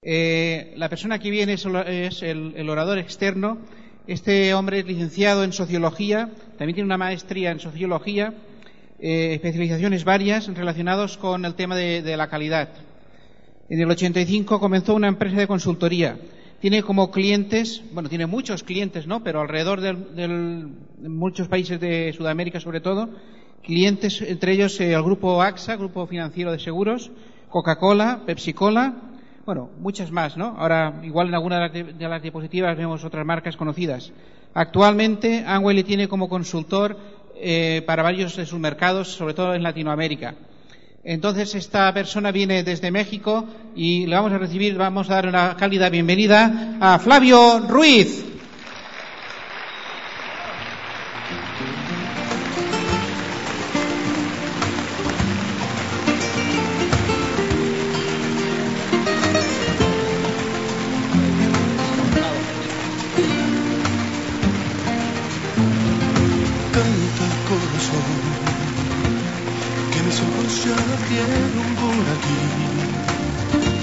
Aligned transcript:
Eh, 0.00 0.74
la 0.76 0.88
persona 0.88 1.18
que 1.18 1.28
viene 1.28 1.54
es, 1.54 2.22
el, 2.22 2.70
orador 2.70 2.98
externo. 2.98 3.58
Este 4.06 4.54
hombre 4.54 4.78
es 4.78 4.86
licenciado 4.86 5.42
en 5.42 5.52
sociología, 5.52 6.30
también 6.56 6.76
tiene 6.76 6.86
una 6.86 6.96
maestría 6.96 7.50
en 7.50 7.58
sociología, 7.58 8.32
eh, 9.00 9.34
especializaciones 9.34 10.04
varias 10.04 10.46
relacionadas 10.54 11.18
con 11.18 11.44
el 11.44 11.54
tema 11.54 11.74
de, 11.74 12.02
de, 12.02 12.16
la 12.16 12.28
calidad. 12.28 12.68
En 13.68 13.80
el 13.80 13.90
85 13.90 14.60
comenzó 14.60 14.94
una 14.94 15.08
empresa 15.08 15.36
de 15.36 15.48
consultoría. 15.48 16.16
Tiene 16.60 16.82
como 16.82 17.10
clientes, 17.10 17.82
bueno, 17.92 18.08
tiene 18.08 18.26
muchos 18.26 18.62
clientes, 18.62 19.06
¿no? 19.08 19.24
Pero 19.24 19.40
alrededor 19.40 19.80
de 19.80 20.28
muchos 21.08 21.48
países 21.48 21.80
de 21.80 22.12
Sudamérica, 22.16 22.60
sobre 22.60 22.80
todo, 22.80 23.10
clientes, 23.64 24.22
entre 24.22 24.52
ellos 24.52 24.80
eh, 24.80 24.92
el 24.92 25.02
grupo 25.02 25.42
AXA, 25.42 25.76
Grupo 25.76 26.06
Financiero 26.06 26.52
de 26.52 26.60
Seguros, 26.60 27.10
Coca-Cola, 27.48 28.22
Pepsi-Cola, 28.26 29.08
bueno, 29.48 29.70
muchas 29.80 30.10
más, 30.10 30.36
¿no? 30.36 30.56
Ahora, 30.58 31.00
igual 31.02 31.28
en 31.28 31.34
alguna 31.34 31.70
de 31.70 31.94
las 32.06 32.20
diapositivas 32.20 32.76
vemos 32.76 33.02
otras 33.02 33.24
marcas 33.24 33.56
conocidas. 33.56 34.12
Actualmente, 34.52 35.42
Amway 35.46 35.82
tiene 35.84 36.06
como 36.06 36.28
consultor 36.28 36.94
eh, 37.34 37.82
para 37.86 38.02
varios 38.02 38.36
de 38.36 38.44
sus 38.44 38.58
mercados, 38.58 39.08
sobre 39.08 39.32
todo 39.32 39.54
en 39.54 39.62
Latinoamérica. 39.62 40.34
Entonces, 41.02 41.54
esta 41.54 41.90
persona 41.94 42.30
viene 42.30 42.62
desde 42.62 42.90
México 42.90 43.46
y 43.74 44.04
le 44.04 44.16
vamos 44.16 44.32
a 44.32 44.38
recibir, 44.38 44.76
vamos 44.76 45.08
a 45.08 45.14
dar 45.14 45.28
una 45.28 45.56
cálida 45.56 45.88
bienvenida 45.88 46.76
a 46.78 46.98
Flavio 46.98 47.60
Ruiz. 47.60 48.37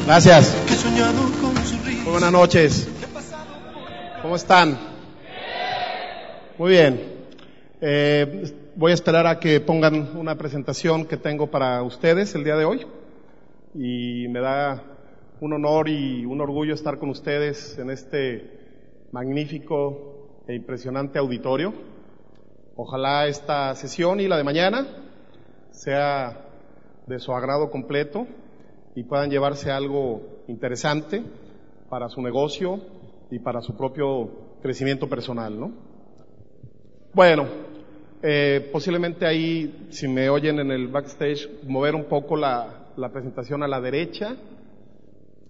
Gracias. 0.06 0.56
Muy 2.04 2.12
buenas 2.12 2.32
noches. 2.32 2.88
¿Cómo 4.22 4.36
están? 4.36 4.78
Muy 6.60 6.70
bien. 6.70 7.02
Eh, 7.82 8.54
voy 8.76 8.92
a 8.92 8.94
esperar 8.94 9.26
a 9.26 9.40
que 9.40 9.60
pongan 9.62 10.16
una 10.16 10.38
presentación 10.38 11.06
que 11.06 11.18
tengo 11.18 11.50
para 11.50 11.82
ustedes 11.82 12.36
el 12.36 12.44
día 12.44 12.56
de 12.56 12.66
hoy. 12.66 12.86
Y 13.74 14.28
me 14.28 14.42
da 14.42 14.84
un 15.42 15.54
honor 15.54 15.90
y 15.90 16.24
un 16.24 16.40
orgullo 16.40 16.76
estar 16.76 17.00
con 17.00 17.10
ustedes 17.10 17.80
en 17.80 17.90
este 17.90 19.08
magnífico 19.12 20.44
e 20.48 20.54
impresionante 20.54 21.18
auditorio. 21.18 21.74
Ojalá 22.76 23.26
esta 23.26 23.74
sesión 23.74 24.20
y 24.20 24.28
la 24.28 24.38
de 24.38 24.44
mañana 24.44 24.86
sea 25.72 26.46
de 27.08 27.18
su 27.18 27.34
agrado 27.34 27.72
completo 27.72 28.28
y 28.96 29.04
puedan 29.04 29.30
llevarse 29.30 29.72
algo 29.72 30.44
interesante 30.48 31.22
para 31.90 32.10
su 32.10 32.22
negocio 32.22 32.80
y 33.30 33.40
para 33.40 33.62
su 33.62 33.76
propio 33.76 34.30
crecimiento 34.62 35.08
personal, 35.10 35.60
¿no? 35.60 35.72
Bueno, 37.14 37.46
eh, 38.22 38.70
posiblemente 38.72 39.26
ahí, 39.26 39.88
si 39.90 40.08
me 40.08 40.30
oyen 40.30 40.60
en 40.60 40.72
el 40.72 40.88
backstage, 40.88 41.50
mover 41.64 41.96
un 41.96 42.06
poco 42.06 42.36
la, 42.36 42.92
la 42.98 43.10
presentación 43.10 43.64
a 43.64 43.68
la 43.68 43.80
derecha. 43.80 44.36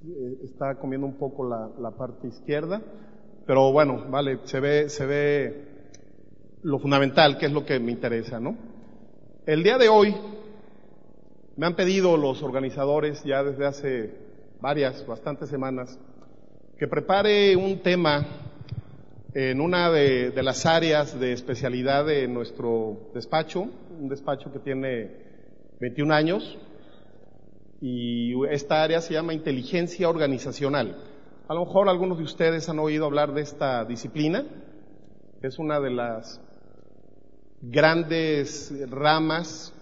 Eh, 0.06 0.38
está 0.44 0.76
comiendo 0.76 1.08
un 1.08 1.16
poco 1.16 1.48
la, 1.48 1.70
la, 1.80 1.92
parte 1.92 2.28
izquierda. 2.28 2.82
Pero 3.46 3.72
bueno, 3.72 4.06
vale, 4.10 4.40
se 4.44 4.60
ve, 4.60 4.90
se 4.90 5.06
ve 5.06 5.68
lo 6.64 6.80
fundamental, 6.80 7.38
que 7.38 7.46
es 7.46 7.52
lo 7.52 7.66
que 7.66 7.80
me 7.80 7.92
interesa, 7.92 8.40
¿no? 8.40 8.56
El 9.46 9.64
día 9.64 9.78
de 9.78 9.88
hoy 9.90 10.16
me 11.58 11.66
han 11.66 11.76
pedido 11.76 12.18
los 12.18 12.44
organizadores 12.44 13.24
ya 13.24 13.44
desde 13.44 13.66
hace 13.66 14.12
varias, 14.60 15.06
bastantes 15.06 15.50
semanas, 15.50 15.98
que 16.78 16.88
prepare 16.88 17.56
un 17.56 17.80
tema 17.80 18.26
en 19.34 19.62
una 19.62 19.90
de, 19.90 20.32
las 20.44 20.66
áreas 20.66 21.20
de 21.20 21.34
especialidad 21.34 22.06
de 22.06 22.28
nuestro 22.28 23.10
despacho, 23.14 23.68
un 24.00 24.10
despacho 24.10 24.52
que 24.52 24.60
tiene 24.60 25.12
21 25.80 26.14
años, 26.14 26.58
y 27.82 28.34
esta 28.50 28.84
área 28.84 29.02
se 29.02 29.14
llama 29.14 29.34
inteligencia 29.34 30.10
organizacional. 30.10 30.98
A 31.48 31.54
lo 31.54 31.66
mejor 31.66 31.90
algunos 31.90 32.18
de 32.18 32.24
ustedes 32.24 32.68
han 32.70 32.80
oído 32.80 33.06
hablar 33.06 33.34
de 33.34 33.42
esta 33.42 33.86
disciplina, 33.86 34.46
es 35.42 35.60
una 35.60 35.80
de 35.80 35.92
las 35.92 36.42
grandes 37.62 38.74
ramas 38.90 39.75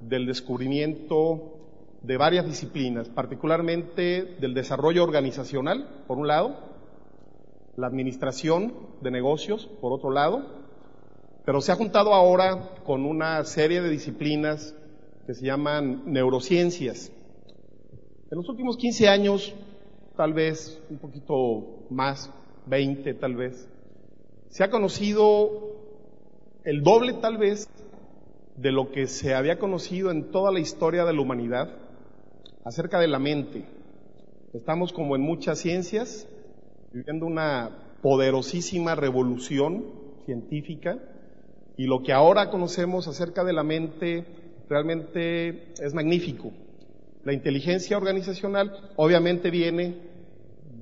del 0.00 0.26
descubrimiento 0.26 1.56
de 2.02 2.16
varias 2.16 2.46
disciplinas, 2.46 3.08
particularmente 3.08 4.24
del 4.40 4.54
desarrollo 4.54 5.04
organizacional, 5.04 6.04
por 6.06 6.18
un 6.18 6.26
lado, 6.26 6.56
la 7.76 7.86
administración 7.86 8.74
de 9.00 9.10
negocios, 9.10 9.66
por 9.80 9.92
otro 9.92 10.10
lado, 10.10 10.44
pero 11.44 11.60
se 11.60 11.72
ha 11.72 11.76
juntado 11.76 12.14
ahora 12.14 12.74
con 12.84 13.04
una 13.04 13.44
serie 13.44 13.80
de 13.80 13.90
disciplinas 13.90 14.74
que 15.26 15.34
se 15.34 15.46
llaman 15.46 16.02
neurociencias. 16.06 17.12
En 18.30 18.38
los 18.38 18.48
últimos 18.48 18.76
15 18.76 19.08
años, 19.08 19.54
tal 20.16 20.32
vez 20.32 20.80
un 20.90 20.98
poquito 20.98 21.86
más, 21.90 22.30
20 22.66 23.14
tal 23.14 23.34
vez, 23.34 23.68
se 24.48 24.64
ha 24.64 24.70
conocido 24.70 25.50
el 26.64 26.82
doble 26.82 27.14
tal 27.14 27.38
vez 27.38 27.68
de 28.60 28.72
lo 28.72 28.90
que 28.90 29.06
se 29.06 29.34
había 29.34 29.58
conocido 29.58 30.10
en 30.10 30.30
toda 30.30 30.52
la 30.52 30.60
historia 30.60 31.06
de 31.06 31.14
la 31.14 31.20
humanidad 31.22 31.70
acerca 32.64 33.00
de 33.00 33.08
la 33.08 33.18
mente. 33.18 33.64
Estamos 34.52 34.92
como 34.92 35.16
en 35.16 35.22
muchas 35.22 35.58
ciencias, 35.58 36.28
viviendo 36.92 37.24
una 37.24 37.70
poderosísima 38.02 38.94
revolución 38.94 39.86
científica 40.26 40.98
y 41.78 41.86
lo 41.86 42.02
que 42.02 42.12
ahora 42.12 42.50
conocemos 42.50 43.08
acerca 43.08 43.44
de 43.44 43.54
la 43.54 43.62
mente 43.62 44.26
realmente 44.68 45.72
es 45.82 45.94
magnífico. 45.94 46.52
La 47.24 47.32
inteligencia 47.32 47.96
organizacional 47.96 48.92
obviamente 48.96 49.50
viene 49.50 49.96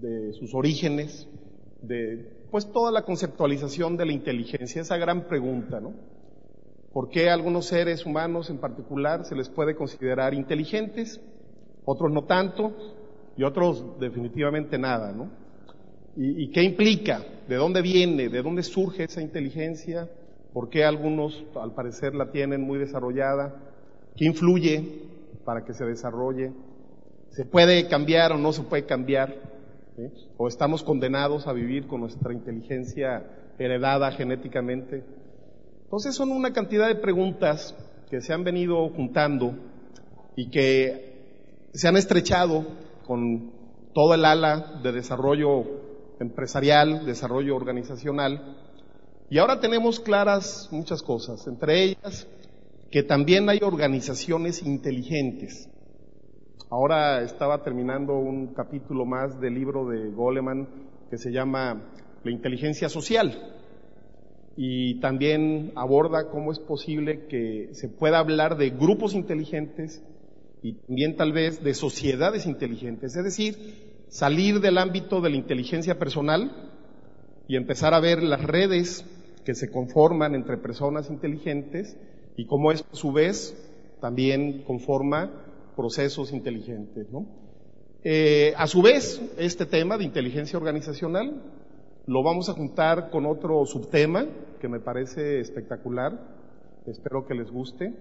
de 0.01 0.33
sus 0.33 0.53
orígenes, 0.53 1.29
de 1.83 2.27
pues 2.51 2.73
toda 2.73 2.91
la 2.91 3.03
conceptualización 3.03 3.97
de 3.97 4.07
la 4.07 4.13
inteligencia, 4.13 4.83
esa 4.83 4.97
gran 4.97 5.29
pregunta, 5.29 5.81
¿no? 5.81 6.18
¿Por 6.99 7.11
qué 7.11 7.31
algunos 7.31 7.67
seres 7.67 8.05
humanos 8.05 8.51
en 8.51 8.59
particular 8.59 9.25
se 9.25 9.37
les 9.37 9.49
puede 9.49 9.77
considerar 9.77 10.35
inteligentes, 10.35 11.21
otros 11.85 12.11
no 12.11 12.25
tanto 12.25 12.73
y 13.37 13.45
otros 13.45 14.01
definitivamente 14.01 14.79
nada, 14.79 15.13
¿no? 15.13 15.31
¿Y, 16.17 16.51
qué 16.51 16.65
implica? 16.65 17.23
¿De 17.47 17.55
dónde 17.55 17.83
viene? 17.83 18.29
¿De 18.29 18.43
dónde 18.43 18.65
surge 18.65 19.05
esa 19.05 19.23
inteligencia? 19.23 20.11
¿Por 20.53 20.71
qué 20.71 20.85
algunos 20.85 21.45
al 21.55 21.73
parecer 21.73 22.17
la 22.17 22.33
tienen 22.33 22.63
muy 22.63 22.81
desarrollada? 22.81 23.55
¿Qué 24.17 24.25
influye 24.25 24.85
para 25.45 25.65
que 25.65 25.75
se 25.75 25.85
desarrolle? 25.85 26.51
¿Se 27.29 27.45
puede 27.45 27.87
cambiar 27.87 28.33
o 28.33 28.39
no 28.39 28.53
se 28.53 28.65
puede 28.65 28.87
cambiar? 28.87 29.37
¿O 30.37 30.49
estamos 30.49 30.83
condenados 30.83 31.47
a 31.47 31.53
vivir 31.53 31.87
con 31.87 32.01
nuestra 32.01 32.33
inteligencia 32.33 33.23
heredada 33.57 34.11
genéticamente? 34.11 35.05
Entonces 35.89 36.15
son 36.15 36.33
una 36.33 36.53
cantidad 36.53 36.87
de 36.87 36.97
preguntas 36.97 37.75
que 38.11 38.21
se 38.21 38.35
han 38.35 38.45
venido 38.45 38.91
juntando 38.91 39.55
y 40.37 40.51
que 40.51 41.71
se 41.73 41.89
han 41.89 41.97
estrechado 41.97 42.67
con 43.07 43.53
todo 43.95 44.13
el 44.13 44.23
ala 44.27 44.81
de 44.83 44.93
desarrollo 44.93 45.65
empresarial, 46.21 47.07
desarrollo 47.07 47.57
organizacional. 47.57 48.55
Y 49.31 49.39
ahora 49.39 49.61
tenemos 49.61 49.99
claras 49.99 50.69
muchas 50.73 51.03
cosas, 51.03 51.47
entre 51.47 51.83
ellas 51.83 52.29
que 52.91 53.03
también 53.03 53.49
hay 53.49 53.61
organizaciones 53.63 54.63
inteligentes. 54.63 55.71
Ahora 56.69 57.23
estaba 57.23 57.63
terminando 57.63 58.13
un 58.13 58.53
capítulo 58.53 59.07
más 59.07 59.41
del 59.41 59.55
libro 59.55 59.89
de 59.89 60.11
Goleman 60.11 60.69
que 61.09 61.17
se 61.17 61.33
llama 61.33 61.83
La 62.25 62.31
inteligencia 62.31 62.91
social 62.91 63.55
y 64.61 64.99
también 64.99 65.71
aborda 65.77 66.31
cómo 66.31 66.51
es 66.51 66.59
posible 66.59 67.27
que 67.29 67.69
se 67.75 67.89
pueda 67.89 68.19
hablar 68.19 68.57
de 68.57 68.71
grupos 68.71 69.15
inteligentes 69.15 70.03
y 70.65 70.73
también 70.73 71.15
tal 71.15 71.33
vez 71.33 71.63
de 71.63 71.75
sociedades 71.75 72.45
inteligentes, 72.45 73.15
es 73.15 73.23
decir, 73.23 73.55
salir 74.09 74.59
del 74.59 74.79
ámbito 74.79 75.21
de 75.21 75.31
la 75.31 75.37
inteligencia 75.37 75.97
personal 76.01 76.73
y 77.47 77.55
empezar 77.55 77.95
a 77.95 78.01
ver 78.01 78.21
las 78.21 78.43
redes 78.43 79.07
que 79.45 79.55
se 79.55 79.71
conforman 79.71 80.35
entre 80.35 80.57
personas 80.57 81.09
inteligentes 81.09 81.97
y 82.37 82.47
cómo 82.47 82.73
esto 82.73 82.89
a 82.93 82.97
su 82.97 83.13
vez 83.13 83.57
también 84.01 84.65
conforma 84.65 85.31
procesos 85.77 86.33
inteligentes. 86.33 87.07
¿no? 87.13 87.27
Eh, 88.03 88.55
a 88.57 88.67
su 88.67 88.83
vez, 88.83 89.23
este 89.39 89.67
tema 89.67 89.97
de 89.99 90.05
inteligencia 90.05 90.59
organizacional 90.59 91.45
lo 92.07 92.25
vamos 92.25 92.49
a 92.49 92.55
juntar 92.55 93.11
con 93.11 93.25
otro 93.25 93.65
subtema 93.67 94.27
que 94.59 94.69
me 94.69 94.81
parece 94.81 95.41
espectacular, 95.41 96.19
espero 96.87 97.27
que 97.27 97.35
les 97.35 97.51
guste, 97.51 97.95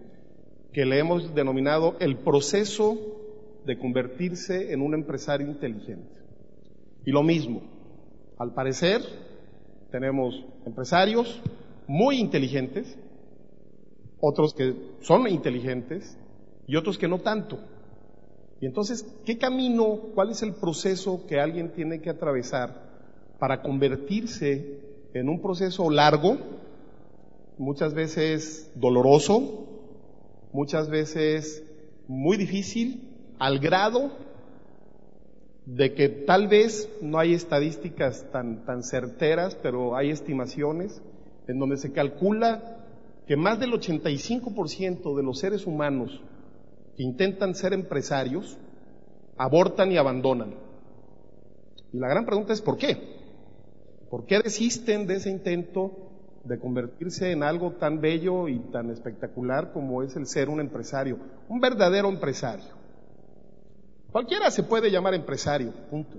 que 0.73 0.85
le 0.85 0.99
hemos 0.99 1.33
denominado 1.33 1.95
el 1.99 2.17
proceso 2.17 2.97
de 3.65 3.77
convertirse 3.77 4.73
en 4.73 4.81
un 4.81 4.93
empresario 4.93 5.47
inteligente. 5.47 6.19
Y 7.05 7.11
lo 7.11 7.23
mismo, 7.23 7.61
al 8.37 8.53
parecer 8.53 9.01
tenemos 9.91 10.45
empresarios 10.65 11.41
muy 11.87 12.19
inteligentes, 12.19 12.97
otros 14.19 14.53
que 14.53 14.75
son 15.01 15.27
inteligentes 15.27 16.17
y 16.67 16.75
otros 16.75 16.97
que 16.97 17.07
no 17.07 17.19
tanto. 17.19 17.59
Y 18.59 18.65
entonces, 18.65 19.05
¿qué 19.25 19.37
camino, 19.37 19.99
cuál 20.15 20.31
es 20.31 20.41
el 20.41 20.53
proceso 20.55 21.25
que 21.27 21.39
alguien 21.39 21.71
tiene 21.73 22.01
que 22.01 22.09
atravesar 22.09 22.87
para 23.39 23.61
convertirse 23.61 24.79
en 25.13 25.29
un 25.29 25.41
proceso 25.41 25.89
largo, 25.89 26.37
muchas 27.57 27.93
veces 27.93 28.71
doloroso, 28.75 29.67
muchas 30.53 30.89
veces 30.89 31.63
muy 32.07 32.37
difícil, 32.37 33.03
al 33.39 33.59
grado 33.59 34.11
de 35.65 35.93
que 35.93 36.07
tal 36.07 36.47
vez 36.47 36.89
no 37.01 37.19
hay 37.19 37.33
estadísticas 37.33 38.25
tan, 38.31 38.65
tan 38.65 38.83
certeras, 38.83 39.55
pero 39.55 39.95
hay 39.95 40.11
estimaciones 40.11 41.01
en 41.47 41.59
donde 41.59 41.77
se 41.77 41.91
calcula 41.91 42.77
que 43.27 43.35
más 43.35 43.59
del 43.59 43.71
85% 43.71 45.15
de 45.15 45.23
los 45.23 45.39
seres 45.39 45.65
humanos 45.65 46.21
que 46.95 47.03
intentan 47.03 47.53
ser 47.53 47.73
empresarios 47.73 48.57
abortan 49.37 49.91
y 49.91 49.97
abandonan. 49.97 50.55
Y 51.91 51.99
la 51.99 52.07
gran 52.07 52.25
pregunta 52.25 52.53
es 52.53 52.61
¿por 52.61 52.77
qué? 52.77 53.16
¿Por 54.09 54.25
qué 54.25 54.39
desisten 54.39 55.05
de 55.07 55.15
ese 55.15 55.29
intento 55.29 55.91
de 56.43 56.59
convertirse 56.59 57.31
en 57.31 57.43
algo 57.43 57.73
tan 57.73 57.99
bello 57.99 58.47
y 58.47 58.59
tan 58.71 58.89
espectacular 58.89 59.73
como 59.73 60.01
es 60.03 60.15
el 60.15 60.27
ser 60.27 60.49
un 60.49 60.61
empresario, 60.61 61.19
un 61.49 61.59
verdadero 61.59 62.09
empresario? 62.09 62.77
Cualquiera 64.11 64.49
se 64.49 64.63
puede 64.63 64.89
llamar 64.89 65.13
empresario, 65.13 65.71
punto. 65.89 66.17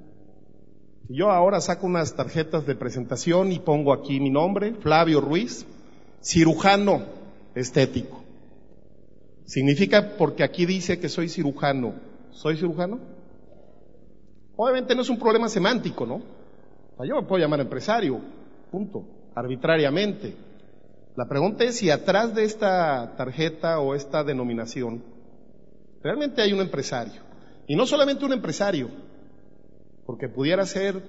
Si 1.07 1.17
yo 1.17 1.31
ahora 1.31 1.61
saco 1.61 1.87
unas 1.87 2.15
tarjetas 2.15 2.67
de 2.67 2.75
presentación 2.75 3.51
y 3.51 3.59
pongo 3.59 3.95
aquí 3.95 4.21
mi 4.21 4.31
nombre, 4.31 4.75
Flavio 4.75 5.23
Ruiz, 5.23 5.67
cirujano 6.23 7.07
estético. 7.55 8.23
Significa 9.47 10.17
porque 10.19 10.45
aquí 10.45 10.67
dice 10.67 11.01
que 11.01 11.09
soy 11.09 11.31
cirujano. 11.31 11.95
¿Soy 12.33 12.57
cirujano? 12.57 12.99
Obviamente 14.57 14.95
no 14.95 15.01
es 15.01 15.09
un 15.09 15.19
problema 15.19 15.49
semántico, 15.49 16.05
¿no? 16.05 16.21
Yo 17.07 17.17
me 17.17 17.27
puedo 17.27 17.43
llamar 17.43 17.61
empresario, 17.61 18.21
punto, 18.71 19.05
arbitrariamente. 19.35 20.35
La 21.17 21.27
pregunta 21.29 21.65
es 21.65 21.77
si 21.77 21.91
atrás 21.91 22.35
de 22.35 22.45
esta 22.45 23.15
tarjeta 23.17 23.81
o 23.81 23.95
esta 23.95 24.25
denominación 24.25 25.03
realmente 26.03 26.43
hay 26.43 26.53
un 26.53 26.61
empresario. 26.61 27.23
Y 27.67 27.77
no 27.77 27.87
solamente 27.87 28.25
un 28.25 28.33
empresario, 28.33 28.89
porque 30.07 30.29
pudiera 30.29 30.65
ser 30.65 31.03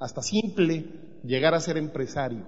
hasta 0.00 0.22
simple 0.22 0.84
llegar 1.24 1.54
a 1.54 1.60
ser 1.60 1.76
empresario 1.78 2.44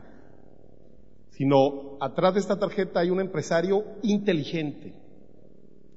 sino 1.36 1.98
atrás 2.00 2.34
de 2.34 2.40
esta 2.40 2.58
tarjeta 2.58 3.00
hay 3.00 3.10
un 3.10 3.20
empresario 3.20 3.84
inteligente, 4.02 4.94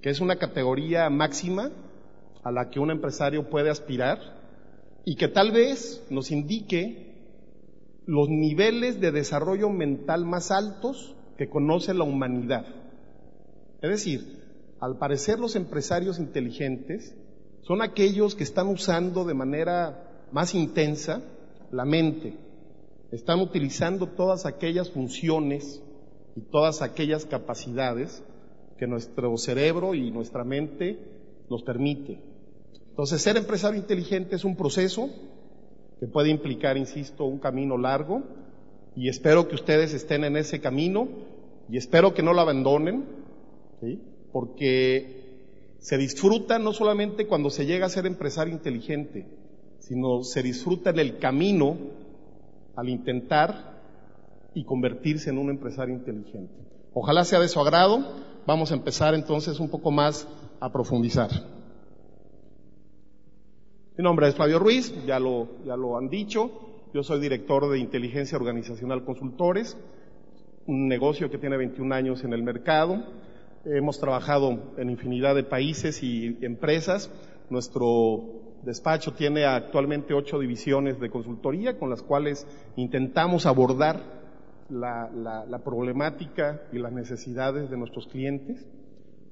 que 0.02 0.10
es 0.10 0.20
una 0.20 0.36
categoría 0.36 1.10
máxima 1.10 1.72
a 2.44 2.52
la 2.52 2.70
que 2.70 2.80
un 2.80 2.92
empresario 2.92 3.50
puede 3.50 3.70
aspirar 3.70 4.20
y 5.06 5.16
que 5.16 5.28
tal 5.28 5.52
vez 5.52 6.04
nos 6.10 6.32
indique 6.32 7.10
los 8.06 8.30
niveles 8.30 9.00
de 9.00 9.12
desarrollo 9.12 9.70
mental 9.70 10.26
más 10.26 10.52
altos 10.52 11.16
que 11.38 11.50
conoce 11.50 11.94
la 11.94 12.04
humanidad. 12.04 12.66
Es 13.82 13.90
decir, 13.90 14.40
al 14.80 14.98
parecer 14.98 15.40
los 15.40 15.56
empresarios 15.56 16.20
inteligentes 16.20 17.16
son 17.62 17.82
aquellos 17.82 18.36
que 18.36 18.44
están 18.44 18.68
usando 18.68 19.26
de 19.26 19.34
manera 19.34 20.28
más 20.32 20.56
intensa 20.56 21.22
la 21.72 21.86
mente, 21.86 22.36
están 23.12 23.40
utilizando 23.40 24.08
todas 24.08 24.46
aquellas 24.46 24.90
funciones 24.90 25.82
y 26.36 26.42
todas 26.42 26.82
aquellas 26.82 27.26
capacidades 27.26 28.24
que 28.78 28.88
nuestro 28.88 29.38
cerebro 29.38 29.94
y 29.94 30.10
nuestra 30.12 30.44
mente 30.44 30.98
nos 31.50 31.64
permite. 31.64 32.29
Entonces, 33.00 33.22
ser 33.22 33.38
empresario 33.38 33.80
inteligente 33.80 34.36
es 34.36 34.44
un 34.44 34.58
proceso 34.58 35.10
que 36.02 36.08
puede 36.08 36.28
implicar, 36.28 36.76
insisto, 36.76 37.24
un 37.24 37.40
camino 37.40 37.78
largo 37.78 38.24
y 38.94 39.08
espero 39.08 39.48
que 39.48 39.56
ustedes 39.56 39.94
estén 39.94 40.26
en 40.26 40.36
ese 40.36 40.60
camino 40.60 41.08
y 41.70 41.78
espero 41.78 42.14
que 42.14 42.24
no 42.24 42.34
lo 42.34 42.42
abandonen, 42.42 43.06
porque 44.34 45.78
se 45.80 45.98
disfruta 45.98 46.60
no 46.60 46.74
solamente 46.74 47.26
cuando 47.26 47.50
se 47.50 47.66
llega 47.66 47.86
a 47.86 47.90
ser 47.90 48.06
empresario 48.06 48.54
inteligente, 48.54 49.26
sino 49.80 50.26
se 50.26 50.44
disfruta 50.44 50.90
en 50.90 51.00
el 51.00 51.20
camino 51.20 51.78
al 52.76 52.90
intentar 52.90 53.80
y 54.54 54.66
convertirse 54.66 55.30
en 55.30 55.38
un 55.38 55.50
empresario 55.52 55.96
inteligente. 55.96 56.54
Ojalá 56.94 57.24
sea 57.24 57.40
de 57.40 57.48
su 57.48 57.62
agrado. 57.62 58.04
Vamos 58.46 58.74
a 58.74 58.76
empezar 58.76 59.14
entonces 59.14 59.62
un 59.62 59.70
poco 59.70 59.90
más 59.90 60.28
a 60.60 60.70
profundizar. 60.70 61.59
Mi 64.00 64.04
nombre 64.04 64.30
es 64.30 64.36
Flavio 64.36 64.60
Ruiz, 64.60 64.94
ya 65.06 65.20
lo, 65.20 65.50
ya 65.66 65.76
lo 65.76 65.98
han 65.98 66.08
dicho. 66.08 66.50
Yo 66.94 67.04
soy 67.04 67.20
director 67.20 67.70
de 67.70 67.80
Inteligencia 67.80 68.38
Organizacional 68.38 69.04
Consultores, 69.04 69.76
un 70.68 70.88
negocio 70.88 71.30
que 71.30 71.38
tiene 71.38 71.58
21 71.58 71.94
años 71.94 72.24
en 72.24 72.32
el 72.32 72.42
mercado. 72.42 73.04
Hemos 73.66 74.00
trabajado 74.00 74.58
en 74.78 74.90
infinidad 74.90 75.36
de 75.36 75.44
países 75.44 76.02
y 76.02 76.38
empresas. 76.40 77.12
Nuestro 77.50 78.24
despacho 78.64 79.16
tiene 79.16 79.44
actualmente 79.44 80.14
ocho 80.14 80.40
divisiones 80.40 80.98
de 81.02 81.10
consultoría 81.10 81.78
con 81.78 81.90
las 81.90 82.02
cuales 82.02 82.48
intentamos 82.78 83.46
abordar 83.46 84.02
la, 84.70 85.62
problemática 85.66 86.62
y 86.72 86.78
las 86.78 86.94
necesidades 86.94 87.70
de 87.70 87.76
nuestros 87.76 88.08
clientes 88.08 88.66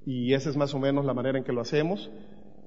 y 0.06 0.34
esa 0.34 0.50
es 0.50 0.58
más 0.58 0.74
o 0.74 0.80
menos 0.80 1.06
la 1.06 1.14
manera 1.14 1.38
en 1.38 1.46
que 1.46 1.54
lo 1.54 1.62
hacemos. 1.62 2.12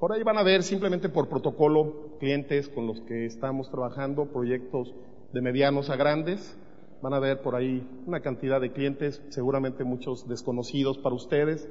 Por 0.01 0.13
ahí 0.13 0.23
van 0.23 0.39
a 0.39 0.43
ver 0.43 0.63
simplemente 0.63 1.11
por 1.11 1.29
protocolo 1.29 2.17
clientes 2.19 2.71
con 2.71 2.87
los 2.87 3.03
que 3.03 3.27
estamos 3.27 3.71
trabajando, 3.71 4.33
proyectos 4.33 4.95
de 5.35 5.43
medianos 5.43 5.91
a 5.91 5.97
grandes. 5.97 6.59
Van 7.03 7.13
a 7.13 7.19
ver 7.19 7.43
por 7.43 7.55
ahí 7.55 7.87
una 8.07 8.21
cantidad 8.21 8.63
de 8.63 8.73
clientes, 8.73 9.23
seguramente 9.29 9.85
muchos 9.85 10.27
desconocidos 10.27 10.97
para 10.97 11.15
ustedes, 11.15 11.69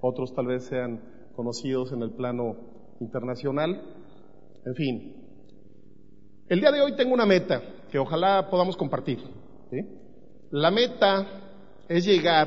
otros 0.00 0.32
tal 0.32 0.46
vez 0.46 0.64
sean 0.66 1.02
conocidos 1.34 1.90
en 1.92 2.02
el 2.02 2.12
plano 2.12 2.54
internacional. 3.00 3.82
En 4.64 4.74
fin, 4.76 5.16
el 6.48 6.60
día 6.60 6.70
de 6.70 6.82
hoy 6.82 6.94
tengo 6.94 7.12
una 7.12 7.26
meta 7.26 7.62
que 7.90 7.98
ojalá 7.98 8.48
podamos 8.48 8.76
compartir. 8.76 9.18
La 10.52 10.70
meta 10.70 11.26
es 11.88 12.04
llegar 12.04 12.46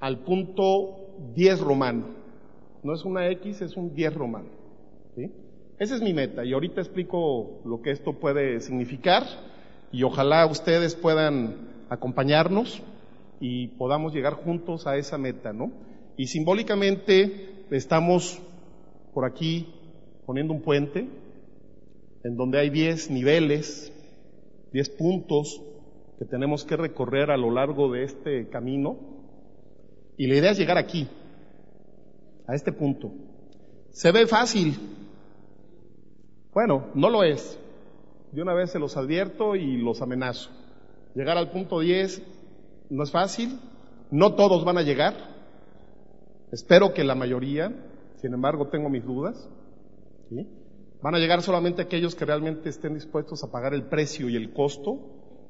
al 0.00 0.24
punto 0.24 1.30
10 1.36 1.60
romano. 1.60 2.19
No 2.82 2.94
es 2.94 3.04
una 3.04 3.28
X, 3.28 3.60
es 3.60 3.76
un 3.76 3.94
10 3.94 4.14
romano. 4.14 4.48
Esa 5.78 5.94
es 5.94 6.02
mi 6.02 6.12
meta 6.12 6.44
y 6.44 6.52
ahorita 6.52 6.80
explico 6.80 7.60
lo 7.64 7.80
que 7.80 7.90
esto 7.90 8.12
puede 8.12 8.60
significar 8.60 9.24
y 9.92 10.02
ojalá 10.02 10.46
ustedes 10.46 10.94
puedan 10.94 11.56
acompañarnos 11.88 12.82
y 13.40 13.68
podamos 13.68 14.14
llegar 14.14 14.34
juntos 14.34 14.86
a 14.86 14.96
esa 14.96 15.16
meta, 15.16 15.52
¿no? 15.52 15.72
Y 16.16 16.26
simbólicamente 16.26 17.64
estamos 17.70 18.40
por 19.14 19.24
aquí 19.24 19.68
poniendo 20.26 20.52
un 20.52 20.60
puente 20.60 21.08
en 22.24 22.36
donde 22.36 22.58
hay 22.58 22.70
10 22.70 23.10
niveles, 23.10 23.92
10 24.72 24.90
puntos 24.90 25.62
que 26.18 26.26
tenemos 26.26 26.64
que 26.64 26.76
recorrer 26.76 27.30
a 27.30 27.38
lo 27.38 27.50
largo 27.50 27.90
de 27.90 28.04
este 28.04 28.48
camino. 28.50 28.98
Y 30.18 30.26
la 30.26 30.36
idea 30.36 30.50
es 30.50 30.58
llegar 30.58 30.76
aquí, 30.76 31.08
a 32.50 32.54
este 32.56 32.72
punto. 32.72 33.12
Se 33.90 34.10
ve 34.10 34.26
fácil. 34.26 34.76
Bueno, 36.52 36.88
no 36.94 37.08
lo 37.08 37.22
es. 37.22 37.58
De 38.32 38.42
una 38.42 38.54
vez 38.54 38.72
se 38.72 38.80
los 38.80 38.96
advierto 38.96 39.54
y 39.54 39.76
los 39.76 40.02
amenazo. 40.02 40.50
Llegar 41.14 41.36
al 41.36 41.50
punto 41.52 41.78
10 41.78 42.22
no 42.90 43.04
es 43.04 43.12
fácil. 43.12 43.60
No 44.10 44.34
todos 44.34 44.64
van 44.64 44.78
a 44.78 44.82
llegar. 44.82 45.14
Espero 46.50 46.92
que 46.92 47.04
la 47.04 47.14
mayoría. 47.14 47.72
Sin 48.16 48.34
embargo, 48.34 48.66
tengo 48.66 48.88
mis 48.88 49.04
dudas. 49.04 49.48
¿sí? 50.28 50.48
Van 51.02 51.14
a 51.14 51.18
llegar 51.18 51.42
solamente 51.42 51.82
aquellos 51.82 52.16
que 52.16 52.24
realmente 52.24 52.68
estén 52.68 52.94
dispuestos 52.94 53.44
a 53.44 53.52
pagar 53.52 53.74
el 53.74 53.84
precio 53.84 54.28
y 54.28 54.34
el 54.34 54.52
costo 54.52 54.98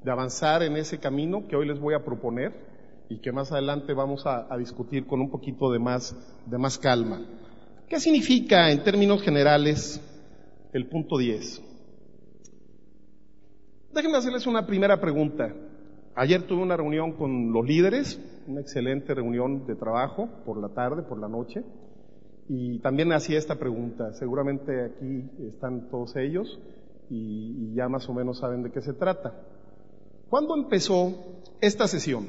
de 0.04 0.10
avanzar 0.10 0.62
en 0.62 0.76
ese 0.76 0.98
camino 0.98 1.48
que 1.48 1.56
hoy 1.56 1.66
les 1.66 1.80
voy 1.80 1.94
a 1.94 2.04
proponer 2.04 2.52
y 3.10 3.18
que 3.18 3.32
más 3.32 3.52
adelante 3.52 3.92
vamos 3.92 4.24
a, 4.24 4.56
discutir 4.56 5.06
con 5.06 5.20
un 5.20 5.30
poquito 5.30 5.70
de 5.70 5.78
más, 5.78 6.16
de 6.46 6.56
más 6.56 6.78
calma. 6.78 7.20
¿Qué 7.88 8.00
significa 8.00 8.70
en 8.70 8.82
términos 8.82 9.20
generales 9.20 10.00
el 10.72 10.86
punto 10.86 11.18
10. 11.18 11.62
Déjenme 13.92 14.18
hacerles 14.18 14.46
una 14.46 14.66
primera 14.66 15.00
pregunta. 15.00 15.52
Ayer 16.14 16.42
tuve 16.42 16.62
una 16.62 16.76
reunión 16.76 17.12
con 17.12 17.52
los 17.52 17.66
líderes, 17.66 18.20
una 18.46 18.60
excelente 18.60 19.14
reunión 19.14 19.66
de 19.66 19.74
trabajo 19.74 20.28
por 20.44 20.60
la 20.60 20.68
tarde, 20.68 21.02
por 21.02 21.18
la 21.18 21.28
noche, 21.28 21.64
y 22.48 22.78
también 22.80 23.12
hacía 23.12 23.38
esta 23.38 23.56
pregunta. 23.56 24.12
Seguramente 24.14 24.84
aquí 24.84 25.28
están 25.48 25.88
todos 25.90 26.14
ellos 26.16 26.60
y, 27.08 27.70
y 27.70 27.74
ya 27.74 27.88
más 27.88 28.08
o 28.08 28.14
menos 28.14 28.38
saben 28.38 28.62
de 28.62 28.70
qué 28.70 28.80
se 28.80 28.92
trata. 28.92 29.34
¿Cuándo 30.28 30.56
empezó 30.56 31.12
esta 31.60 31.88
sesión? 31.88 32.26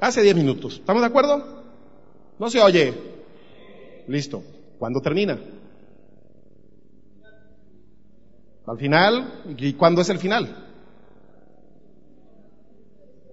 Hace 0.00 0.22
10 0.22 0.36
minutos. 0.36 0.74
¿Estamos 0.74 1.02
de 1.02 1.08
acuerdo? 1.08 1.64
No 2.38 2.50
se 2.50 2.60
oye. 2.60 2.94
Listo. 4.06 4.42
¿Cuándo 4.78 5.00
termina? 5.00 5.38
Al 8.66 8.78
final. 8.78 9.42
¿Y 9.56 9.72
cuándo 9.72 10.02
es 10.02 10.08
el 10.10 10.18
final? 10.18 10.66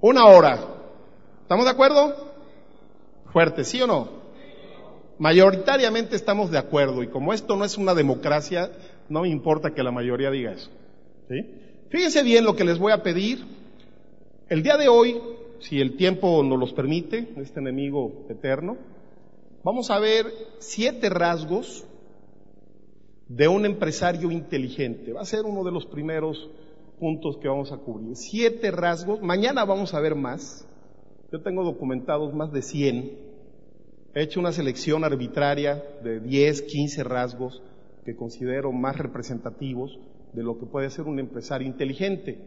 Una 0.02 0.26
hora. 0.26 0.60
¿Estamos 1.42 1.66
de 1.66 1.72
acuerdo? 1.72 2.34
Fuerte, 3.32 3.64
¿sí 3.64 3.82
o 3.82 3.88
no? 3.88 4.10
Mayoritariamente 5.18 6.16
estamos 6.16 6.52
de 6.52 6.58
acuerdo 6.58 7.04
y 7.04 7.08
como 7.08 7.34
esto 7.34 7.56
no 7.56 7.64
es 7.64 7.78
una 7.78 7.94
democracia, 7.94 8.72
no 9.08 9.22
me 9.22 9.30
importa 9.30 9.74
que 9.74 9.84
la 9.84 9.92
mayoría 9.92 10.30
diga 10.32 10.52
eso. 10.52 10.70
¿sí? 11.30 11.46
Fíjense 11.90 12.24
bien 12.24 12.44
lo 12.44 12.56
que 12.56 12.66
les 12.66 12.78
voy 12.78 12.92
a 12.92 13.04
pedir. 13.04 13.46
El 14.50 14.62
día 14.62 14.78
de 14.78 14.90
hoy, 14.90 15.22
si 15.60 15.80
el 15.80 15.96
tiempo 15.96 16.44
nos 16.44 16.60
los 16.60 16.74
permite, 16.74 17.34
este 17.38 17.60
enemigo 17.60 18.26
eterno, 18.30 18.78
vamos 19.64 19.90
a 19.92 20.00
ver 20.00 20.26
siete 20.60 21.10
rasgos 21.10 21.86
de 23.28 23.48
un 23.48 23.66
empresario 23.66 24.32
inteligente. 24.32 25.14
Va 25.14 25.22
a 25.22 25.26
ser 25.26 25.46
uno 25.46 25.64
de 25.64 25.72
los 25.72 25.86
primeros 25.86 26.50
puntos 27.00 27.38
que 27.38 27.48
vamos 27.48 27.72
a 27.72 27.78
cubrir. 27.78 28.16
Siete 28.16 28.72
rasgos. 28.72 29.22
Mañana 29.22 29.66
vamos 29.66 29.94
a 29.94 30.00
ver 30.00 30.16
más. 30.16 30.68
Yo 31.32 31.42
tengo 31.42 31.64
documentados 31.64 32.34
más 32.34 32.52
de 32.52 32.62
100. 32.62 33.18
He 34.14 34.24
hecho 34.24 34.40
una 34.40 34.52
selección 34.52 35.04
arbitraria 35.04 35.84
de 36.04 36.20
10, 36.20 36.62
15 36.62 37.04
rasgos 37.04 37.62
que 38.06 38.16
considero 38.16 38.72
más 38.72 38.98
representativos 38.98 40.00
de 40.34 40.44
lo 40.44 40.58
que 40.60 40.66
puede 40.66 40.90
ser 40.90 41.06
un 41.06 41.20
empresario 41.20 41.68
inteligente. 41.68 42.38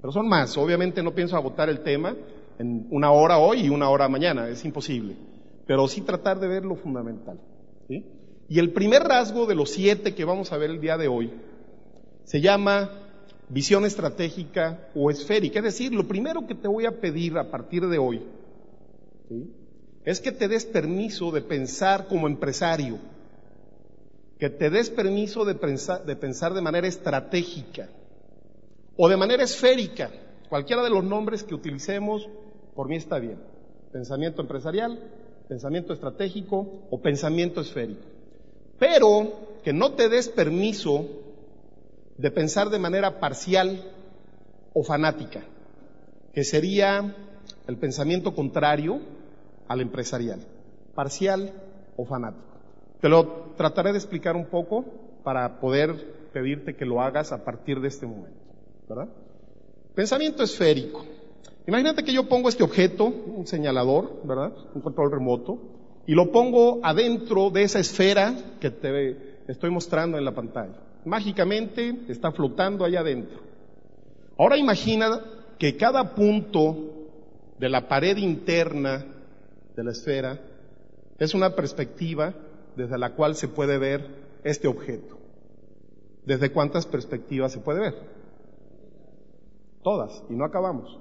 Pero 0.00 0.12
son 0.12 0.28
más. 0.28 0.56
Obviamente 0.58 1.02
no 1.02 1.14
pienso 1.14 1.36
agotar 1.36 1.68
el 1.68 1.80
tema 1.80 2.14
en 2.58 2.86
una 2.90 3.10
hora 3.10 3.38
hoy 3.38 3.66
y 3.66 3.68
una 3.68 3.90
hora 3.90 4.08
mañana. 4.08 4.48
Es 4.48 4.64
imposible. 4.64 5.16
Pero 5.66 5.88
sí 5.88 6.00
tratar 6.00 6.38
de 6.40 6.48
ver 6.48 6.64
lo 6.64 6.76
fundamental. 6.76 7.38
Y 8.48 8.58
el 8.58 8.72
primer 8.72 9.02
rasgo 9.02 9.46
de 9.46 9.54
los 9.54 9.70
siete 9.70 10.14
que 10.14 10.24
vamos 10.24 10.52
a 10.52 10.56
ver 10.56 10.70
el 10.70 10.80
día 10.80 10.96
de 10.96 11.08
hoy 11.08 11.32
se 12.24 12.40
llama 12.40 12.90
visión 13.48 13.84
estratégica 13.84 14.88
o 14.94 15.10
esférica. 15.10 15.58
Es 15.58 15.64
decir, 15.64 15.92
lo 15.92 16.06
primero 16.06 16.46
que 16.46 16.54
te 16.54 16.68
voy 16.68 16.86
a 16.86 17.00
pedir 17.00 17.38
a 17.38 17.50
partir 17.50 17.86
de 17.86 17.98
hoy 17.98 18.22
¿sí? 19.28 19.50
es 20.04 20.20
que 20.20 20.32
te 20.32 20.48
des 20.48 20.64
permiso 20.64 21.30
de 21.32 21.42
pensar 21.42 22.06
como 22.06 22.26
empresario, 22.26 22.98
que 24.38 24.50
te 24.50 24.70
des 24.70 24.90
permiso 24.90 25.44
de 25.44 25.54
pensar, 25.54 26.04
de 26.04 26.16
pensar 26.16 26.54
de 26.54 26.62
manera 26.62 26.86
estratégica 26.86 27.88
o 28.96 29.08
de 29.08 29.16
manera 29.16 29.42
esférica. 29.42 30.10
Cualquiera 30.48 30.82
de 30.82 30.90
los 30.90 31.02
nombres 31.02 31.42
que 31.42 31.54
utilicemos, 31.54 32.28
por 32.76 32.88
mí 32.88 32.96
está 32.96 33.18
bien. 33.18 33.38
Pensamiento 33.90 34.42
empresarial, 34.42 34.98
pensamiento 35.48 35.92
estratégico 35.94 36.86
o 36.90 37.00
pensamiento 37.00 37.62
esférico. 37.62 38.04
Pero 38.78 39.58
que 39.64 39.72
no 39.72 39.94
te 39.94 40.08
des 40.08 40.28
permiso 40.28 41.06
de 42.18 42.30
pensar 42.30 42.68
de 42.70 42.78
manera 42.78 43.18
parcial 43.18 43.82
o 44.74 44.84
fanática, 44.84 45.42
que 46.32 46.44
sería 46.44 47.16
el 47.66 47.78
pensamiento 47.78 48.34
contrario 48.34 49.00
al 49.68 49.80
empresarial, 49.80 50.40
parcial 50.94 51.52
o 51.96 52.04
fanático. 52.04 52.44
Te 53.00 53.08
lo 53.08 53.54
trataré 53.56 53.92
de 53.92 53.98
explicar 53.98 54.36
un 54.36 54.46
poco 54.46 54.84
para 55.24 55.60
poder 55.60 56.30
pedirte 56.32 56.76
que 56.76 56.84
lo 56.84 57.00
hagas 57.00 57.32
a 57.32 57.44
partir 57.44 57.80
de 57.80 57.88
este 57.88 58.06
momento, 58.06 58.38
¿verdad? 58.88 59.08
Pensamiento 59.94 60.42
esférico. 60.42 61.04
Imagínate 61.66 62.04
que 62.04 62.12
yo 62.12 62.28
pongo 62.28 62.48
este 62.48 62.62
objeto, 62.62 63.06
un 63.06 63.46
señalador, 63.46 64.20
¿verdad? 64.24 64.52
Un 64.74 64.82
control 64.82 65.10
remoto, 65.10 65.58
y 66.06 66.14
lo 66.14 66.30
pongo 66.30 66.80
adentro 66.84 67.50
de 67.50 67.64
esa 67.64 67.80
esfera 67.80 68.34
que 68.60 68.70
te 68.70 69.42
estoy 69.48 69.70
mostrando 69.70 70.16
en 70.16 70.24
la 70.24 70.34
pantalla. 70.34 70.76
Mágicamente 71.04 72.04
está 72.08 72.30
flotando 72.30 72.84
allá 72.84 73.00
adentro. 73.00 73.40
Ahora 74.38 74.56
imagina 74.56 75.20
que 75.58 75.76
cada 75.76 76.14
punto 76.14 76.76
de 77.58 77.68
la 77.68 77.88
pared 77.88 78.16
interna 78.18 79.04
de 79.74 79.84
la 79.84 79.90
esfera 79.90 80.38
es 81.18 81.34
una 81.34 81.54
perspectiva 81.54 82.34
desde 82.76 82.98
la 82.98 83.14
cual 83.14 83.34
se 83.34 83.48
puede 83.48 83.78
ver 83.78 84.06
este 84.44 84.68
objeto. 84.68 85.16
¿Desde 86.24 86.52
cuántas 86.52 86.86
perspectivas 86.86 87.52
se 87.52 87.60
puede 87.60 87.80
ver? 87.80 87.94
Todas, 89.82 90.22
y 90.28 90.34
no 90.34 90.44
acabamos. 90.44 90.98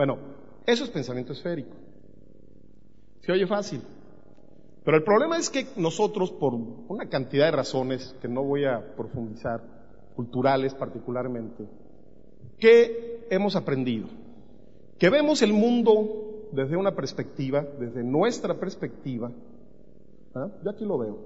Bueno, 0.00 0.16
eso 0.64 0.84
es 0.84 0.88
pensamiento 0.88 1.34
esférico. 1.34 1.76
Se 3.20 3.32
oye 3.32 3.46
fácil. 3.46 3.82
Pero 4.82 4.96
el 4.96 5.02
problema 5.02 5.36
es 5.36 5.50
que 5.50 5.66
nosotros, 5.76 6.30
por 6.30 6.54
una 6.54 7.10
cantidad 7.10 7.44
de 7.44 7.50
razones 7.50 8.16
que 8.22 8.26
no 8.26 8.42
voy 8.42 8.64
a 8.64 8.94
profundizar, 8.96 9.60
culturales 10.16 10.72
particularmente, 10.72 11.68
¿qué 12.58 13.26
hemos 13.28 13.56
aprendido? 13.56 14.06
Que 14.98 15.10
vemos 15.10 15.42
el 15.42 15.52
mundo 15.52 16.48
desde 16.50 16.78
una 16.78 16.96
perspectiva, 16.96 17.66
desde 17.78 18.02
nuestra 18.02 18.54
perspectiva. 18.54 19.30
¿ah? 20.34 20.48
Yo 20.64 20.70
aquí 20.70 20.86
lo 20.86 20.96
veo. 20.96 21.18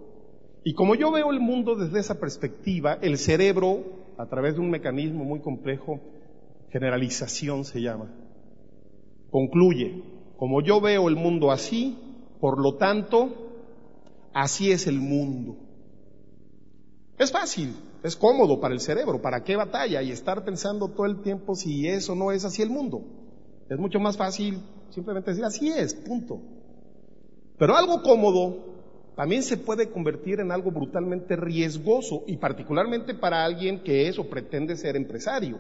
Y 0.65 0.75
como 0.75 0.97
yo 0.97 1.13
veo 1.13 1.31
el 1.31 1.39
mundo 1.39 1.77
desde 1.77 2.01
esa 2.01 2.19
perspectiva, 2.19 2.99
el 3.03 3.19
cerebro, 3.19 3.85
a 4.19 4.27
través 4.27 4.55
de 4.55 4.63
un 4.63 4.71
mecanismo 4.71 5.23
muy 5.23 5.39
complejo, 5.39 6.01
generalización 6.73 7.65
se 7.65 7.81
llama, 7.81 8.11
concluye, 9.35 10.01
como 10.37 10.61
yo 10.61 10.81
veo 10.81 11.09
el 11.09 11.17
mundo 11.17 11.51
así, 11.51 11.99
por 12.39 12.61
lo 12.63 12.77
tanto, 12.77 13.31
así 14.33 14.71
es 14.71 14.87
el 14.87 15.01
mundo. 15.01 15.57
Es 17.19 17.33
fácil, 17.33 17.75
es 18.05 18.15
cómodo 18.15 18.61
para 18.61 18.75
el 18.75 18.81
cerebro, 18.81 19.21
¿para 19.21 19.43
qué 19.43 19.57
batalla? 19.57 20.03
Y 20.03 20.13
estar 20.13 20.45
pensando 20.45 20.87
todo 20.87 21.07
el 21.07 21.21
tiempo 21.21 21.57
si 21.57 21.89
eso 21.89 22.15
no 22.15 22.31
es 22.31 22.45
así 22.45 22.63
el 22.63 22.71
mundo. 22.71 23.03
Es 23.69 23.77
mucho 23.77 23.99
más 23.99 24.17
fácil 24.17 24.63
simplemente 24.91 25.33
decir 25.33 25.45
así 25.45 25.69
es, 25.69 25.97
punto. 25.97 26.41
Pero 27.59 27.75
algo 27.75 28.03
cómodo 28.03 28.57
también 29.17 29.43
se 29.43 29.57
puede 29.57 29.91
convertir 29.91 30.39
en 30.39 30.53
algo 30.53 30.71
brutalmente 30.71 31.35
riesgoso 31.35 32.23
y 32.29 32.37
particularmente 32.37 33.15
para 33.15 33.45
alguien 33.45 33.83
que 33.83 34.07
es 34.07 34.17
o 34.17 34.31
pretende 34.31 34.77
ser 34.77 34.95
empresario. 34.95 35.59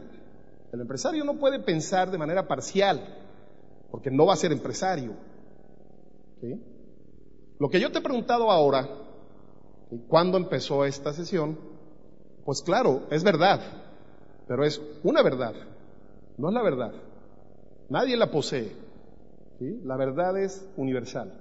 El 0.73 0.81
empresario 0.81 1.25
no 1.25 1.41
puede 1.41 1.59
pensar 1.59 2.13
de 2.13 2.19
manera 2.19 2.47
parcial 2.47 3.24
porque 3.95 4.11
no 4.11 4.27
va 4.27 4.33
a 4.33 4.37
ser 4.37 4.51
empresario. 4.51 5.13
Lo 7.61 7.71
que 7.71 7.79
yo 7.79 7.93
te 7.93 8.01
he 8.01 8.03
preguntado 8.03 8.51
ahora, 8.51 8.89
¿cuándo 10.09 10.37
empezó 10.37 10.85
esta 10.85 11.13
sesión? 11.13 11.57
Pues 12.45 12.61
claro, 12.63 13.03
es 13.13 13.23
verdad, 13.23 13.61
pero 14.49 14.65
es 14.65 14.83
una 15.05 15.23
verdad, 15.23 15.55
no 16.37 16.49
es 16.49 16.55
la 16.55 16.63
verdad. 16.65 16.93
Nadie 17.89 18.17
la 18.17 18.33
posee. 18.33 18.73
¿sí? 19.61 19.81
La 19.85 19.97
verdad 19.97 20.43
es 20.43 20.69
universal. 20.77 21.33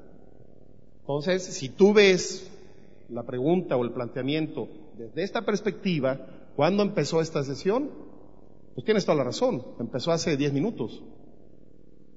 Entonces, 1.00 1.44
si 1.44 1.70
tú 1.70 1.92
ves 1.92 2.52
la 3.10 3.24
pregunta 3.24 3.78
o 3.78 3.84
el 3.84 3.94
planteamiento 3.94 4.68
desde 4.96 5.24
esta 5.24 5.42
perspectiva, 5.42 6.20
¿cuándo 6.56 6.84
empezó 6.84 7.20
esta 7.20 7.44
sesión? 7.44 7.90
Pues 8.76 8.86
tienes 8.86 9.06
toda 9.06 9.18
la 9.18 9.24
razón, 9.24 9.66
empezó 9.80 10.12
hace 10.12 10.38
10 10.38 10.54
minutos. 10.54 11.02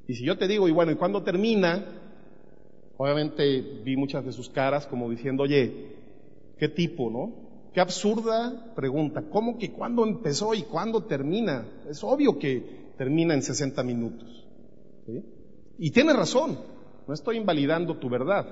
Y 0.09 0.15
si 0.15 0.25
yo 0.25 0.39
te 0.39 0.47
digo, 0.47 0.69
y 0.69 0.73
bueno, 0.73 0.93
¿y 0.93 0.97
cuándo 0.97 1.23
termina? 1.23 1.85
Obviamente 2.97 3.61
vi 3.85 3.97
muchas 3.97 4.25
de 4.25 4.33
sus 4.33 4.49
caras 4.49 4.87
como 4.87 5.11
diciendo, 5.11 5.43
oye, 5.43 5.97
¿qué 6.59 6.69
tipo, 6.69 7.11
no? 7.11 7.47
Qué 7.75 7.81
absurda 7.81 8.73
pregunta. 8.75 9.25
¿Cómo 9.31 9.59
que 9.59 9.73
cuándo 9.73 10.05
empezó 10.07 10.55
y 10.55 10.63
cuándo 10.63 11.05
termina? 11.05 11.67
Es 11.89 12.03
obvio 12.03 12.39
que 12.39 12.93
termina 12.97 13.35
en 13.35 13.43
60 13.43 13.83
minutos. 13.83 14.47
Y 15.79 15.91
tienes 15.91 16.17
razón, 16.17 16.59
no 17.07 17.13
estoy 17.13 17.37
invalidando 17.37 17.99
tu 17.99 18.09
verdad. 18.09 18.47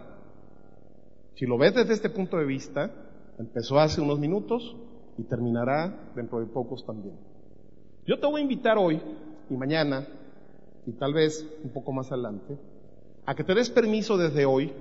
Si 1.37 1.47
lo 1.47 1.57
ves 1.57 1.75
desde 1.75 1.95
este 1.95 2.11
punto 2.11 2.37
de 2.37 2.45
vista, 2.45 2.93
empezó 3.39 3.79
hace 3.79 4.01
unos 4.01 4.19
minutos 4.19 4.77
y 5.17 5.25
terminará 5.25 6.13
dentro 6.15 6.41
de 6.41 6.47
pocos 6.47 6.85
también. 6.85 7.17
Yo 8.07 8.21
te 8.21 8.27
voy 8.27 8.41
a 8.41 8.45
invitar 8.45 8.77
hoy 8.77 9.01
y 9.49 9.55
mañana, 9.57 10.07
y 10.87 10.93
tal 10.93 11.15
vez 11.15 11.47
un 11.63 11.71
poco 11.71 11.93
más 11.93 12.13
adelante, 12.13 12.59
a 13.27 13.35
que 13.35 13.45
te 13.45 13.55
des 13.55 13.71
permiso 13.71 14.17
desde 14.17 14.45
hoy, 14.45 14.73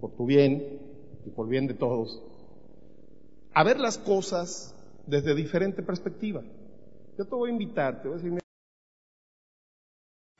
por 0.00 0.12
tu 0.12 0.26
bien 0.26 0.80
y 1.26 1.30
por 1.30 1.48
bien 1.48 1.66
de 1.66 1.74
todos, 1.74 2.22
a 3.52 3.64
ver 3.64 3.80
las 3.80 3.98
cosas 3.98 4.74
desde 5.06 5.34
diferente 5.34 5.82
perspectiva. 5.82 6.42
Yo 7.18 7.24
te 7.24 7.34
voy 7.34 7.50
a 7.50 7.52
invitar, 7.52 8.02
te 8.02 8.08
voy 8.08 8.18
a 8.18 8.22
decir, 8.22 8.38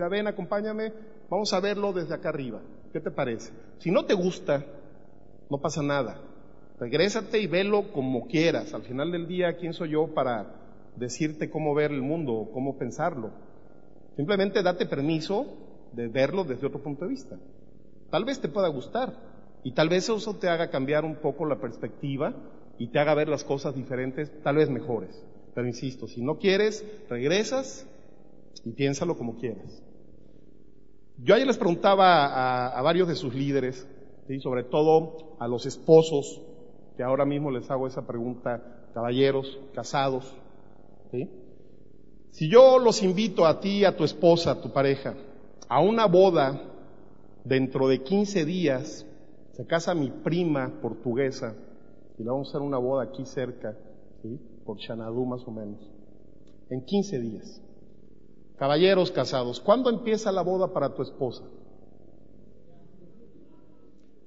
ven, 0.08 0.28
acompáñame, 0.28 0.92
vamos 1.28 1.52
a 1.52 1.58
verlo 1.58 1.92
desde 1.92 2.14
acá 2.14 2.28
arriba. 2.28 2.60
¿Qué 2.92 3.00
te 3.00 3.10
parece? 3.10 3.52
Si 3.78 3.90
no 3.90 4.04
te 4.04 4.14
gusta, 4.14 4.64
no 5.50 5.60
pasa 5.60 5.82
nada. 5.82 6.20
Regrésate 6.78 7.40
y 7.40 7.48
velo 7.48 7.92
como 7.92 8.28
quieras. 8.28 8.72
Al 8.74 8.82
final 8.82 9.10
del 9.10 9.26
día, 9.26 9.56
¿quién 9.56 9.72
soy 9.72 9.90
yo 9.90 10.14
para 10.14 10.54
decirte 10.96 11.50
cómo 11.50 11.74
ver 11.74 11.90
el 11.90 12.02
mundo 12.02 12.34
o 12.34 12.52
cómo 12.52 12.78
pensarlo? 12.78 13.32
Simplemente 14.18 14.64
date 14.64 14.84
permiso 14.86 15.46
de 15.92 16.08
verlo 16.08 16.42
desde 16.42 16.66
otro 16.66 16.82
punto 16.82 17.04
de 17.04 17.10
vista. 17.10 17.38
Tal 18.10 18.24
vez 18.24 18.40
te 18.40 18.48
pueda 18.48 18.66
gustar 18.66 19.14
y 19.62 19.74
tal 19.74 19.88
vez 19.88 20.08
eso 20.08 20.34
te 20.34 20.48
haga 20.48 20.70
cambiar 20.70 21.04
un 21.04 21.14
poco 21.14 21.46
la 21.46 21.60
perspectiva 21.60 22.34
y 22.78 22.88
te 22.88 22.98
haga 22.98 23.14
ver 23.14 23.28
las 23.28 23.44
cosas 23.44 23.76
diferentes, 23.76 24.32
tal 24.42 24.56
vez 24.56 24.70
mejores. 24.70 25.24
Pero 25.54 25.68
insisto, 25.68 26.08
si 26.08 26.20
no 26.20 26.36
quieres, 26.36 26.84
regresas 27.08 27.86
y 28.64 28.72
piénsalo 28.72 29.16
como 29.16 29.38
quieras. 29.38 29.84
Yo 31.18 31.36
ayer 31.36 31.46
les 31.46 31.56
preguntaba 31.56 32.76
a, 32.76 32.82
varios 32.82 33.06
de 33.06 33.14
sus 33.14 33.32
líderes, 33.36 33.86
¿sí? 34.26 34.40
sobre 34.40 34.64
todo 34.64 35.36
a 35.38 35.46
los 35.46 35.64
esposos, 35.64 36.42
que 36.96 37.04
ahora 37.04 37.24
mismo 37.24 37.52
les 37.52 37.70
hago 37.70 37.86
esa 37.86 38.04
pregunta, 38.04 38.88
caballeros, 38.94 39.60
casados, 39.74 40.34
¿sí? 41.12 41.30
Si 42.30 42.48
yo 42.48 42.78
los 42.78 43.02
invito 43.02 43.46
a 43.46 43.60
ti, 43.60 43.84
a 43.84 43.96
tu 43.96 44.04
esposa, 44.04 44.52
a 44.52 44.60
tu 44.60 44.72
pareja, 44.72 45.14
a 45.68 45.80
una 45.80 46.06
boda 46.06 46.62
dentro 47.44 47.88
de 47.88 48.02
15 48.02 48.44
días, 48.44 49.06
se 49.52 49.66
casa 49.66 49.94
mi 49.94 50.10
prima 50.10 50.80
portuguesa, 50.80 51.54
y 52.18 52.22
le 52.22 52.30
vamos 52.30 52.48
a 52.48 52.50
hacer 52.50 52.62
una 52.62 52.78
boda 52.78 53.04
aquí 53.04 53.24
cerca, 53.24 53.76
por 54.64 54.78
Xanadu 54.80 55.24
más 55.24 55.42
o 55.46 55.50
menos, 55.50 55.80
en 56.70 56.84
15 56.84 57.18
días. 57.20 57.62
Caballeros 58.56 59.10
casados, 59.10 59.60
¿cuándo 59.60 59.88
empieza 59.88 60.32
la 60.32 60.42
boda 60.42 60.72
para 60.72 60.94
tu 60.94 61.02
esposa? 61.02 61.44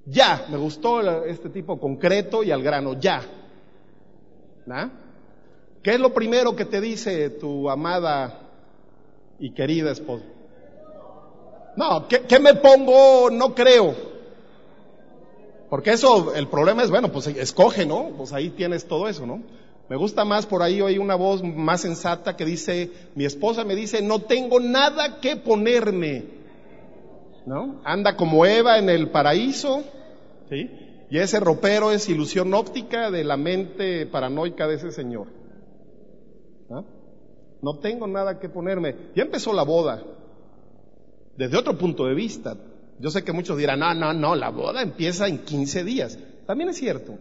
Ya, 0.06 0.46
me 0.50 0.56
gustó 0.56 1.00
este 1.24 1.48
tipo 1.50 1.78
concreto 1.78 2.42
y 2.42 2.50
al 2.50 2.62
grano, 2.62 2.98
ya. 2.98 3.22
¿Ah? 4.68 4.90
¿Qué 5.82 5.94
es 5.94 6.00
lo 6.00 6.14
primero 6.14 6.54
que 6.54 6.64
te 6.64 6.80
dice 6.80 7.30
tu 7.30 7.68
amada 7.68 8.40
y 9.38 9.50
querida 9.50 9.90
esposa? 9.90 10.24
No, 11.76 12.06
¿qué, 12.06 12.20
¿qué, 12.20 12.38
me 12.38 12.54
pongo? 12.54 13.30
No 13.30 13.54
creo. 13.54 13.94
Porque 15.68 15.92
eso, 15.92 16.34
el 16.34 16.48
problema 16.48 16.82
es, 16.82 16.90
bueno, 16.90 17.10
pues 17.10 17.26
escoge, 17.26 17.86
¿no? 17.86 18.10
Pues 18.16 18.32
ahí 18.32 18.50
tienes 18.50 18.86
todo 18.86 19.08
eso, 19.08 19.26
¿no? 19.26 19.42
Me 19.88 19.96
gusta 19.96 20.24
más 20.24 20.46
por 20.46 20.62
ahí 20.62 20.80
oí 20.80 20.98
una 20.98 21.16
voz 21.16 21.42
más 21.42 21.80
sensata 21.80 22.36
que 22.36 22.44
dice, 22.44 22.90
mi 23.14 23.24
esposa 23.24 23.64
me 23.64 23.74
dice, 23.74 24.02
no 24.02 24.20
tengo 24.20 24.60
nada 24.60 25.18
que 25.20 25.36
ponerme. 25.36 26.24
¿No? 27.44 27.80
Anda 27.84 28.16
como 28.16 28.46
Eva 28.46 28.78
en 28.78 28.88
el 28.88 29.10
paraíso, 29.10 29.82
¿sí? 30.48 30.70
Y 31.10 31.18
ese 31.18 31.40
ropero 31.40 31.90
es 31.90 32.08
ilusión 32.08 32.54
óptica 32.54 33.10
de 33.10 33.24
la 33.24 33.36
mente 33.36 34.06
paranoica 34.06 34.68
de 34.68 34.76
ese 34.76 34.92
señor. 34.92 35.41
No 37.62 37.78
tengo 37.78 38.06
nada 38.06 38.38
que 38.38 38.48
ponerme. 38.48 39.10
Ya 39.14 39.22
empezó 39.22 39.52
la 39.52 39.62
boda. 39.62 40.02
Desde 41.36 41.56
otro 41.56 41.76
punto 41.78 42.06
de 42.06 42.14
vista. 42.14 42.56
Yo 42.98 43.10
sé 43.10 43.24
que 43.24 43.32
muchos 43.32 43.56
dirán, 43.56 43.80
no, 43.80 43.94
no, 43.94 44.12
no, 44.12 44.34
la 44.34 44.50
boda 44.50 44.82
empieza 44.82 45.26
en 45.26 45.38
15 45.38 45.84
días. 45.84 46.18
También 46.46 46.70
es 46.70 46.76
cierto. 46.76 47.14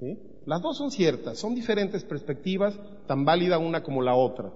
¿sí? 0.00 0.18
Las 0.46 0.60
dos 0.60 0.76
son 0.76 0.90
ciertas, 0.90 1.38
son 1.38 1.54
diferentes 1.54 2.04
perspectivas, 2.04 2.78
tan 3.06 3.24
válida 3.24 3.58
una 3.58 3.82
como 3.82 4.02
la 4.02 4.14
otra. 4.14 4.50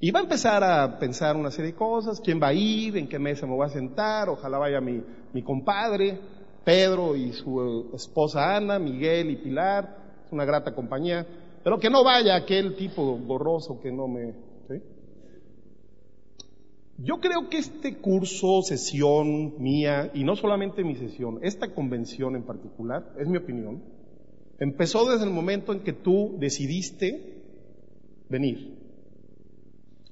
Y 0.00 0.10
va 0.10 0.20
a 0.20 0.22
empezar 0.22 0.64
a 0.64 0.98
pensar 0.98 1.36
una 1.36 1.50
serie 1.50 1.72
de 1.72 1.78
cosas, 1.78 2.20
quién 2.20 2.40
va 2.42 2.48
a 2.48 2.54
ir, 2.54 2.96
en 2.96 3.08
qué 3.08 3.18
mesa 3.18 3.46
me 3.46 3.54
voy 3.54 3.66
a 3.66 3.70
sentar, 3.70 4.28
ojalá 4.28 4.58
vaya 4.58 4.80
mi, 4.80 5.02
mi 5.32 5.42
compadre, 5.42 6.18
Pedro 6.64 7.16
y 7.16 7.32
su 7.32 7.90
esposa 7.94 8.56
Ana, 8.56 8.78
Miguel 8.78 9.30
y 9.30 9.36
Pilar, 9.36 9.98
es 10.26 10.32
una 10.32 10.44
grata 10.44 10.74
compañía, 10.74 11.26
pero 11.64 11.80
que 11.80 11.88
no 11.88 12.04
vaya 12.04 12.36
aquel 12.36 12.76
tipo 12.76 13.16
borroso 13.16 13.80
que 13.80 13.90
no 13.90 14.06
me... 14.06 14.34
Yo 16.98 17.18
creo 17.18 17.48
que 17.48 17.58
este 17.58 17.96
curso, 17.96 18.62
sesión 18.62 19.60
mía, 19.60 20.12
y 20.14 20.22
no 20.22 20.36
solamente 20.36 20.84
mi 20.84 20.94
sesión, 20.94 21.40
esta 21.42 21.74
convención 21.74 22.36
en 22.36 22.44
particular, 22.44 23.14
es 23.18 23.26
mi 23.26 23.36
opinión, 23.36 23.82
empezó 24.60 25.10
desde 25.10 25.24
el 25.24 25.32
momento 25.32 25.72
en 25.72 25.80
que 25.80 25.92
tú 25.92 26.36
decidiste 26.38 27.42
venir. 28.28 28.78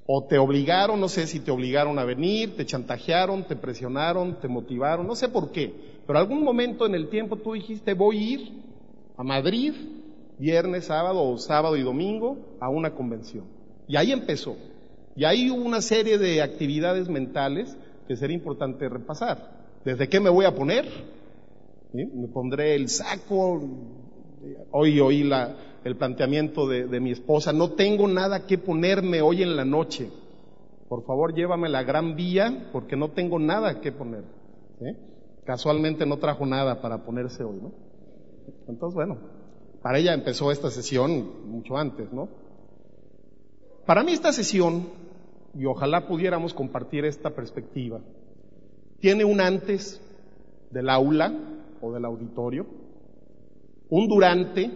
O 0.06 0.24
te 0.24 0.38
obligaron, 0.38 0.98
no 0.98 1.08
sé 1.08 1.28
si 1.28 1.38
te 1.38 1.52
obligaron 1.52 2.00
a 2.00 2.04
venir, 2.04 2.56
te 2.56 2.66
chantajearon, 2.66 3.46
te 3.46 3.54
presionaron, 3.54 4.40
te 4.40 4.48
motivaron, 4.48 5.06
no 5.06 5.14
sé 5.14 5.28
por 5.28 5.52
qué, 5.52 5.72
pero 6.04 6.18
algún 6.18 6.42
momento 6.42 6.84
en 6.84 6.96
el 6.96 7.08
tiempo 7.10 7.36
tú 7.36 7.52
dijiste 7.52 7.94
voy 7.94 8.16
a 8.16 8.30
ir 8.32 8.52
a 9.16 9.22
Madrid, 9.22 9.72
viernes, 10.38 10.86
sábado 10.86 11.22
o 11.22 11.38
sábado 11.38 11.76
y 11.76 11.82
domingo, 11.82 12.56
a 12.60 12.68
una 12.68 12.94
convención. 12.94 13.44
Y 13.88 13.96
ahí 13.96 14.12
empezó. 14.12 14.56
Y 15.14 15.24
ahí 15.24 15.50
hubo 15.50 15.62
una 15.62 15.80
serie 15.80 16.18
de 16.18 16.42
actividades 16.42 17.08
mentales 17.08 17.76
que 18.08 18.16
sería 18.16 18.36
importante 18.36 18.88
repasar. 18.88 19.62
¿Desde 19.84 20.08
qué 20.08 20.20
me 20.20 20.30
voy 20.30 20.44
a 20.44 20.54
poner? 20.54 20.86
Me 21.92 22.28
pondré 22.28 22.74
el 22.74 22.88
saco. 22.88 23.60
Hoy 24.70 24.98
oí 25.00 25.24
la, 25.24 25.56
el 25.84 25.96
planteamiento 25.96 26.66
de, 26.66 26.86
de, 26.86 27.00
mi 27.00 27.10
esposa. 27.10 27.52
No 27.52 27.72
tengo 27.72 28.08
nada 28.08 28.46
que 28.46 28.58
ponerme 28.58 29.20
hoy 29.20 29.42
en 29.42 29.56
la 29.56 29.64
noche. 29.64 30.08
Por 30.88 31.04
favor, 31.04 31.34
llévame 31.34 31.68
la 31.68 31.82
gran 31.82 32.16
vía 32.16 32.68
porque 32.72 32.96
no 32.96 33.10
tengo 33.10 33.38
nada 33.38 33.80
que 33.80 33.92
poner. 33.92 34.24
Casualmente 35.44 36.06
no 36.06 36.18
trajo 36.18 36.46
nada 36.46 36.80
para 36.80 37.04
ponerse 37.04 37.42
hoy, 37.44 37.58
¿no? 37.60 37.72
Entonces, 38.68 38.94
bueno, 38.94 39.18
para 39.82 39.98
ella 39.98 40.14
empezó 40.14 40.52
esta 40.52 40.70
sesión 40.70 41.50
mucho 41.50 41.76
antes, 41.76 42.12
¿no? 42.12 42.28
Para 43.84 44.04
mí 44.04 44.12
esta 44.12 44.32
sesión, 44.32 44.88
y 45.54 45.66
ojalá 45.66 46.06
pudiéramos 46.06 46.54
compartir 46.54 47.04
esta 47.04 47.30
perspectiva, 47.30 48.00
tiene 49.00 49.24
un 49.24 49.40
antes 49.40 50.00
del 50.70 50.88
aula 50.88 51.34
o 51.80 51.92
del 51.92 52.04
auditorio, 52.04 52.66
un 53.90 54.08
durante, 54.08 54.70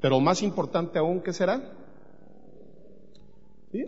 pero 0.00 0.18
más 0.18 0.42
importante 0.42 0.98
aún, 0.98 1.20
¿qué 1.20 1.32
será? 1.32 1.62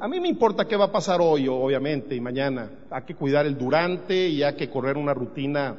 A 0.01 0.09
mí 0.09 0.21
me 0.21 0.29
importa 0.29 0.67
qué 0.67 0.77
va 0.77 0.87
a 0.87 0.93
pasar 0.93 1.21
hoy, 1.21 1.47
obviamente, 1.47 2.15
y 2.15 2.21
mañana. 2.21 2.71
Hay 2.91 3.03
que 3.03 3.17
cuidar 3.17 3.45
el 3.45 3.59
durante 3.59 4.29
y 4.29 4.43
hay 4.43 4.55
que 4.55 4.71
correr 4.71 4.97
una 4.97 5.13
rutina, 5.13 5.77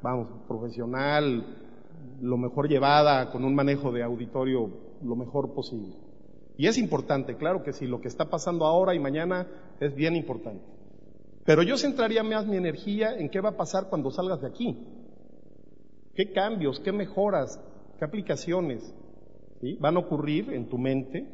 vamos, 0.00 0.28
profesional, 0.46 1.44
lo 2.20 2.36
mejor 2.36 2.68
llevada, 2.68 3.30
con 3.30 3.44
un 3.44 3.54
manejo 3.54 3.92
de 3.92 4.02
auditorio 4.02 4.70
lo 5.02 5.16
mejor 5.16 5.54
posible. 5.54 5.94
Y 6.56 6.66
es 6.66 6.76
importante, 6.76 7.36
claro 7.36 7.62
que 7.62 7.72
sí, 7.72 7.86
lo 7.86 8.00
que 8.00 8.08
está 8.08 8.28
pasando 8.28 8.64
ahora 8.64 8.94
y 8.94 8.98
mañana 8.98 9.46
es 9.80 9.94
bien 9.94 10.16
importante. 10.16 10.64
Pero 11.44 11.62
yo 11.62 11.76
centraría 11.76 12.22
más 12.22 12.46
mi 12.46 12.56
energía 12.56 13.16
en 13.16 13.30
qué 13.30 13.40
va 13.40 13.50
a 13.50 13.56
pasar 13.56 13.88
cuando 13.88 14.10
salgas 14.10 14.40
de 14.40 14.48
aquí. 14.48 14.76
¿Qué 16.14 16.32
cambios, 16.32 16.80
qué 16.80 16.90
mejoras, 16.90 17.60
qué 17.98 18.04
aplicaciones 18.04 18.94
van 19.78 19.96
a 19.96 20.00
ocurrir 20.00 20.50
en 20.52 20.68
tu 20.68 20.78
mente 20.78 21.26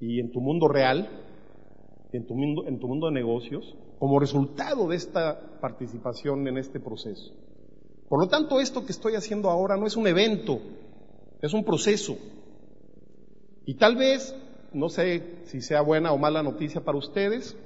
y 0.00 0.20
en 0.20 0.32
tu 0.32 0.40
mundo 0.40 0.68
real, 0.68 1.08
en 2.12 2.26
tu 2.26 2.34
mundo, 2.34 2.66
en 2.66 2.78
tu 2.78 2.88
mundo 2.88 3.06
de 3.06 3.12
negocios, 3.12 3.76
como 3.98 4.18
resultado 4.18 4.88
de 4.88 4.96
esta 4.96 5.60
participación 5.60 6.46
en 6.48 6.58
este 6.58 6.80
proceso? 6.80 7.32
Por 8.12 8.20
lo 8.20 8.28
tanto, 8.28 8.60
esto 8.60 8.84
que 8.84 8.92
estoy 8.92 9.14
haciendo 9.14 9.48
ahora 9.48 9.78
no 9.78 9.86
es 9.86 9.96
un 9.96 10.06
evento, 10.06 10.60
es 11.40 11.54
un 11.54 11.64
proceso. 11.64 12.18
Y 13.64 13.76
tal 13.76 13.96
vez, 13.96 14.36
no 14.74 14.90
sé 14.90 15.40
si 15.46 15.62
sea 15.62 15.80
buena 15.80 16.12
o 16.12 16.18
mala 16.18 16.42
noticia 16.42 16.84
para 16.84 16.98
ustedes, 16.98 17.56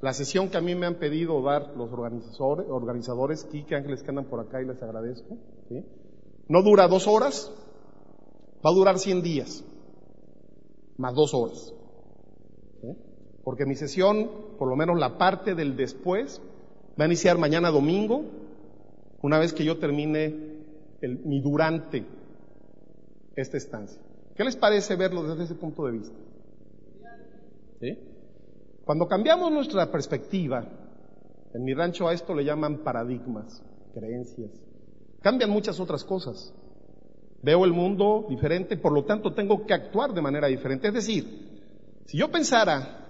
la 0.00 0.14
sesión 0.14 0.48
que 0.48 0.56
a 0.56 0.62
mí 0.62 0.74
me 0.74 0.86
han 0.86 0.94
pedido 0.94 1.42
dar 1.42 1.74
los 1.76 1.92
organizadores, 1.92 2.64
organizadores 2.70 3.44
Kike 3.44 3.76
Ángeles 3.76 4.02
que 4.02 4.08
andan 4.08 4.24
por 4.24 4.40
acá 4.40 4.62
y 4.62 4.64
les 4.64 4.82
agradezco, 4.82 5.36
no 6.48 6.62
dura 6.62 6.88
dos 6.88 7.06
horas, 7.06 7.52
va 8.64 8.70
a 8.70 8.74
durar 8.74 8.98
100 8.98 9.22
días, 9.22 9.62
más 10.96 11.14
dos 11.14 11.34
horas. 11.34 11.74
Porque 13.44 13.66
mi 13.66 13.74
sesión, 13.74 14.30
por 14.58 14.70
lo 14.70 14.76
menos 14.76 14.98
la 14.98 15.18
parte 15.18 15.54
del 15.54 15.76
después, 15.76 16.40
va 16.98 17.04
a 17.04 17.08
iniciar 17.08 17.36
mañana 17.36 17.70
domingo, 17.70 18.45
una 19.22 19.38
vez 19.38 19.52
que 19.52 19.64
yo 19.64 19.78
termine 19.78 20.34
mi 21.24 21.40
durante 21.40 22.04
esta 23.34 23.56
estancia. 23.56 24.00
¿Qué 24.34 24.44
les 24.44 24.56
parece 24.56 24.96
verlo 24.96 25.22
desde 25.22 25.44
ese 25.44 25.54
punto 25.54 25.86
de 25.86 25.92
vista? 25.92 26.16
¿Sí? 27.80 27.98
Cuando 28.84 29.08
cambiamos 29.08 29.50
nuestra 29.50 29.90
perspectiva, 29.90 30.64
en 31.52 31.64
mi 31.64 31.74
rancho 31.74 32.08
a 32.08 32.12
esto 32.12 32.34
le 32.34 32.44
llaman 32.44 32.78
paradigmas, 32.78 33.62
creencias. 33.94 34.50
Cambian 35.22 35.50
muchas 35.50 35.80
otras 35.80 36.04
cosas. 36.04 36.52
Veo 37.42 37.64
el 37.64 37.72
mundo 37.72 38.26
diferente, 38.28 38.76
por 38.76 38.92
lo 38.92 39.04
tanto 39.04 39.32
tengo 39.32 39.66
que 39.66 39.74
actuar 39.74 40.12
de 40.12 40.22
manera 40.22 40.46
diferente. 40.48 40.88
Es 40.88 40.94
decir, 40.94 41.24
si 42.06 42.18
yo 42.18 42.30
pensara 42.30 43.06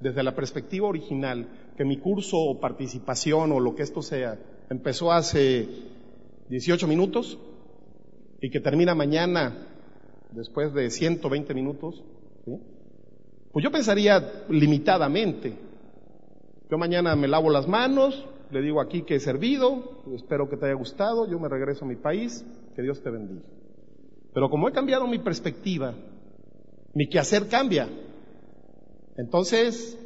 desde 0.00 0.22
la 0.22 0.34
perspectiva 0.34 0.88
original 0.88 1.48
que 1.76 1.84
mi 1.84 1.98
curso 1.98 2.36
o 2.38 2.60
participación 2.60 3.52
o 3.52 3.60
lo 3.60 3.74
que 3.74 3.82
esto 3.82 4.02
sea 4.02 4.38
empezó 4.70 5.12
hace 5.12 5.68
18 6.48 6.86
minutos 6.86 7.38
y 8.40 8.50
que 8.50 8.60
termina 8.60 8.94
mañana 8.94 9.66
después 10.32 10.72
de 10.74 10.90
120 10.90 11.54
minutos, 11.54 12.02
pues 13.52 13.64
yo 13.64 13.70
pensaría 13.70 14.44
limitadamente. 14.48 15.54
Yo 16.70 16.78
mañana 16.78 17.16
me 17.16 17.28
lavo 17.28 17.50
las 17.50 17.66
manos, 17.66 18.26
le 18.50 18.60
digo 18.62 18.80
aquí 18.80 19.02
que 19.02 19.16
he 19.16 19.20
servido, 19.20 20.02
espero 20.14 20.48
que 20.48 20.56
te 20.56 20.66
haya 20.66 20.74
gustado, 20.74 21.28
yo 21.28 21.38
me 21.38 21.48
regreso 21.48 21.84
a 21.84 21.88
mi 21.88 21.96
país, 21.96 22.44
que 22.76 22.82
Dios 22.82 23.02
te 23.02 23.10
bendiga. 23.10 23.42
Pero 24.34 24.50
como 24.50 24.68
he 24.68 24.72
cambiado 24.72 25.06
mi 25.06 25.18
perspectiva, 25.18 25.94
mi 26.94 27.08
quehacer 27.08 27.48
cambia. 27.48 27.88
Entonces, 29.16 29.98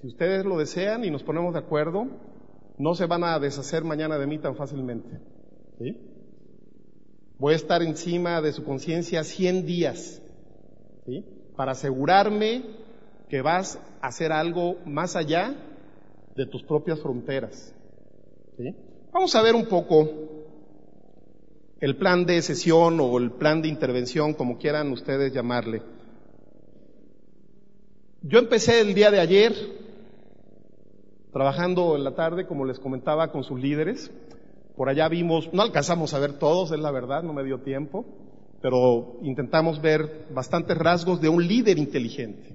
si 0.00 0.06
ustedes 0.06 0.44
lo 0.44 0.58
desean 0.58 1.04
y 1.04 1.10
nos 1.10 1.22
ponemos 1.22 1.54
de 1.54 1.60
acuerdo, 1.60 2.06
no 2.78 2.94
se 2.94 3.06
van 3.06 3.24
a 3.24 3.38
deshacer 3.38 3.84
mañana 3.84 4.18
de 4.18 4.26
mí 4.26 4.38
tan 4.38 4.56
fácilmente. 4.56 5.20
Voy 7.38 7.52
a 7.52 7.56
estar 7.56 7.82
encima 7.82 8.40
de 8.40 8.52
su 8.52 8.64
conciencia 8.64 9.24
100 9.24 9.66
días, 9.66 10.22
para 11.56 11.72
asegurarme 11.72 12.62
que 13.28 13.42
vas 13.42 13.78
a 14.00 14.08
hacer 14.08 14.32
algo 14.32 14.76
más 14.84 15.16
allá 15.16 15.54
de 16.36 16.46
tus 16.46 16.62
propias 16.62 17.00
fronteras. 17.00 17.74
Vamos 19.12 19.34
a 19.34 19.42
ver 19.42 19.54
un 19.54 19.66
poco 19.66 20.08
el 21.80 21.96
plan 21.96 22.24
de 22.24 22.40
sesión 22.42 22.98
o 23.00 23.18
el 23.18 23.32
plan 23.32 23.62
de 23.62 23.68
intervención, 23.68 24.34
como 24.34 24.58
quieran 24.58 24.90
ustedes 24.90 25.32
llamarle. 25.32 25.82
Yo 28.22 28.38
empecé 28.38 28.80
el 28.80 28.94
día 28.94 29.10
de 29.10 29.20
ayer 29.20 29.52
trabajando 31.34 31.96
en 31.96 32.04
la 32.04 32.14
tarde, 32.14 32.46
como 32.46 32.64
les 32.64 32.78
comentaba, 32.78 33.32
con 33.32 33.42
sus 33.42 33.60
líderes. 33.60 34.08
Por 34.76 34.88
allá 34.88 35.08
vimos, 35.08 35.52
no 35.52 35.62
alcanzamos 35.62 36.14
a 36.14 36.20
ver 36.20 36.38
todos, 36.38 36.70
es 36.70 36.78
la 36.78 36.92
verdad, 36.92 37.24
no 37.24 37.32
me 37.32 37.42
dio 37.42 37.58
tiempo, 37.58 38.04
pero 38.62 39.18
intentamos 39.20 39.82
ver 39.82 40.28
bastantes 40.32 40.78
rasgos 40.78 41.20
de 41.20 41.28
un 41.28 41.44
líder 41.44 41.76
inteligente. 41.76 42.54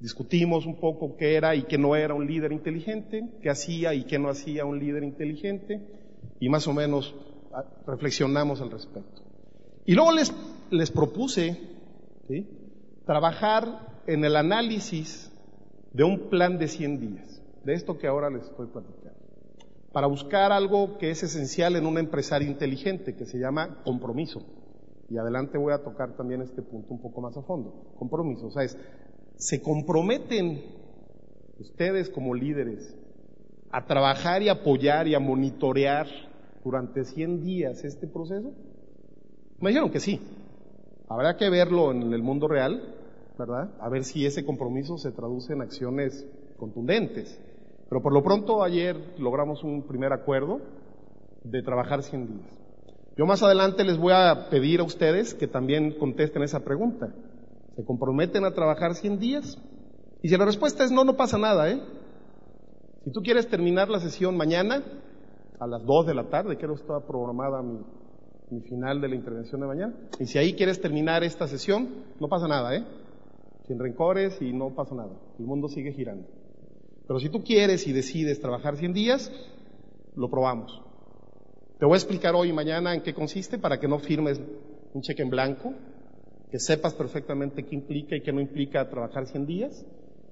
Discutimos 0.00 0.66
un 0.66 0.80
poco 0.80 1.16
qué 1.16 1.36
era 1.36 1.54
y 1.54 1.62
qué 1.62 1.78
no 1.78 1.94
era 1.94 2.12
un 2.12 2.26
líder 2.26 2.50
inteligente, 2.50 3.22
qué 3.40 3.50
hacía 3.50 3.94
y 3.94 4.02
qué 4.04 4.18
no 4.18 4.30
hacía 4.30 4.64
un 4.64 4.80
líder 4.80 5.04
inteligente, 5.04 5.80
y 6.40 6.48
más 6.48 6.66
o 6.66 6.72
menos 6.74 7.14
ah, 7.54 7.64
reflexionamos 7.86 8.60
al 8.60 8.72
respecto. 8.72 9.22
Y 9.86 9.94
luego 9.94 10.10
les, 10.10 10.34
les 10.72 10.90
propuse 10.90 11.56
trabajar 13.06 14.02
en 14.08 14.24
el 14.24 14.34
análisis 14.34 15.27
de 15.98 16.04
un 16.04 16.30
plan 16.30 16.58
de 16.58 16.68
100 16.68 17.00
días, 17.00 17.42
de 17.64 17.74
esto 17.74 17.98
que 17.98 18.06
ahora 18.06 18.30
les 18.30 18.44
estoy 18.44 18.68
platicando, 18.68 19.18
para 19.92 20.06
buscar 20.06 20.52
algo 20.52 20.96
que 20.96 21.10
es 21.10 21.24
esencial 21.24 21.74
en 21.74 21.86
un 21.86 21.98
empresario 21.98 22.48
inteligente, 22.48 23.16
que 23.16 23.26
se 23.26 23.40
llama 23.40 23.82
compromiso. 23.82 24.44
Y 25.10 25.18
adelante 25.18 25.58
voy 25.58 25.72
a 25.72 25.82
tocar 25.82 26.16
también 26.16 26.40
este 26.40 26.62
punto 26.62 26.94
un 26.94 27.02
poco 27.02 27.20
más 27.20 27.36
a 27.36 27.42
fondo. 27.42 27.94
Compromiso, 27.98 28.46
o 28.46 28.50
sea, 28.52 28.62
es 28.62 28.78
¿Se 29.38 29.60
comprometen 29.60 30.62
ustedes 31.58 32.10
como 32.10 32.32
líderes 32.32 32.96
a 33.72 33.84
trabajar 33.86 34.40
y 34.42 34.48
apoyar 34.48 35.08
y 35.08 35.16
a 35.16 35.20
monitorear 35.20 36.06
durante 36.62 37.04
100 37.04 37.42
días 37.42 37.82
este 37.82 38.06
proceso? 38.06 38.52
Me 39.58 39.70
dijeron 39.70 39.90
que 39.90 39.98
sí. 39.98 40.20
Habrá 41.08 41.36
que 41.36 41.50
verlo 41.50 41.90
en 41.90 42.12
el 42.12 42.22
mundo 42.22 42.46
real, 42.46 42.97
¿verdad? 43.38 43.70
A 43.80 43.88
ver 43.88 44.04
si 44.04 44.26
ese 44.26 44.44
compromiso 44.44 44.98
se 44.98 45.12
traduce 45.12 45.52
en 45.52 45.62
acciones 45.62 46.26
contundentes. 46.58 47.40
Pero 47.88 48.02
por 48.02 48.12
lo 48.12 48.22
pronto 48.22 48.62
ayer 48.62 48.96
logramos 49.18 49.64
un 49.64 49.86
primer 49.86 50.12
acuerdo 50.12 50.60
de 51.44 51.62
trabajar 51.62 52.02
100 52.02 52.26
días. 52.26 52.58
Yo 53.16 53.26
más 53.26 53.42
adelante 53.42 53.84
les 53.84 53.96
voy 53.96 54.12
a 54.12 54.48
pedir 54.50 54.80
a 54.80 54.84
ustedes 54.84 55.34
que 55.34 55.48
también 55.48 55.98
contesten 55.98 56.42
esa 56.42 56.60
pregunta. 56.60 57.14
¿Se 57.76 57.84
comprometen 57.84 58.44
a 58.44 58.52
trabajar 58.52 58.94
100 58.94 59.18
días? 59.18 59.58
Y 60.22 60.28
si 60.28 60.36
la 60.36 60.44
respuesta 60.44 60.84
es 60.84 60.90
no, 60.90 61.04
no 61.04 61.16
pasa 61.16 61.38
nada, 61.38 61.70
¿eh? 61.70 61.80
Si 63.04 63.12
tú 63.12 63.20
quieres 63.22 63.48
terminar 63.48 63.88
la 63.88 64.00
sesión 64.00 64.36
mañana, 64.36 64.82
a 65.58 65.66
las 65.66 65.84
2 65.84 66.06
de 66.06 66.14
la 66.14 66.28
tarde, 66.28 66.56
creo 66.56 66.74
que 66.74 66.82
está 66.82 67.00
programada 67.06 67.62
mi, 67.62 67.80
mi 68.50 68.60
final 68.62 69.00
de 69.00 69.08
la 69.08 69.14
intervención 69.14 69.60
de 69.60 69.66
mañana, 69.66 69.94
y 70.20 70.26
si 70.26 70.38
ahí 70.38 70.54
quieres 70.54 70.80
terminar 70.80 71.24
esta 71.24 71.46
sesión, 71.46 71.88
no 72.20 72.28
pasa 72.28 72.46
nada, 72.48 72.76
¿eh? 72.76 72.84
Sin 73.68 73.78
rencores 73.78 74.40
y 74.40 74.52
no 74.52 74.74
pasa 74.74 74.94
nada. 74.94 75.12
El 75.38 75.44
mundo 75.44 75.68
sigue 75.68 75.92
girando. 75.92 76.26
Pero 77.06 77.20
si 77.20 77.28
tú 77.28 77.44
quieres 77.44 77.86
y 77.86 77.92
decides 77.92 78.40
trabajar 78.40 78.76
100 78.76 78.94
días, 78.94 79.30
lo 80.16 80.30
probamos. 80.30 80.82
Te 81.78 81.84
voy 81.84 81.94
a 81.94 81.98
explicar 81.98 82.34
hoy 82.34 82.48
y 82.48 82.52
mañana 82.52 82.94
en 82.94 83.02
qué 83.02 83.12
consiste 83.12 83.58
para 83.58 83.78
que 83.78 83.86
no 83.86 83.98
firmes 83.98 84.40
un 84.94 85.02
cheque 85.02 85.22
en 85.22 85.30
blanco, 85.30 85.74
que 86.50 86.58
sepas 86.58 86.94
perfectamente 86.94 87.64
qué 87.64 87.74
implica 87.74 88.16
y 88.16 88.22
qué 88.22 88.32
no 88.32 88.40
implica 88.40 88.88
trabajar 88.88 89.26
100 89.26 89.46
días. 89.46 89.86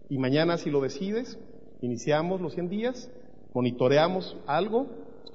Y 0.09 0.18
mañana, 0.18 0.57
si 0.57 0.70
lo 0.70 0.81
decides, 0.81 1.38
iniciamos 1.83 2.40
los 2.40 2.55
100 2.55 2.70
días, 2.70 3.11
monitoreamos 3.53 4.37
algo 4.46 4.87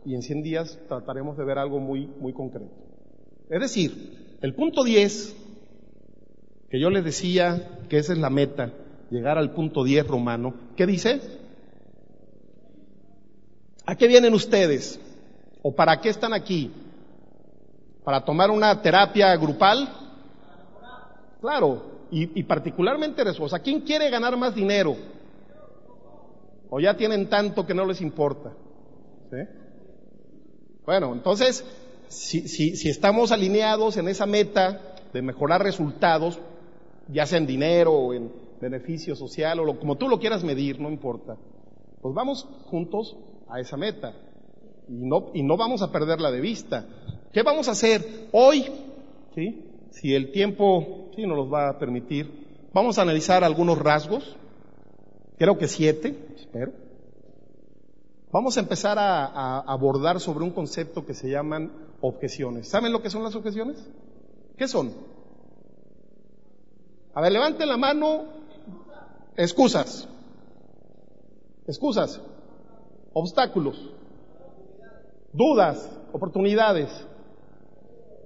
y 0.06 0.16
en 0.16 0.24
100 0.24 0.42
días 0.42 0.80
trataremos 0.88 1.38
de 1.38 1.46
ver 1.46 1.60
algo 1.60 1.80
muy, 1.80 2.08
muy 2.20 2.34
concreto. 2.34 2.72
Es 3.50 3.60
decir, 3.60 4.38
el 4.42 4.56
punto 4.56 4.84
10, 4.84 5.36
que 6.72 6.80
yo 6.80 6.90
les 6.90 7.04
decía 7.04 7.68
que 7.90 7.98
esa 7.98 8.14
es 8.14 8.20
la 8.20 8.30
meta, 8.30 8.72
llegar 9.10 9.38
al 9.38 9.52
punto 9.52 9.84
10 9.84 10.08
romano, 10.08 10.54
¿qué 10.78 10.88
dice? 10.88 11.20
¿A 13.86 13.96
qué 13.96 14.08
vienen 14.08 14.34
ustedes? 14.34 14.98
¿O 15.62 15.76
para 15.76 16.00
qué 16.00 16.08
están 16.08 16.32
aquí? 16.32 16.72
¿Para 18.06 18.24
tomar 18.24 18.50
una 18.50 18.82
terapia 18.82 19.36
grupal? 19.36 19.90
Claro, 21.42 21.84
y, 22.10 22.44
particularmente 22.44 23.22
eso. 23.30 23.48
¿quién 23.62 23.82
quiere 23.82 24.10
ganar 24.10 24.38
más 24.38 24.56
dinero? 24.56 24.96
¿O 26.70 26.80
ya 26.80 26.96
tienen 26.96 27.30
tanto 27.30 27.66
que 27.66 27.74
no 27.74 27.86
les 27.86 28.00
importa? 28.00 28.54
Bueno, 30.86 31.14
entonces, 31.14 31.66
si, 32.08 32.48
si, 32.48 32.90
estamos 32.90 33.34
alineados 33.34 33.98
en 33.98 34.08
esa 34.08 34.26
meta 34.26 34.96
de 35.12 35.22
mejorar 35.22 35.64
resultados, 35.64 36.40
ya 37.12 37.26
sea 37.26 37.38
en 37.38 37.48
dinero 37.48 37.94
o 37.94 38.14
en 38.14 38.32
beneficio 38.60 39.16
social 39.16 39.60
o 39.60 39.80
como 39.80 39.98
tú 39.98 40.08
lo 40.08 40.20
quieras 40.20 40.44
medir, 40.44 40.80
no 40.80 40.90
importa, 40.90 41.38
pues 42.02 42.14
vamos 42.14 42.48
juntos 42.66 43.18
a 43.50 43.60
esa 43.60 43.78
meta 43.78 44.14
y 44.88 44.94
no, 44.94 45.32
y 45.34 45.44
no 45.44 45.58
vamos 45.58 45.82
a 45.82 45.92
perderla 45.92 46.32
de 46.32 46.42
vista. 46.42 46.86
¿Qué 47.32 47.44
vamos 47.44 47.68
a 47.68 47.72
hacer 47.72 48.28
hoy? 48.32 48.66
¿Sí? 49.36 49.72
si 49.92 50.16
el 50.16 50.32
tiempo 50.32 51.10
sí 51.16 51.26
nos 51.26 51.38
los 51.38 51.54
va 51.54 51.70
a 51.70 51.80
permitir, 51.80 52.70
vamos 52.74 52.98
a 52.98 53.04
analizar 53.04 53.44
algunos 53.44 53.78
rasgos, 53.78 54.36
creo 55.38 55.58
que 55.58 55.68
siete, 55.68 56.18
espero. 56.36 56.72
Vamos 58.32 58.56
a 58.56 58.62
empezar 58.62 58.98
a, 58.98 59.60
abordar 59.60 60.22
sobre 60.22 60.46
un 60.46 60.52
concepto 60.52 61.06
que 61.06 61.14
se 61.14 61.30
llaman 61.30 61.72
objeciones. 62.00 62.70
¿Saben 62.70 62.94
lo 62.94 63.02
que 63.02 63.10
son 63.10 63.24
las 63.24 63.36
objeciones? 63.36 63.78
¿Qué 64.58 64.70
son? 64.70 64.94
A 67.14 67.22
ver, 67.22 67.32
levanten 67.32 67.68
la 67.68 67.78
mano. 67.78 68.26
Excusas. 69.36 70.08
Excusas. 71.68 72.22
Obstáculos. 73.14 73.78
Dudas. 75.34 75.90
Oportunidades. 76.14 76.90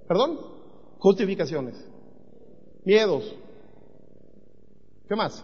¿Perdón? 0.07 0.39
Justificaciones. 0.99 1.75
Miedos. 2.83 3.35
¿Qué 5.07 5.15
más? 5.15 5.43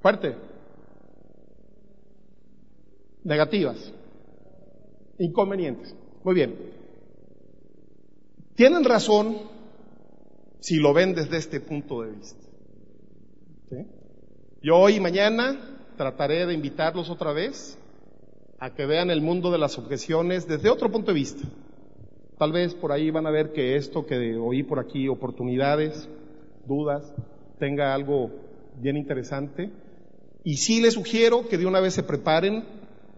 Fuerte. 0.00 0.36
Negativas. 3.24 3.92
Inconvenientes. 5.18 5.94
Muy 6.24 6.34
bien. 6.34 6.72
Tienen 8.54 8.84
razón 8.84 9.57
si 10.60 10.76
lo 10.76 10.92
ven 10.92 11.14
desde 11.14 11.36
este 11.36 11.60
punto 11.60 12.02
de 12.02 12.12
vista. 12.12 12.44
Yo 14.62 14.76
hoy 14.76 14.96
y 14.96 15.00
mañana 15.00 15.78
trataré 15.96 16.46
de 16.46 16.54
invitarlos 16.54 17.10
otra 17.10 17.32
vez 17.32 17.78
a 18.58 18.74
que 18.74 18.86
vean 18.86 19.10
el 19.10 19.20
mundo 19.20 19.50
de 19.50 19.58
las 19.58 19.78
objeciones 19.78 20.48
desde 20.48 20.70
otro 20.70 20.90
punto 20.90 21.12
de 21.12 21.14
vista. 21.14 21.46
Tal 22.38 22.52
vez 22.52 22.74
por 22.74 22.92
ahí 22.92 23.10
van 23.10 23.26
a 23.26 23.30
ver 23.30 23.52
que 23.52 23.76
esto 23.76 24.06
que 24.06 24.36
oí 24.36 24.62
por 24.62 24.78
aquí, 24.78 25.08
oportunidades, 25.08 26.08
dudas, 26.66 27.04
tenga 27.58 27.94
algo 27.94 28.30
bien 28.80 28.96
interesante. 28.96 29.70
Y 30.44 30.56
sí 30.56 30.80
les 30.80 30.94
sugiero 30.94 31.48
que 31.48 31.58
de 31.58 31.66
una 31.66 31.80
vez 31.80 31.94
se 31.94 32.02
preparen 32.02 32.64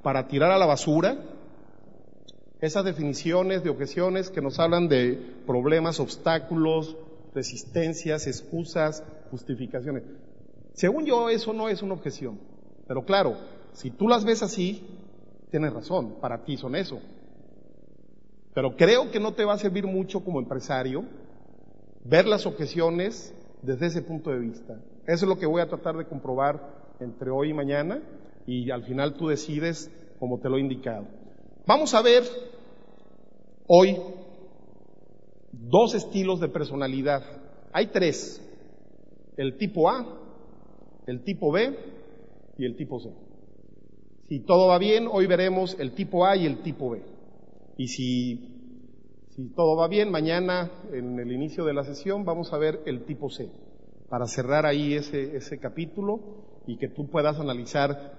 para 0.03 0.27
tirar 0.27 0.51
a 0.51 0.59
la 0.59 0.67
basura 0.67 1.19
Esas 2.61 2.85
definiciones 2.85 3.63
de 3.63 3.71
objeciones 3.71 4.31
que 4.31 4.43
nos 4.43 4.59
hablan 4.59 4.89
de 4.89 5.19
problemas, 5.47 6.01
obstáculos, 6.01 6.97
resistencias, 7.35 8.27
excusas, 8.27 9.05
justificaciones. 9.31 10.05
Según 10.75 11.05
yo, 11.07 11.29
eso 11.29 11.53
no 11.53 11.69
es 11.69 11.83
una 11.83 11.95
objeción. 11.95 12.39
Pero 12.87 13.05
claro, 13.05 13.37
si 13.73 13.91
tú 13.91 14.09
las 14.09 14.25
ves 14.25 14.43
así, 14.43 14.83
tienes 15.51 15.73
razón, 15.73 16.17
para 16.21 16.45
ti 16.45 16.57
son 16.57 16.75
eso. 16.75 17.01
Pero 18.55 18.77
creo 18.77 19.11
que 19.11 19.21
no 19.21 19.33
te 19.35 19.45
va 19.45 19.55
a 19.55 19.59
servir 19.59 19.87
mucho 19.87 20.25
como 20.25 20.41
empresario 20.41 21.05
ver 22.05 22.27
las 22.27 22.47
objeciones 22.47 23.35
desde 23.63 23.87
ese 23.87 24.03
punto 24.03 24.31
de 24.31 24.39
vista. 24.39 24.81
Eso 25.07 25.25
es 25.25 25.29
lo 25.29 25.39
que 25.39 25.47
voy 25.47 25.61
a 25.61 25.69
tratar 25.69 25.97
de 25.97 26.07
comprobar 26.07 26.95
entre 26.99 27.31
hoy 27.31 27.51
y 27.51 27.55
mañana 27.55 28.03
y 28.47 28.71
al 28.71 28.85
final 28.85 29.15
tú 29.15 29.29
decides 29.29 29.91
como 30.19 30.39
te 30.39 30.49
lo 30.49 30.57
he 30.57 30.61
indicado. 30.61 31.07
Vamos 31.67 31.95
a 31.95 32.03
ver 32.03 32.25
hoy 33.67 33.97
dos 35.53 35.95
estilos 35.95 36.41
de 36.41 36.49
personalidad. 36.49 37.23
Hay 37.73 37.89
tres. 37.89 38.47
El 39.37 39.57
tipo 39.57 39.89
A, 39.89 40.07
el 41.07 41.23
tipo 41.25 41.51
B 41.51 41.77
y 42.59 42.65
el 42.65 42.77
tipo 42.77 43.01
C. 43.01 43.11
Si 44.29 44.41
todo 44.41 44.69
va 44.69 44.79
bien, 44.79 45.09
hoy 45.11 45.27
veremos 45.27 45.77
el 45.79 45.93
tipo 45.93 46.25
A 46.25 46.37
y 46.37 46.47
el 46.47 46.63
tipo 46.63 46.91
B. 46.91 47.03
Y 47.77 47.89
si, 47.89 48.37
si 49.31 49.49
todo 49.55 49.77
va 49.77 49.89
bien, 49.89 50.11
mañana 50.11 50.71
en 50.93 51.19
el 51.19 51.33
inicio 51.33 51.65
de 51.65 51.75
la 51.75 51.85
sesión 51.85 52.25
vamos 52.25 52.53
a 52.53 52.59
ver 52.59 52.81
el 52.87 53.05
tipo 53.07 53.31
C, 53.31 53.51
para 54.09 54.27
cerrar 54.27 54.67
ahí 54.67 54.95
ese, 54.95 55.37
ese 55.37 55.59
capítulo 55.59 56.21
y 56.67 56.77
que 56.77 56.89
tú 56.89 57.09
puedas 57.09 57.41
analizar 57.41 58.19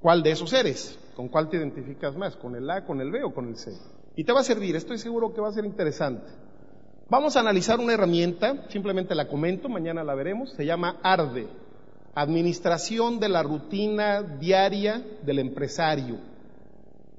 cuál 0.00 0.22
de 0.22 0.32
esos 0.32 0.52
eres, 0.52 0.98
con 1.14 1.28
cuál 1.28 1.48
te 1.48 1.56
identificas 1.56 2.16
más, 2.16 2.36
con 2.36 2.56
el 2.56 2.68
A, 2.68 2.84
con 2.84 3.00
el 3.00 3.10
B 3.10 3.22
o 3.22 3.32
con 3.32 3.48
el 3.48 3.56
C. 3.56 3.70
Y 4.16 4.24
te 4.24 4.32
va 4.32 4.40
a 4.40 4.44
servir, 4.44 4.76
estoy 4.76 4.98
seguro 4.98 5.32
que 5.32 5.40
va 5.40 5.48
a 5.48 5.52
ser 5.52 5.64
interesante. 5.64 6.26
Vamos 7.08 7.36
a 7.36 7.40
analizar 7.40 7.78
una 7.78 7.94
herramienta, 7.94 8.68
simplemente 8.68 9.14
la 9.14 9.28
comento, 9.28 9.68
mañana 9.68 10.04
la 10.04 10.14
veremos, 10.14 10.52
se 10.52 10.64
llama 10.64 10.98
ARDE, 11.02 11.46
Administración 12.14 13.20
de 13.20 13.28
la 13.28 13.42
Rutina 13.42 14.22
Diaria 14.22 15.02
del 15.22 15.38
Empresario. 15.38 16.18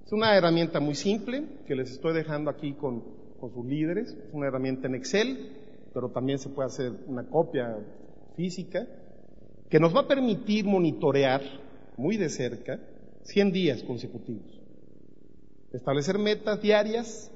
Es 0.06 0.12
una 0.12 0.36
herramienta 0.36 0.79
muy 0.79 0.95
simple 0.95 1.43
que 1.65 1.75
les 1.75 1.91
estoy 1.91 2.13
dejando 2.13 2.49
aquí 2.49 2.73
con, 2.73 3.03
con 3.39 3.51
sus 3.53 3.65
líderes, 3.65 4.10
es 4.10 4.34
una 4.34 4.47
herramienta 4.47 4.88
en 4.88 4.95
Excel, 4.95 5.51
pero 5.93 6.10
también 6.10 6.39
se 6.39 6.49
puede 6.49 6.67
hacer 6.67 6.91
una 7.08 7.23
copia 7.23 7.77
física, 8.36 8.88
que 9.69 9.79
nos 9.79 9.95
va 9.95 10.01
a 10.01 10.08
permitir 10.08 10.65
monitorear 10.65 11.41
muy 11.97 12.17
de 12.17 12.29
cerca 12.29 12.79
100 13.23 13.51
días 13.51 13.84
consecutivos. 13.84 14.53
Establecer 15.74 16.20
metas 16.20 16.62
diarias, 16.62 17.32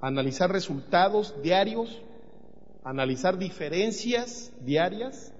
analizar 0.00 0.50
resultados 0.50 1.32
diarios, 1.44 2.02
analizar 2.82 3.38
diferencias 3.38 4.52
diarias 4.64 5.32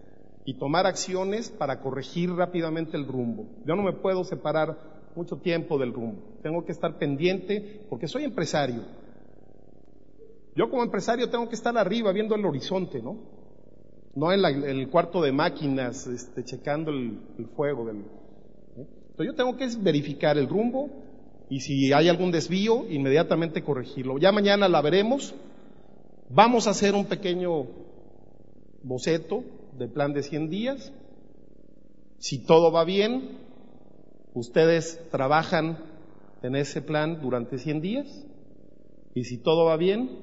y 0.44 0.54
tomar 0.54 0.86
acciones 0.86 1.50
para 1.50 1.80
corregir 1.80 2.30
rápidamente 2.30 2.96
el 2.96 3.08
rumbo. 3.08 3.46
Yo 3.66 3.74
no 3.74 3.82
me 3.82 3.92
puedo 3.92 4.22
separar 4.22 4.78
mucho 5.16 5.38
tiempo 5.38 5.78
del 5.78 5.92
rumbo. 5.92 6.22
Tengo 6.44 6.64
que 6.64 6.70
estar 6.70 6.96
pendiente 6.96 7.84
porque 7.90 8.06
soy 8.06 8.22
empresario. 8.22 8.82
Yo 10.54 10.70
como 10.70 10.84
empresario 10.84 11.28
tengo 11.28 11.48
que 11.48 11.56
estar 11.56 11.76
arriba 11.76 12.12
viendo 12.12 12.36
el 12.36 12.46
horizonte, 12.46 13.02
¿no? 13.02 13.16
No 14.14 14.32
en, 14.32 14.44
el 14.44 14.88
cuarto 14.90 15.20
de 15.20 15.32
máquinas, 15.32 16.06
este, 16.06 16.44
checando 16.44 16.92
el, 16.92 17.18
fuego 17.56 17.84
del... 17.84 17.96
¿eh? 17.96 18.86
Entonces 19.10 19.26
yo 19.26 19.34
tengo 19.34 19.56
que 19.56 19.68
verificar 19.80 20.38
el 20.38 20.48
rumbo 20.48 21.05
y 21.48 21.60
si 21.60 21.92
hay 21.92 22.08
algún 22.08 22.32
desvío, 22.32 22.86
inmediatamente 22.90 23.62
corregirlo. 23.62 24.18
Ya 24.18 24.32
mañana 24.32 24.68
la 24.68 24.82
veremos. 24.82 25.34
Vamos 26.28 26.66
a 26.66 26.70
hacer 26.70 26.94
un 26.94 27.06
pequeño 27.06 27.66
boceto 28.82 29.44
de 29.78 29.86
plan 29.86 30.12
de 30.12 30.22
100 30.22 30.50
días. 30.50 30.92
Si 32.18 32.38
todo 32.38 32.72
va 32.72 32.84
bien, 32.84 33.38
ustedes 34.34 35.00
trabajan 35.10 35.78
en 36.42 36.56
ese 36.56 36.82
plan 36.82 37.20
durante 37.20 37.58
100 37.58 37.80
días 37.80 38.26
y 39.14 39.24
si 39.24 39.38
todo 39.38 39.66
va 39.66 39.76
bien, 39.76 40.18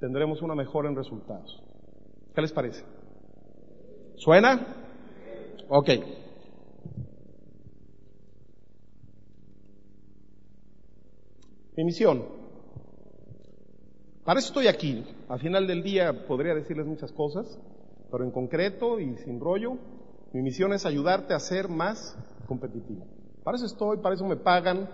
tendremos 0.00 0.42
una 0.42 0.54
mejora 0.54 0.88
en 0.88 0.96
resultados. 0.96 1.62
¿Qué 2.34 2.42
les 2.42 2.52
parece? 2.52 2.84
¿Suena? 4.16 4.66
Ok. 5.68 5.90
Mi 11.76 11.84
misión. 11.84 12.24
Para 14.24 14.40
eso 14.40 14.48
estoy 14.48 14.66
aquí. 14.66 15.04
Al 15.28 15.40
final 15.40 15.66
del 15.66 15.82
día 15.82 16.26
podría 16.26 16.54
decirles 16.54 16.86
muchas 16.86 17.10
cosas, 17.12 17.58
pero 18.10 18.24
en 18.24 18.30
concreto 18.30 19.00
y 19.00 19.16
sin 19.18 19.40
rollo, 19.40 19.78
mi 20.32 20.42
misión 20.42 20.72
es 20.74 20.84
ayudarte 20.84 21.34
a 21.34 21.40
ser 21.40 21.68
más 21.68 22.16
competitivo. 22.46 23.06
Para 23.42 23.56
eso 23.56 23.66
estoy, 23.66 23.98
para 23.98 24.14
eso 24.14 24.26
me 24.26 24.36
pagan, 24.36 24.88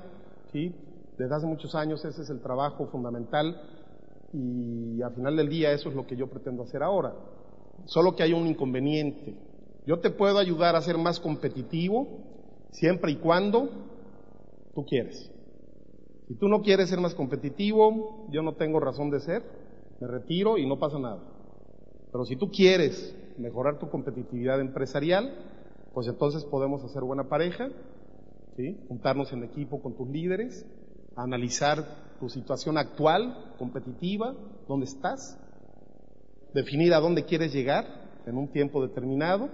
¿sí? 0.52 0.74
Desde 1.18 1.34
hace 1.34 1.46
muchos 1.46 1.74
años 1.74 2.04
ese 2.04 2.22
es 2.22 2.30
el 2.30 2.40
trabajo 2.40 2.86
fundamental 2.86 3.60
y 4.32 5.02
al 5.02 5.14
final 5.14 5.36
del 5.36 5.48
día 5.48 5.72
eso 5.72 5.88
es 5.88 5.96
lo 5.96 6.06
que 6.06 6.16
yo 6.16 6.28
pretendo 6.28 6.62
hacer 6.62 6.82
ahora. 6.82 7.12
Solo 7.86 8.14
que 8.14 8.22
hay 8.22 8.32
un 8.32 8.46
inconveniente. 8.46 9.34
Yo 9.84 9.98
te 9.98 10.10
puedo 10.10 10.38
ayudar 10.38 10.76
a 10.76 10.82
ser 10.82 10.96
más 10.96 11.18
competitivo 11.18 12.06
siempre 12.70 13.10
y 13.12 13.16
cuando 13.16 13.68
tú 14.74 14.84
quieres. 14.84 15.30
Si 16.28 16.34
tú 16.34 16.48
no 16.48 16.60
quieres 16.60 16.90
ser 16.90 17.00
más 17.00 17.14
competitivo, 17.14 18.26
yo 18.30 18.42
no 18.42 18.54
tengo 18.54 18.80
razón 18.80 19.10
de 19.10 19.20
ser, 19.20 19.42
me 19.98 20.06
retiro 20.06 20.58
y 20.58 20.66
no 20.66 20.78
pasa 20.78 20.98
nada. 20.98 21.22
Pero 22.12 22.26
si 22.26 22.36
tú 22.36 22.50
quieres 22.50 23.16
mejorar 23.38 23.78
tu 23.78 23.88
competitividad 23.88 24.60
empresarial, 24.60 25.32
pues 25.94 26.06
entonces 26.06 26.44
podemos 26.44 26.84
hacer 26.84 27.02
buena 27.02 27.30
pareja, 27.30 27.70
juntarnos 28.88 29.32
en 29.32 29.44
equipo 29.44 29.80
con 29.80 29.96
tus 29.96 30.08
líderes, 30.08 30.66
analizar 31.16 32.18
tu 32.20 32.28
situación 32.28 32.76
actual, 32.76 33.54
competitiva, 33.58 34.34
dónde 34.66 34.84
estás, 34.84 35.38
definir 36.52 36.92
a 36.92 37.00
dónde 37.00 37.24
quieres 37.24 37.54
llegar 37.54 37.86
en 38.26 38.36
un 38.36 38.48
tiempo 38.48 38.86
determinado, 38.86 39.48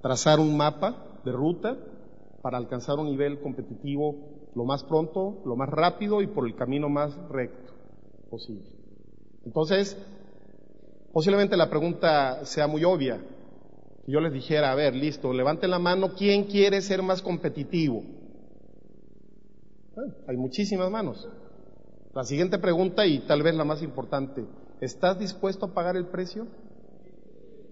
trazar 0.00 0.38
un 0.38 0.56
mapa 0.56 1.18
de 1.24 1.32
ruta 1.32 1.76
para 2.40 2.56
alcanzar 2.56 2.98
un 2.98 3.06
nivel 3.06 3.40
competitivo 3.40 4.37
lo 4.54 4.64
más 4.64 4.84
pronto, 4.84 5.40
lo 5.44 5.56
más 5.56 5.68
rápido 5.68 6.22
y 6.22 6.26
por 6.26 6.46
el 6.46 6.54
camino 6.54 6.88
más 6.88 7.16
recto 7.28 7.72
posible. 8.30 8.66
Entonces, 9.44 9.96
posiblemente 11.12 11.56
la 11.56 11.70
pregunta 11.70 12.44
sea 12.44 12.66
muy 12.66 12.84
obvia. 12.84 13.20
Yo 14.06 14.20
les 14.20 14.32
dijera, 14.32 14.72
a 14.72 14.74
ver, 14.74 14.94
listo, 14.94 15.32
levanten 15.32 15.70
la 15.70 15.78
mano, 15.78 16.14
¿quién 16.16 16.44
quiere 16.44 16.80
ser 16.80 17.02
más 17.02 17.22
competitivo? 17.22 18.02
hay 20.28 20.36
muchísimas 20.36 20.90
manos. 20.90 21.28
La 22.14 22.24
siguiente 22.24 22.58
pregunta 22.58 23.06
y 23.06 23.20
tal 23.20 23.42
vez 23.42 23.54
la 23.54 23.64
más 23.64 23.82
importante, 23.82 24.44
¿estás 24.80 25.18
dispuesto 25.18 25.66
a 25.66 25.74
pagar 25.74 25.96
el 25.96 26.06
precio? 26.06 26.46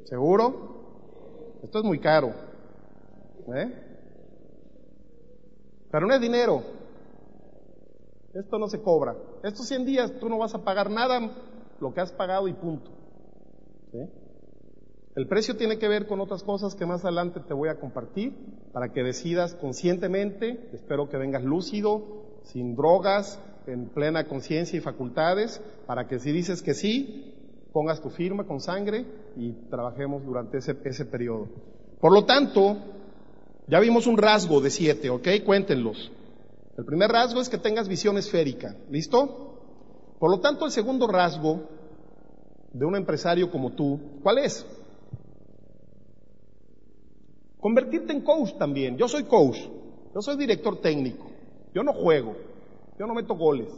¿Seguro? 0.04 1.60
Esto 1.62 1.78
es 1.78 1.84
muy 1.84 1.98
caro. 1.98 2.32
¿Eh? 3.54 3.85
Pero 5.96 6.08
no 6.08 6.14
es 6.14 6.20
dinero. 6.20 6.62
Esto 8.34 8.58
no 8.58 8.68
se 8.68 8.82
cobra. 8.82 9.16
Estos 9.42 9.66
100 9.66 9.86
días 9.86 10.12
tú 10.20 10.28
no 10.28 10.36
vas 10.36 10.54
a 10.54 10.62
pagar 10.62 10.90
nada 10.90 11.30
lo 11.80 11.94
que 11.94 12.02
has 12.02 12.12
pagado 12.12 12.48
y 12.48 12.52
punto. 12.52 12.90
El 15.14 15.26
precio 15.26 15.56
tiene 15.56 15.78
que 15.78 15.88
ver 15.88 16.06
con 16.06 16.20
otras 16.20 16.42
cosas 16.42 16.74
que 16.74 16.84
más 16.84 17.02
adelante 17.02 17.40
te 17.40 17.54
voy 17.54 17.70
a 17.70 17.80
compartir 17.80 18.34
para 18.74 18.92
que 18.92 19.02
decidas 19.02 19.54
conscientemente, 19.54 20.68
espero 20.74 21.08
que 21.08 21.16
vengas 21.16 21.44
lúcido, 21.44 22.02
sin 22.42 22.76
drogas, 22.76 23.40
en 23.66 23.88
plena 23.88 24.28
conciencia 24.28 24.76
y 24.76 24.82
facultades, 24.82 25.62
para 25.86 26.06
que 26.08 26.18
si 26.18 26.30
dices 26.30 26.60
que 26.60 26.74
sí, 26.74 27.32
pongas 27.72 28.02
tu 28.02 28.10
firma 28.10 28.44
con 28.44 28.60
sangre 28.60 29.06
y 29.34 29.52
trabajemos 29.70 30.26
durante 30.26 30.58
ese, 30.58 30.76
ese 30.84 31.06
periodo. 31.06 31.48
Por 31.98 32.12
lo 32.12 32.26
tanto, 32.26 32.76
ya 33.68 33.80
vimos 33.80 34.06
un 34.06 34.16
rasgo 34.16 34.60
de 34.60 34.70
siete, 34.70 35.10
¿ok? 35.10 35.28
Cuéntenlos. 35.44 36.10
El 36.76 36.84
primer 36.84 37.10
rasgo 37.10 37.40
es 37.40 37.48
que 37.48 37.58
tengas 37.58 37.88
visión 37.88 38.18
esférica, 38.18 38.76
¿listo? 38.90 39.60
Por 40.18 40.30
lo 40.30 40.40
tanto, 40.40 40.66
el 40.66 40.70
segundo 40.70 41.06
rasgo 41.06 41.62
de 42.72 42.84
un 42.84 42.96
empresario 42.96 43.50
como 43.50 43.72
tú, 43.72 43.98
¿cuál 44.22 44.38
es? 44.38 44.66
Convertirte 47.58 48.12
en 48.12 48.20
coach 48.20 48.56
también. 48.58 48.96
Yo 48.96 49.08
soy 49.08 49.24
coach, 49.24 49.58
yo 50.14 50.20
soy 50.20 50.36
director 50.36 50.80
técnico, 50.80 51.30
yo 51.74 51.82
no 51.82 51.92
juego, 51.92 52.36
yo 52.98 53.06
no 53.06 53.14
meto 53.14 53.34
goles. 53.34 53.68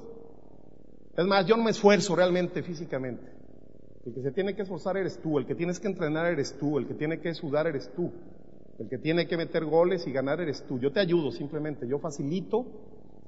Es 1.16 1.24
más, 1.24 1.46
yo 1.46 1.56
no 1.56 1.64
me 1.64 1.70
esfuerzo 1.70 2.14
realmente 2.14 2.62
físicamente. 2.62 3.32
El 4.04 4.14
que 4.14 4.22
se 4.22 4.30
tiene 4.32 4.54
que 4.54 4.62
esforzar 4.62 4.96
eres 4.96 5.18
tú, 5.20 5.38
el 5.38 5.46
que 5.46 5.54
tienes 5.54 5.80
que 5.80 5.88
entrenar 5.88 6.26
eres 6.26 6.56
tú, 6.58 6.78
el 6.78 6.86
que 6.86 6.94
tiene 6.94 7.20
que 7.20 7.34
sudar 7.34 7.66
eres 7.66 7.90
tú. 7.94 8.12
El 8.78 8.88
que 8.88 8.98
tiene 8.98 9.26
que 9.26 9.36
meter 9.36 9.64
goles 9.64 10.06
y 10.06 10.12
ganar 10.12 10.40
eres 10.40 10.64
tú. 10.66 10.78
Yo 10.78 10.92
te 10.92 11.00
ayudo 11.00 11.32
simplemente, 11.32 11.88
yo 11.88 11.98
facilito 11.98 12.66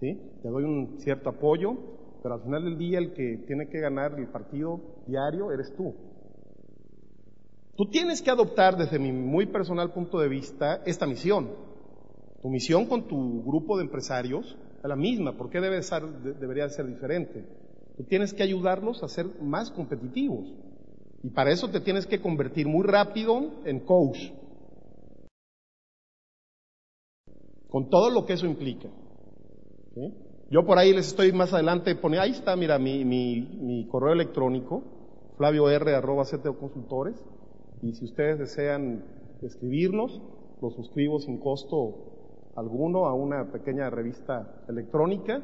¿sí? 0.00 0.18
Te 0.42 0.48
doy 0.48 0.64
un 0.64 0.98
cierto 0.98 1.28
apoyo, 1.28 1.76
pero 2.22 2.34
al 2.34 2.42
final 2.42 2.64
del 2.64 2.78
día 2.78 2.98
el 2.98 3.12
que 3.12 3.38
tiene 3.46 3.68
que 3.68 3.80
ganar 3.80 4.18
el 4.18 4.28
partido 4.28 4.80
diario 5.06 5.52
eres 5.52 5.74
tú. 5.76 5.94
Tú 7.76 7.86
tienes 7.86 8.20
que 8.20 8.30
adoptar 8.30 8.76
desde 8.76 8.98
mi 8.98 9.12
muy 9.12 9.46
personal 9.46 9.92
punto 9.92 10.18
de 10.18 10.28
vista 10.28 10.82
esta 10.84 11.06
misión. 11.06 11.50
Tu 12.42 12.48
misión 12.48 12.86
con 12.86 13.06
tu 13.06 13.42
grupo 13.44 13.76
de 13.76 13.84
empresarios 13.84 14.56
es 14.82 14.88
la 14.88 14.96
misma. 14.96 15.36
¿Por 15.36 15.50
qué 15.50 15.60
debe 15.60 15.82
ser, 15.82 16.02
debería 16.38 16.68
ser 16.68 16.86
diferente? 16.86 17.44
Tú 17.96 18.04
tienes 18.04 18.34
que 18.34 18.42
ayudarlos 18.42 19.02
a 19.02 19.08
ser 19.08 19.26
más 19.42 19.70
competitivos. 19.70 20.52
Y 21.22 21.30
para 21.30 21.52
eso 21.52 21.68
te 21.68 21.80
tienes 21.80 22.06
que 22.06 22.20
convertir 22.20 22.66
muy 22.66 22.86
rápido 22.86 23.62
en 23.64 23.80
coach. 23.80 24.30
Con 27.70 27.88
todo 27.88 28.11
lo 28.11 28.26
que 28.26 28.35
eso 28.35 28.46
implica. 28.46 28.88
Yo 30.50 30.66
por 30.66 30.78
ahí 30.78 30.92
les 30.92 31.09
estoy 31.09 31.33
más 31.33 31.52
adelante 31.52 31.94
poniendo, 31.94 32.24
ahí 32.24 32.33
está, 32.33 32.56
mira, 32.56 32.78
mi, 32.78 33.04
mi, 33.04 33.40
mi 33.40 33.87
correo 33.87 34.12
electrónico, 34.12 34.83
consultores 36.59 37.16
y 37.83 37.92
si 37.94 38.04
ustedes 38.04 38.38
desean 38.38 39.04
escribirnos, 39.40 40.20
lo 40.61 40.70
suscribo 40.70 41.18
sin 41.20 41.38
costo 41.38 41.94
alguno 42.56 43.06
a 43.06 43.14
una 43.14 43.50
pequeña 43.50 43.88
revista 43.88 44.62
electrónica 44.68 45.42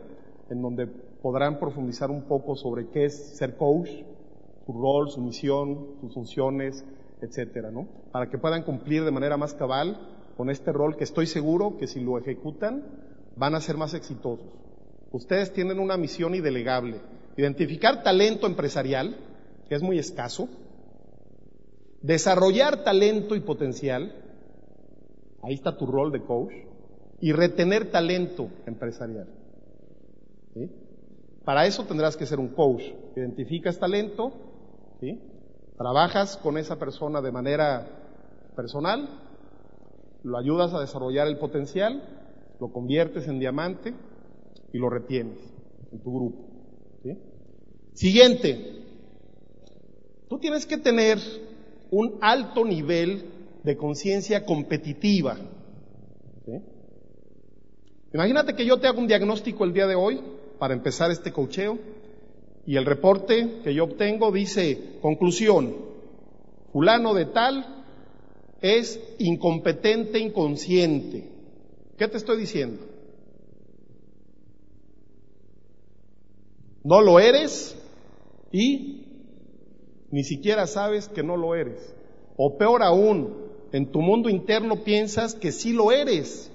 en 0.51 0.61
donde 0.61 0.87
podrán 0.87 1.59
profundizar 1.59 2.11
un 2.11 2.25
poco 2.25 2.57
sobre 2.57 2.89
qué 2.91 3.07
es 3.07 3.37
ser 3.37 3.57
coach, 3.57 3.89
su 4.67 4.73
rol, 4.73 5.09
su 5.11 5.21
misión, 5.21 5.97
sus 6.01 6.13
funciones, 6.13 6.85
etcétera, 7.23 7.71
¿no? 7.71 7.87
Para 8.13 8.29
que 8.29 8.39
puedan 8.39 8.65
cumplir 8.65 9.05
de 9.05 9.11
manera 9.11 9.37
más 9.37 9.55
cabal 9.55 10.16
con 10.37 10.51
este 10.51 10.73
rol 10.73 10.97
que 10.97 11.05
estoy 11.05 11.27
seguro 11.27 11.77
que 11.79 11.87
si 11.87 12.01
lo 12.01 12.19
ejecutan 12.19 12.85
van 13.37 13.55
a 13.55 13.61
ser 13.61 13.77
más 13.77 13.95
exitosos. 13.95 14.47
Ustedes 15.13 15.53
tienen 15.53 15.79
una 15.79 15.97
misión 15.97 16.35
indelegable, 16.35 17.01
identificar 17.37 18.03
talento 18.03 18.47
empresarial, 18.47 19.17
que 19.69 19.75
es 19.75 19.83
muy 19.83 19.99
escaso, 19.99 20.49
desarrollar 22.03 22.85
talento 22.85 23.35
y 23.35 23.41
potencial, 23.41 24.13
ahí 25.43 25.55
está 25.55 25.77
tu 25.77 25.87
rol 25.87 26.13
de 26.13 26.23
coach, 26.23 26.53
y 27.21 27.33
retener 27.33 27.91
talento 27.91 28.49
empresarial. 28.67 29.27
Para 31.45 31.67
eso 31.67 31.85
tendrás 31.85 32.17
que 32.17 32.27
ser 32.27 32.39
un 32.39 32.49
coach. 32.49 32.83
Identificas 33.17 33.79
talento, 33.79 34.33
trabajas 35.79 36.37
con 36.37 36.59
esa 36.59 36.79
persona 36.79 37.23
de 37.23 37.33
manera 37.33 37.87
personal, 38.55 39.09
lo 40.27 40.39
ayudas 40.39 40.75
a 40.75 40.81
desarrollar 40.81 41.29
el 41.29 41.39
potencial, 41.39 42.03
lo 42.59 42.73
conviertes 42.73 43.29
en 43.29 43.39
diamante 43.39 43.95
y 44.73 44.79
lo 44.79 44.91
retienes 44.91 45.39
en 45.93 46.03
tu 46.03 46.13
grupo. 46.13 46.45
Siguiente, 47.95 48.83
tú 50.29 50.39
tienes 50.39 50.67
que 50.67 50.79
tener 50.79 51.19
un 51.91 52.19
alto 52.21 52.65
nivel 52.65 53.25
de 53.63 53.77
conciencia 53.77 54.45
competitiva. 54.45 55.39
Imagínate 58.13 58.55
que 58.55 58.67
yo 58.67 58.79
te 58.79 58.89
hago 58.89 58.99
un 58.99 59.07
diagnóstico 59.07 59.65
el 59.65 59.73
día 59.73 59.87
de 59.87 59.95
hoy 59.95 60.21
para 60.59 60.75
empezar 60.75 61.11
este 61.13 61.33
cocheo 61.33 61.79
y 62.67 62.77
el 62.77 62.85
reporte 62.85 63.61
que 63.63 63.73
yo 63.73 63.85
obtengo 63.85 64.33
dice, 64.33 64.99
conclusión, 65.01 65.77
fulano 66.73 67.15
de 67.15 67.27
tal 67.27 67.76
es 68.61 69.01
incompetente, 69.19 70.19
inconsciente. 70.19 71.29
¿Qué 71.97 72.09
te 72.09 72.17
estoy 72.17 72.39
diciendo? 72.39 72.85
No 76.85 77.01
lo 77.01 77.19
eres 77.19 77.77
y 78.53 79.07
ni 80.11 80.23
siquiera 80.25 80.67
sabes 80.67 81.09
que 81.09 81.23
no 81.23 81.37
lo 81.37 81.55
eres. 81.55 81.95
O 82.37 82.57
peor 82.59 82.83
aún, 82.83 83.35
en 83.73 83.91
tu 83.91 84.01
mundo 84.01 84.29
interno 84.29 84.85
piensas 84.85 85.35
que 85.35 85.53
sí 85.53 85.73
lo 85.73 85.91
eres 85.91 86.53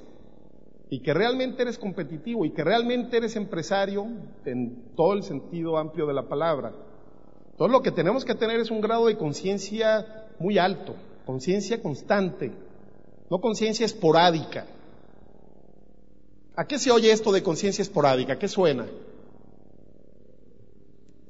y 0.90 1.02
que 1.02 1.14
realmente 1.14 1.64
eres 1.64 1.78
competitivo 1.78 2.46
y 2.46 2.52
que 2.52 2.64
realmente 2.64 3.18
eres 3.18 3.36
empresario 3.36 4.08
en 4.46 4.94
todo 4.96 5.14
el 5.14 5.24
sentido 5.24 5.78
amplio 5.78 6.06
de 6.06 6.14
la 6.14 6.28
palabra. 6.28 6.74
Todo 7.58 7.68
lo 7.68 7.82
que 7.82 7.92
tenemos 7.92 8.26
que 8.26 8.36
tener 8.36 8.60
es 8.60 8.72
un 8.72 8.82
grado 8.82 9.08
de 9.08 9.18
conciencia 9.18 10.28
muy 10.40 10.58
alto, 10.58 10.96
conciencia 11.32 11.82
constante, 11.82 12.52
no 13.30 13.40
conciencia 13.40 13.86
esporádica. 13.86 14.66
¿A 16.58 16.68
qué 16.68 16.78
se 16.78 16.92
oye 16.92 17.10
esto 17.10 17.32
de 17.32 17.42
conciencia 17.42 17.82
esporádica? 17.82 18.38
¿Qué 18.38 18.50
suena? 18.50 18.86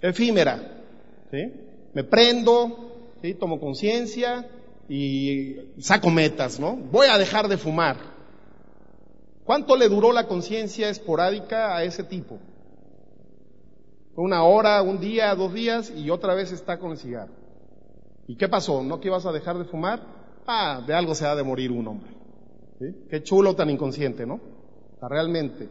Efímera. 0.01 0.55
¿sí? 1.29 1.53
me 1.93 2.03
prendo, 2.03 3.11
tomo 3.39 3.59
conciencia 3.59 4.49
y 4.89 5.57
saco 5.79 6.09
metas, 6.09 6.59
¿no? 6.59 6.75
Voy 6.75 7.05
a 7.05 7.19
dejar 7.19 7.47
de 7.47 7.57
fumar. 7.57 7.97
¿Cuánto 9.43 9.75
le 9.75 9.87
duró 9.87 10.11
la 10.11 10.25
conciencia 10.25 10.89
esporádica 10.89 11.77
a 11.77 11.83
ese 11.83 12.03
tipo? 12.03 12.39
Una 14.15 14.43
hora, 14.45 14.81
un 14.81 14.99
día, 14.99 15.35
dos 15.35 15.53
días 15.53 15.93
y 15.95 16.09
otra 16.09 16.33
vez 16.33 16.51
está 16.51 16.79
con 16.79 16.93
el 16.93 16.97
cigarro. 16.97 17.40
¿Y 18.27 18.35
qué 18.35 18.47
pasó? 18.47 18.83
¿No 18.83 18.99
que 18.99 19.07
ibas 19.07 19.25
a 19.25 19.31
dejar 19.31 19.57
de 19.57 19.65
fumar? 19.65 20.01
Ah, 20.47 20.81
de 20.85 20.93
algo 20.93 21.15
se 21.15 21.25
ha 21.25 21.35
de 21.35 21.43
morir 21.43 21.71
un 21.71 21.87
hombre. 21.87 22.11
Qué 23.09 23.21
chulo 23.21 23.55
tan 23.55 23.69
inconsciente, 23.69 24.25
¿no? 24.25 24.39
realmente. 25.07 25.67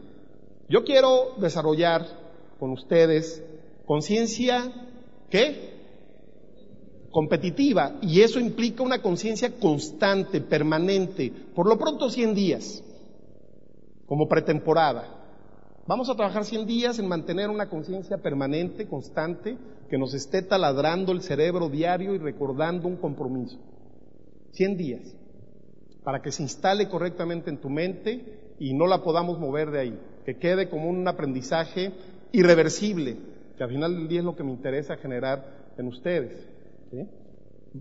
Yo 0.67 0.83
quiero 0.83 1.35
desarrollar 1.37 2.05
con 2.59 2.71
ustedes 2.71 3.43
conciencia, 3.85 4.71
¿qué? 5.29 5.71
competitiva 7.11 7.97
y 8.01 8.21
eso 8.21 8.39
implica 8.39 8.83
una 8.83 9.01
conciencia 9.01 9.59
constante, 9.59 10.41
permanente, 10.41 11.31
por 11.53 11.67
lo 11.67 11.77
pronto 11.77 12.09
100 12.09 12.33
días, 12.33 12.83
como 14.05 14.27
pretemporada. 14.27 15.20
Vamos 15.87 16.09
a 16.09 16.15
trabajar 16.15 16.45
100 16.45 16.67
días 16.67 16.99
en 16.99 17.07
mantener 17.07 17.49
una 17.49 17.67
conciencia 17.67 18.17
permanente, 18.19 18.87
constante, 18.87 19.57
que 19.89 19.97
nos 19.97 20.13
esté 20.13 20.43
taladrando 20.43 21.11
el 21.11 21.21
cerebro 21.21 21.69
diario 21.69 22.13
y 22.13 22.19
recordando 22.19 22.87
un 22.87 22.97
compromiso. 22.97 23.57
100 24.51 24.77
días, 24.77 25.01
para 26.03 26.21
que 26.21 26.31
se 26.31 26.43
instale 26.43 26.87
correctamente 26.87 27.49
en 27.49 27.57
tu 27.57 27.69
mente 27.69 28.53
y 28.59 28.73
no 28.73 28.85
la 28.85 29.01
podamos 29.01 29.39
mover 29.39 29.71
de 29.71 29.79
ahí, 29.79 29.99
que 30.23 30.37
quede 30.37 30.69
como 30.69 30.87
un 30.87 31.07
aprendizaje 31.07 31.91
irreversible, 32.31 33.17
que 33.57 33.63
al 33.63 33.69
final 33.69 33.95
del 33.95 34.07
día 34.07 34.19
es 34.19 34.25
lo 34.25 34.35
que 34.35 34.43
me 34.43 34.51
interesa 34.51 34.97
generar 34.97 35.73
en 35.77 35.87
ustedes. 35.87 36.47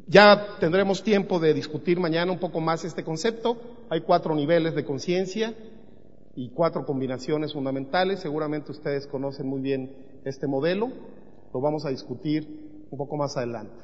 Ya 0.07 0.57
tendremos 0.59 1.03
tiempo 1.03 1.39
de 1.39 1.53
discutir 1.53 2.01
mañana 2.01 2.33
un 2.33 2.39
poco 2.39 2.61
más 2.61 2.85
este 2.85 3.05
concepto. 3.05 3.61
Hay 3.91 4.01
cuatro 4.03 4.35
niveles 4.35 4.75
de 4.75 4.85
conciencia 4.85 5.53
y 6.41 6.49
cuatro 6.49 6.87
combinaciones 6.87 7.53
fundamentales. 7.53 8.21
Seguramente 8.21 8.73
ustedes 8.73 9.07
conocen 9.07 9.47
muy 9.47 9.61
bien 9.61 9.95
este 10.25 10.47
modelo. 10.47 10.91
Lo 11.53 11.61
vamos 11.61 11.85
a 11.85 11.91
discutir 11.91 12.87
un 12.91 12.97
poco 12.97 13.19
más 13.19 13.37
adelante. 13.37 13.75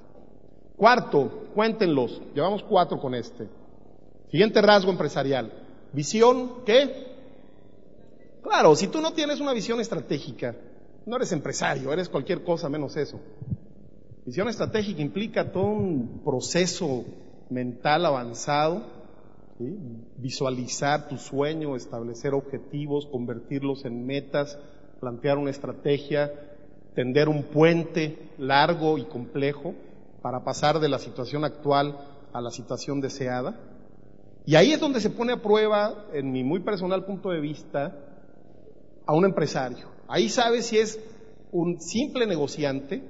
Cuarto, 0.75 1.51
cuéntenlos. 1.55 2.23
Llevamos 2.35 2.63
cuatro 2.63 2.99
con 2.99 3.15
este. 3.15 3.47
Siguiente 4.31 4.63
rasgo 4.63 4.91
empresarial. 4.91 5.53
Visión, 5.93 6.65
¿qué? 6.65 7.05
Claro, 8.43 8.75
si 8.75 8.89
tú 8.89 9.03
no 9.03 9.13
tienes 9.13 9.39
una 9.39 9.53
visión 9.53 9.79
estratégica, 9.79 10.57
no 11.05 11.17
eres 11.17 11.33
empresario, 11.33 11.93
eres 11.93 12.09
cualquier 12.09 12.43
cosa 12.43 12.71
menos 12.71 12.97
eso. 12.97 13.21
Visión 14.25 14.49
estratégica 14.49 15.03
implica 15.03 15.53
todo 15.53 15.67
un 15.67 16.23
proceso 16.25 17.05
mental 17.51 18.07
avanzado, 18.07 18.83
visualizar 20.19 21.09
tu 21.09 21.17
sueño, 21.17 21.77
establecer 21.77 22.35
objetivos, 22.35 23.07
convertirlos 23.07 23.85
en 23.85 24.07
metas, 24.07 24.59
plantear 25.01 25.39
una 25.39 25.51
estrategia, 25.51 26.33
tender 26.95 27.29
un 27.29 27.45
puente 27.45 28.31
largo 28.39 28.99
y 28.99 29.05
complejo 29.05 29.75
para 30.23 30.45
pasar 30.45 30.81
de 30.81 30.89
la 30.89 30.99
situación 30.99 31.45
actual 31.45 31.97
a 32.33 32.41
la 32.41 32.51
situación 32.51 33.01
deseada. 33.01 33.59
Y 34.45 34.55
ahí 34.55 34.73
es 34.73 34.81
donde 34.81 35.01
se 35.01 35.11
pone 35.11 35.33
a 35.33 35.43
prueba, 35.43 36.07
en 36.13 36.31
mi 36.31 36.45
muy 36.45 36.61
personal 36.61 37.05
punto 37.05 37.31
de 37.31 37.41
vista, 37.41 37.97
a 39.07 39.15
un 39.15 39.25
empresario. 39.25 39.89
Ahí 40.09 40.29
sabes 40.29 40.67
si 40.67 40.79
es 40.79 41.01
un 41.51 41.81
simple 41.81 42.27
negociante, 42.27 43.03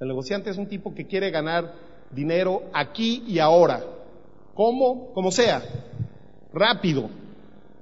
el 0.00 0.08
negociante 0.08 0.50
es 0.50 0.56
un 0.56 0.66
tipo 0.66 0.94
que 0.94 1.06
quiere 1.06 1.30
ganar 1.30 1.74
dinero 2.10 2.62
aquí 2.72 3.22
y 3.26 3.38
ahora. 3.38 3.84
¿Cómo? 4.60 5.14
Como 5.14 5.30
sea. 5.30 5.62
Rápido, 6.52 7.08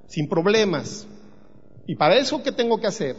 sin 0.07 0.29
problemas. 0.29 1.09
¿Y 1.89 1.97
para 1.97 2.16
eso 2.18 2.41
qué 2.41 2.53
tengo 2.53 2.79
que 2.79 2.87
hacer? 2.87 3.16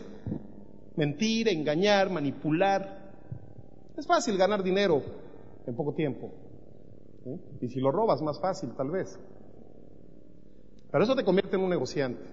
Mentir, 0.96 1.50
engañar, 1.50 2.10
manipular. 2.10 3.12
Es 3.98 4.08
fácil 4.08 4.38
ganar 4.38 4.64
dinero 4.64 5.04
en 5.68 5.76
poco 5.76 5.94
tiempo. 5.94 6.32
Y 7.60 7.68
si 7.68 7.82
lo 7.82 7.92
robas, 7.92 8.22
más 8.22 8.40
fácil 8.40 8.70
tal 8.78 8.92
vez. 8.92 9.20
Pero 10.90 11.04
eso 11.04 11.18
te 11.18 11.26
convierte 11.26 11.58
en 11.58 11.64
un 11.64 11.70
negociante. 11.70 12.24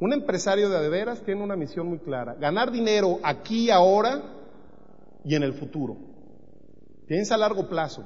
Un 0.00 0.14
empresario 0.14 0.68
de 0.68 0.78
adeveras 0.78 1.22
tiene 1.22 1.44
una 1.44 1.54
misión 1.54 1.86
muy 1.86 2.00
clara, 2.00 2.34
ganar 2.34 2.72
dinero 2.72 3.20
aquí, 3.22 3.70
ahora 3.70 4.20
y 5.24 5.36
en 5.36 5.44
el 5.44 5.52
futuro. 5.52 5.96
Piensa 7.06 7.36
a 7.36 7.38
largo 7.38 7.68
plazo. 7.68 8.04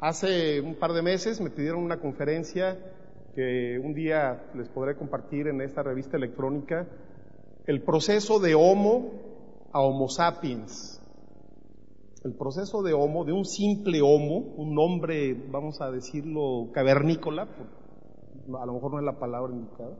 Hace 0.00 0.62
un 0.62 0.76
par 0.76 0.94
de 0.94 1.02
meses 1.02 1.42
me 1.42 1.50
pidieron 1.50 1.84
una 1.84 2.00
conferencia 2.00 2.78
que 3.34 3.78
un 3.78 3.92
día 3.92 4.50
les 4.54 4.66
podré 4.70 4.96
compartir 4.96 5.46
en 5.46 5.60
esta 5.60 5.82
revista 5.82 6.16
electrónica, 6.16 6.88
el 7.66 7.82
proceso 7.82 8.40
de 8.40 8.54
Homo 8.54 9.10
a 9.72 9.82
Homo 9.82 10.08
sapiens. 10.08 11.02
El 12.24 12.32
proceso 12.32 12.82
de 12.82 12.94
Homo, 12.94 13.26
de 13.26 13.34
un 13.34 13.44
simple 13.44 14.00
Homo, 14.00 14.38
un 14.56 14.78
hombre, 14.78 15.34
vamos 15.50 15.82
a 15.82 15.90
decirlo, 15.90 16.70
cavernícola, 16.72 17.42
a 17.42 18.66
lo 18.66 18.72
mejor 18.72 18.92
no 18.92 18.98
es 19.00 19.04
la 19.04 19.18
palabra 19.18 19.52
indicada, 19.52 19.98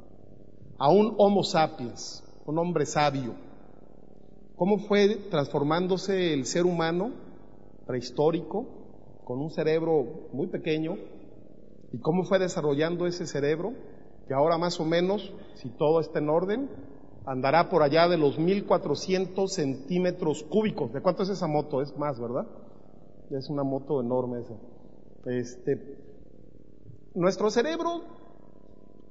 a 0.78 0.90
un 0.90 1.14
Homo 1.18 1.44
sapiens, 1.44 2.24
un 2.46 2.59
hombre 2.59 2.86
sabio. 2.86 3.34
¿Cómo 4.57 4.78
fue 4.78 5.16
transformándose 5.30 6.32
el 6.32 6.46
ser 6.46 6.64
humano 6.64 7.11
prehistórico 7.86 8.80
con 9.31 9.41
un 9.41 9.51
cerebro 9.51 10.28
muy 10.33 10.49
pequeño 10.49 10.97
y 11.93 12.01
cómo 12.01 12.24
fue 12.24 12.41
desarrollando 12.41 13.07
ese 13.07 13.28
cerebro 13.28 13.74
que 14.26 14.35
ahora 14.35 14.59
más 14.59 14.81
o 14.81 14.85
menos, 14.85 15.33
si 15.55 15.68
todo 15.68 16.01
está 16.01 16.18
en 16.18 16.28
orden, 16.28 16.68
andará 17.26 17.68
por 17.68 17.85
allá 17.85 18.09
de 18.09 18.18
los 18.18 18.41
1400 18.41 19.53
centímetros 19.53 20.43
cúbicos. 20.43 20.93
¿De 20.93 21.01
cuánto 21.01 21.22
es 21.22 21.28
esa 21.28 21.47
moto? 21.47 21.81
Es 21.81 21.97
más, 21.97 22.18
¿verdad? 22.18 22.45
Es 23.31 23.49
una 23.49 23.62
moto 23.62 24.01
enorme 24.01 24.41
esa. 24.41 24.55
Este, 25.26 25.97
nuestro 27.14 27.51
cerebro 27.51 28.03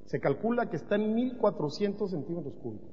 se 0.04 0.20
calcula 0.20 0.68
que 0.68 0.76
está 0.76 0.96
en 0.96 1.14
1400 1.14 2.10
centímetros 2.10 2.52
cúbicos. 2.62 2.90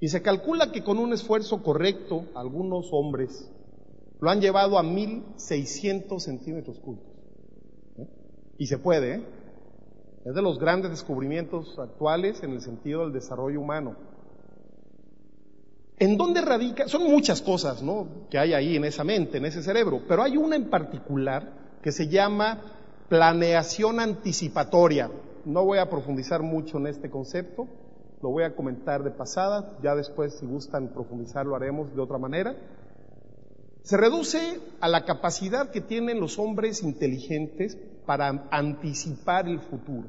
Y 0.00 0.08
se 0.08 0.22
calcula 0.22 0.72
que 0.72 0.82
con 0.82 0.96
un 0.96 1.12
esfuerzo 1.12 1.62
correcto, 1.62 2.24
algunos 2.34 2.88
hombres 2.92 3.52
lo 4.20 4.30
han 4.30 4.40
llevado 4.40 4.78
a 4.78 4.82
1600 4.82 6.22
centímetros 6.22 6.78
cúbicos. 6.78 7.10
Y 8.58 8.66
se 8.66 8.78
puede, 8.78 9.14
¿eh? 9.14 9.22
Es 10.24 10.34
de 10.34 10.42
los 10.42 10.58
grandes 10.58 10.90
descubrimientos 10.90 11.78
actuales 11.78 12.42
en 12.42 12.52
el 12.52 12.60
sentido 12.60 13.02
del 13.02 13.12
desarrollo 13.12 13.58
humano. 13.60 13.96
¿En 15.98 16.18
dónde 16.18 16.42
radica? 16.42 16.88
Son 16.88 17.04
muchas 17.04 17.40
cosas, 17.40 17.82
¿no? 17.82 18.26
Que 18.30 18.38
hay 18.38 18.52
ahí 18.52 18.76
en 18.76 18.84
esa 18.84 19.02
mente, 19.02 19.38
en 19.38 19.46
ese 19.46 19.62
cerebro, 19.62 20.02
pero 20.06 20.22
hay 20.22 20.36
una 20.36 20.56
en 20.56 20.68
particular 20.68 21.52
que 21.82 21.90
se 21.90 22.08
llama 22.08 22.60
planeación 23.08 23.98
anticipatoria. 23.98 25.10
No 25.46 25.64
voy 25.64 25.78
a 25.78 25.88
profundizar 25.88 26.42
mucho 26.42 26.76
en 26.76 26.86
este 26.86 27.10
concepto, 27.10 27.66
lo 28.22 28.28
voy 28.28 28.44
a 28.44 28.54
comentar 28.54 29.02
de 29.02 29.10
pasada, 29.10 29.78
ya 29.82 29.94
después 29.94 30.34
si 30.34 30.46
gustan 30.46 30.88
profundizar 30.88 31.46
lo 31.46 31.56
haremos 31.56 31.94
de 31.94 32.00
otra 32.00 32.18
manera. 32.18 32.54
Se 33.82 33.96
reduce 33.96 34.60
a 34.80 34.88
la 34.88 35.04
capacidad 35.04 35.70
que 35.70 35.80
tienen 35.80 36.20
los 36.20 36.38
hombres 36.38 36.82
inteligentes 36.82 37.76
para 38.06 38.48
anticipar 38.50 39.48
el 39.48 39.60
futuro. 39.60 40.08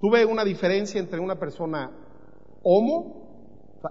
Tuve 0.00 0.24
una 0.24 0.44
diferencia 0.44 1.00
entre 1.00 1.20
una 1.20 1.38
persona 1.38 1.90
homo 2.62 3.22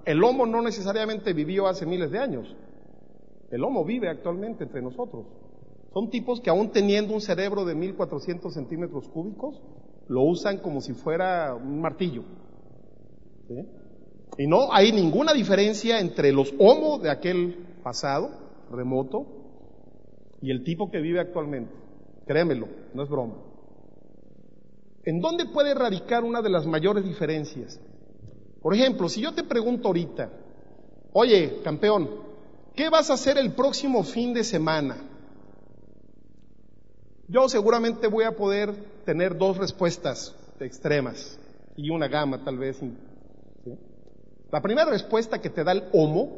el 0.06 0.24
Homo 0.24 0.46
no 0.46 0.62
necesariamente 0.62 1.34
vivió 1.34 1.68
hace 1.68 1.86
miles 1.86 2.12
de 2.12 2.20
años. 2.20 2.56
El 3.50 3.64
Homo 3.64 3.84
vive 3.84 4.10
actualmente 4.10 4.64
entre 4.64 4.82
nosotros. 4.82 5.26
Son 5.94 6.10
tipos 6.10 6.40
que 6.40 6.50
aún 6.50 6.72
teniendo 6.72 7.14
un 7.14 7.22
cerebro 7.22 7.66
de 7.66 7.76
1400 7.76 8.54
centímetros 8.54 9.10
cúbicos, 9.10 9.62
lo 10.08 10.22
usan 10.24 10.60
como 10.60 10.80
si 10.80 10.94
fuera 10.94 11.54
un 11.54 11.82
martillo. 11.82 12.24
Y 14.38 14.48
no 14.48 14.74
hay 14.74 14.92
ninguna 14.92 15.34
diferencia 15.34 16.00
entre 16.00 16.32
los 16.32 16.54
Homo 16.58 17.00
de 17.00 17.10
aquel 17.10 17.56
pasado 17.84 18.32
remoto 18.72 19.26
y 20.42 20.52
el 20.52 20.64
tipo 20.64 20.90
que 20.90 21.00
vive 21.00 21.20
actualmente. 21.20 21.74
Créemelo, 22.26 22.68
no 22.94 23.04
es 23.04 23.10
broma. 23.10 23.36
¿En 25.04 25.20
dónde 25.20 25.46
puede 25.48 25.74
radicar 25.74 26.24
una 26.24 26.42
de 26.42 26.50
las 26.50 26.66
mayores 26.66 27.04
diferencias? 27.04 27.80
Por 28.62 28.74
ejemplo, 28.74 29.10
si 29.10 29.22
yo 29.22 29.34
te 29.34 29.44
pregunto 29.44 29.88
ahorita, 29.88 30.30
oye, 31.14 31.60
campeón, 31.64 32.10
¿qué 32.76 32.90
vas 32.90 33.10
a 33.10 33.14
hacer 33.14 33.38
el 33.38 33.54
próximo 33.54 34.04
fin 34.04 34.34
de 34.34 34.44
semana? 34.44 34.98
Yo 37.28 37.50
seguramente 37.50 38.08
voy 38.08 38.26
a 38.26 38.36
poder 38.36 38.74
tener 39.06 39.38
dos 39.38 39.58
respuestas 39.58 40.36
extremas 40.60 41.40
y 41.76 41.90
una 41.90 42.08
gama 42.08 42.44
tal 42.44 42.58
vez. 42.58 42.80
La 44.52 44.62
primera 44.62 44.90
respuesta 44.90 45.40
que 45.40 45.50
te 45.50 45.64
da 45.64 45.72
el 45.72 45.86
homo, 45.94 46.30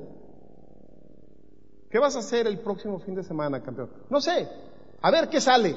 ¿qué 1.89 1.97
vas 1.97 2.16
a 2.16 2.20
hacer 2.20 2.45
el 2.47 2.59
próximo 2.59 2.99
fin 2.99 3.16
de 3.16 3.24
semana, 3.24 3.64
campeón? 3.64 3.89
No 4.09 4.22
sé, 4.22 4.47
a 5.01 5.11
ver 5.11 5.30
qué 5.30 5.41
sale. 5.41 5.74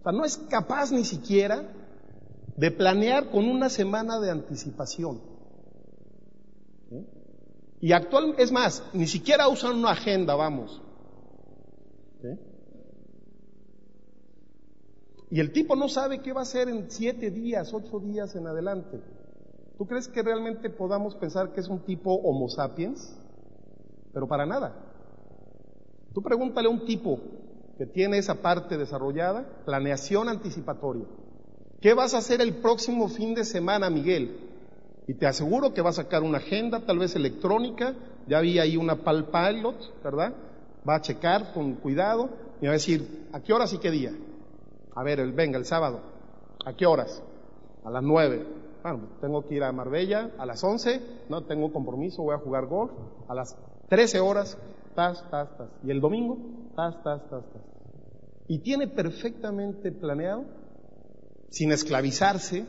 O 0.00 0.02
sea, 0.02 0.12
no 0.12 0.24
es 0.24 0.38
capaz 0.48 0.90
ni 0.90 1.04
siquiera 1.04 1.68
de 2.56 2.70
planear 2.70 3.28
con 3.30 3.48
una 3.48 3.68
semana 3.68 4.18
de 4.18 4.30
anticipación. 4.30 5.20
Y 7.80 7.92
actual, 7.92 8.34
es 8.38 8.50
más, 8.50 8.82
ni 8.94 9.06
siquiera 9.06 9.48
usan 9.48 9.76
una 9.76 9.90
agenda, 9.90 10.34
vamos. 10.34 10.80
Y 15.30 15.40
el 15.40 15.52
tipo 15.52 15.76
no 15.76 15.88
sabe 15.88 16.22
qué 16.22 16.32
va 16.32 16.40
a 16.40 16.44
hacer 16.44 16.68
en 16.68 16.90
siete 16.90 17.30
días, 17.30 17.74
ocho 17.74 18.00
días 18.00 18.34
en 18.36 18.46
adelante. 18.46 19.00
¿Tú 19.76 19.86
crees 19.86 20.08
que 20.08 20.22
realmente 20.22 20.70
podamos 20.70 21.14
pensar 21.16 21.52
que 21.52 21.60
es 21.60 21.68
un 21.68 21.80
tipo 21.80 22.14
Homo 22.14 22.48
sapiens? 22.48 23.14
Pero 24.12 24.26
para 24.26 24.46
nada. 24.46 24.74
Tú 26.14 26.22
pregúntale 26.22 26.68
a 26.68 26.70
un 26.70 26.86
tipo 26.86 27.20
que 27.76 27.84
tiene 27.84 28.16
esa 28.16 28.36
parte 28.36 28.78
desarrollada, 28.78 29.46
planeación 29.66 30.30
anticipatoria. 30.30 31.04
¿Qué 31.82 31.92
vas 31.92 32.14
a 32.14 32.18
hacer 32.18 32.40
el 32.40 32.54
próximo 32.56 33.08
fin 33.08 33.34
de 33.34 33.44
semana, 33.44 33.90
Miguel? 33.90 34.38
Y 35.06 35.14
te 35.14 35.26
aseguro 35.26 35.74
que 35.74 35.82
va 35.82 35.90
a 35.90 35.92
sacar 35.92 36.22
una 36.22 36.38
agenda, 36.38 36.80
tal 36.86 36.98
vez 36.98 37.14
electrónica, 37.14 37.94
ya 38.26 38.40
vi 38.40 38.58
ahí 38.58 38.78
una 38.78 39.04
Pal 39.04 39.26
Pilot, 39.26 40.02
¿verdad? 40.02 40.32
Va 40.88 40.96
a 40.96 41.00
checar 41.02 41.52
con 41.52 41.74
cuidado 41.74 42.30
y 42.62 42.64
va 42.64 42.70
a 42.70 42.74
decir, 42.74 43.28
¿a 43.32 43.40
qué 43.40 43.52
horas 43.52 43.74
y 43.74 43.78
qué 43.78 43.90
día? 43.90 44.12
A 44.94 45.02
ver, 45.02 45.20
el, 45.20 45.32
venga, 45.32 45.58
el 45.58 45.66
sábado. 45.66 46.00
¿A 46.64 46.72
qué 46.72 46.86
horas? 46.86 47.22
A 47.84 47.90
las 47.90 48.02
nueve. 48.02 48.46
Bueno, 48.88 49.08
tengo 49.20 49.44
que 49.44 49.56
ir 49.56 49.64
a 49.64 49.72
Marbella 49.72 50.30
a 50.38 50.46
las 50.46 50.62
once, 50.62 51.00
no 51.28 51.42
tengo 51.42 51.72
compromiso, 51.72 52.22
voy 52.22 52.36
a 52.36 52.38
jugar 52.38 52.66
golf. 52.66 52.92
A 53.26 53.34
las 53.34 53.58
trece 53.88 54.20
horas, 54.20 54.56
tas, 54.94 55.28
tas, 55.28 55.48
tas. 55.58 55.68
Y 55.82 55.90
el 55.90 56.00
domingo, 56.00 56.38
tas, 56.76 57.02
tas, 57.02 57.20
tas, 57.28 57.44
tas. 57.52 57.62
Y 58.46 58.60
tiene 58.60 58.86
perfectamente 58.86 59.90
planeado 59.90 60.44
sin 61.50 61.72
esclavizarse, 61.72 62.64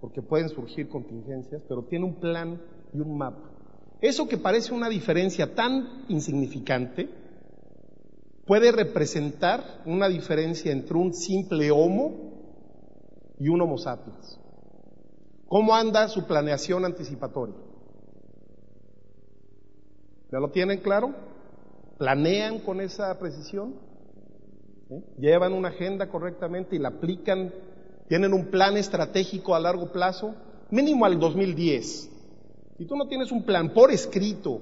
porque 0.00 0.22
pueden 0.22 0.48
surgir 0.48 0.88
contingencias, 0.88 1.60
pero 1.68 1.82
tiene 1.82 2.06
un 2.06 2.14
plan 2.14 2.58
y 2.94 3.00
un 3.00 3.18
mapa. 3.18 3.50
Eso 4.00 4.26
que 4.28 4.38
parece 4.38 4.72
una 4.72 4.88
diferencia 4.88 5.54
tan 5.54 6.06
insignificante 6.08 7.10
puede 8.46 8.72
representar 8.72 9.82
una 9.84 10.08
diferencia 10.08 10.72
entre 10.72 10.96
un 10.96 11.12
simple 11.12 11.70
Homo 11.70 12.14
y 13.38 13.48
un 13.48 13.60
Homo 13.60 13.76
sapiens. 13.76 14.45
¿Cómo 15.48 15.74
anda 15.74 16.08
su 16.08 16.26
planeación 16.26 16.84
anticipatoria? 16.84 17.54
¿Ya 20.32 20.38
lo 20.38 20.50
tienen 20.50 20.80
claro? 20.80 21.14
¿Planean 21.98 22.60
con 22.60 22.80
esa 22.80 23.18
precisión? 23.18 23.74
¿Llevan 25.18 25.52
una 25.52 25.68
agenda 25.68 26.08
correctamente 26.08 26.76
y 26.76 26.78
la 26.78 26.88
aplican 26.88 27.52
tienen 28.08 28.32
un 28.32 28.46
plan 28.46 28.76
estratégico 28.76 29.54
a 29.54 29.60
largo 29.60 29.90
plazo, 29.90 30.34
mínimo 30.70 31.04
al 31.04 31.18
2010. 31.18 32.10
Si 32.78 32.84
tú 32.84 32.96
no 32.96 33.08
tienes 33.08 33.32
un 33.32 33.44
plan 33.44 33.72
por 33.72 33.90
escrito, 33.90 34.60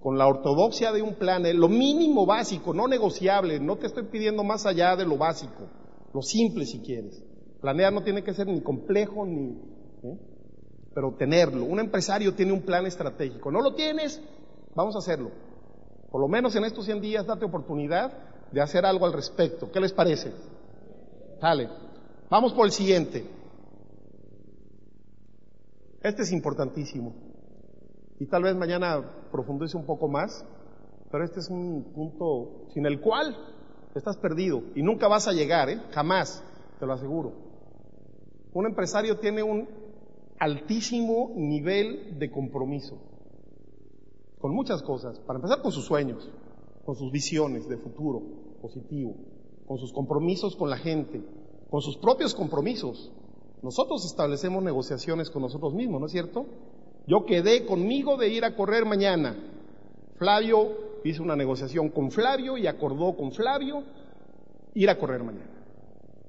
con 0.00 0.16
la 0.16 0.28
ortodoxia 0.28 0.92
de 0.92 1.02
un 1.02 1.14
plan, 1.14 1.44
eh, 1.46 1.54
lo 1.54 1.68
mínimo 1.68 2.26
básico, 2.26 2.72
no 2.72 2.86
negociable, 2.86 3.58
no 3.58 3.76
te 3.76 3.86
estoy 3.86 4.04
pidiendo 4.04 4.44
más 4.44 4.66
allá 4.66 4.94
de 4.94 5.04
lo 5.04 5.16
básico, 5.16 5.68
lo 6.12 6.22
simple 6.22 6.64
si 6.64 6.78
quieres. 6.78 7.24
Planear 7.66 7.92
no 7.92 8.04
tiene 8.04 8.22
que 8.22 8.32
ser 8.32 8.46
ni 8.46 8.60
complejo 8.60 9.26
ni... 9.26 9.60
¿eh? 10.04 10.16
Pero 10.94 11.16
tenerlo. 11.18 11.64
Un 11.64 11.80
empresario 11.80 12.32
tiene 12.32 12.52
un 12.52 12.62
plan 12.62 12.86
estratégico. 12.86 13.50
¿No 13.50 13.60
lo 13.60 13.74
tienes? 13.74 14.22
Vamos 14.76 14.94
a 14.94 14.98
hacerlo. 14.98 15.32
Por 16.08 16.20
lo 16.20 16.28
menos 16.28 16.54
en 16.54 16.62
estos 16.62 16.84
100 16.84 17.00
días 17.00 17.26
date 17.26 17.44
oportunidad 17.44 18.12
de 18.52 18.60
hacer 18.60 18.86
algo 18.86 19.04
al 19.04 19.12
respecto. 19.12 19.72
¿Qué 19.72 19.80
les 19.80 19.92
parece? 19.92 20.32
Dale. 21.40 21.68
Vamos 22.30 22.52
por 22.52 22.66
el 22.66 22.70
siguiente. 22.70 23.26
Este 26.04 26.22
es 26.22 26.30
importantísimo. 26.30 27.16
Y 28.20 28.26
tal 28.26 28.44
vez 28.44 28.54
mañana 28.54 29.26
profundice 29.32 29.76
un 29.76 29.86
poco 29.86 30.06
más, 30.06 30.46
pero 31.10 31.24
este 31.24 31.40
es 31.40 31.50
un 31.50 31.82
punto 31.92 32.68
sin 32.72 32.86
el 32.86 33.00
cual 33.00 33.36
estás 33.92 34.16
perdido 34.18 34.62
y 34.76 34.84
nunca 34.84 35.08
vas 35.08 35.26
a 35.26 35.32
llegar, 35.32 35.68
¿eh? 35.68 35.82
Jamás. 35.90 36.44
te 36.78 36.86
lo 36.86 36.92
aseguro. 36.92 37.45
Un 38.56 38.64
empresario 38.64 39.18
tiene 39.18 39.42
un 39.42 39.68
altísimo 40.38 41.30
nivel 41.36 42.18
de 42.18 42.30
compromiso 42.30 42.96
con 44.38 44.54
muchas 44.54 44.82
cosas. 44.82 45.18
Para 45.18 45.36
empezar 45.36 45.60
con 45.60 45.72
sus 45.72 45.84
sueños, 45.84 46.26
con 46.86 46.96
sus 46.96 47.12
visiones 47.12 47.68
de 47.68 47.76
futuro 47.76 48.22
positivo, 48.62 49.14
con 49.66 49.76
sus 49.76 49.92
compromisos 49.92 50.56
con 50.56 50.70
la 50.70 50.78
gente, 50.78 51.22
con 51.68 51.82
sus 51.82 51.98
propios 51.98 52.34
compromisos. 52.34 53.12
Nosotros 53.60 54.06
establecemos 54.06 54.62
negociaciones 54.62 55.28
con 55.28 55.42
nosotros 55.42 55.74
mismos, 55.74 56.00
¿no 56.00 56.06
es 56.06 56.12
cierto? 56.12 56.46
Yo 57.06 57.26
quedé 57.26 57.66
conmigo 57.66 58.16
de 58.16 58.30
ir 58.30 58.46
a 58.46 58.56
correr 58.56 58.86
mañana. 58.86 59.36
Flavio 60.16 61.02
hizo 61.04 61.22
una 61.22 61.36
negociación 61.36 61.90
con 61.90 62.10
Flavio 62.10 62.56
y 62.56 62.66
acordó 62.66 63.18
con 63.18 63.32
Flavio 63.32 63.82
ir 64.72 64.88
a 64.88 64.98
correr 64.98 65.22
mañana. 65.22 65.50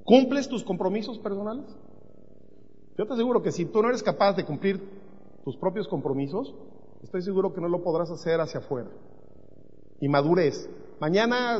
¿Cumples 0.03 0.49
tus 0.49 0.65
compromisos 0.65 1.19
personales? 1.19 1.63
Yo 2.97 3.05
te 3.05 3.13
aseguro 3.13 3.43
que 3.43 3.51
si 3.51 3.65
tú 3.65 3.81
no 3.81 3.89
eres 3.89 4.01
capaz 4.01 4.33
de 4.33 4.43
cumplir 4.43 4.81
tus 5.43 5.55
propios 5.55 5.87
compromisos, 5.87 6.55
estoy 7.03 7.21
seguro 7.21 7.53
que 7.53 7.61
no 7.61 7.69
lo 7.69 7.83
podrás 7.83 8.09
hacer 8.09 8.41
hacia 8.41 8.59
afuera. 8.59 8.89
Y 10.01 10.07
madurez. 10.09 10.67
Mañana 10.99 11.59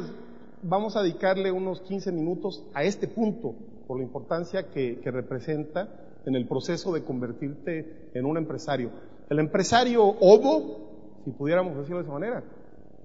vamos 0.63 0.95
a 0.95 1.03
dedicarle 1.03 1.51
unos 1.51 1.81
15 1.81 2.11
minutos 2.11 2.63
a 2.73 2.83
este 2.83 3.07
punto, 3.07 3.53
por 3.85 3.97
la 3.97 4.03
importancia 4.03 4.69
que, 4.71 4.99
que 4.99 5.11
representa 5.11 5.87
en 6.25 6.35
el 6.35 6.47
proceso 6.47 6.91
de 6.91 7.03
convertirte 7.03 8.09
en 8.15 8.25
un 8.25 8.37
empresario. 8.37 8.89
El 9.29 9.39
empresario 9.39 10.03
obo, 10.03 11.21
si 11.23 11.31
pudiéramos 11.31 11.77
decirlo 11.77 11.97
de 11.97 12.03
esa 12.03 12.13
manera, 12.13 12.43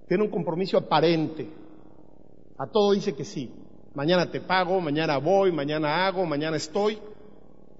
tiene 0.07 0.23
un 0.23 0.31
compromiso 0.31 0.77
aparente. 0.77 1.47
A 2.57 2.65
todo 2.65 2.93
dice 2.93 3.13
que 3.13 3.23
sí. 3.25 3.51
Mañana 3.93 4.31
te 4.31 4.41
pago, 4.41 4.81
mañana 4.81 5.19
voy, 5.19 5.51
mañana 5.51 6.07
hago, 6.07 6.25
mañana 6.25 6.57
estoy. 6.57 6.97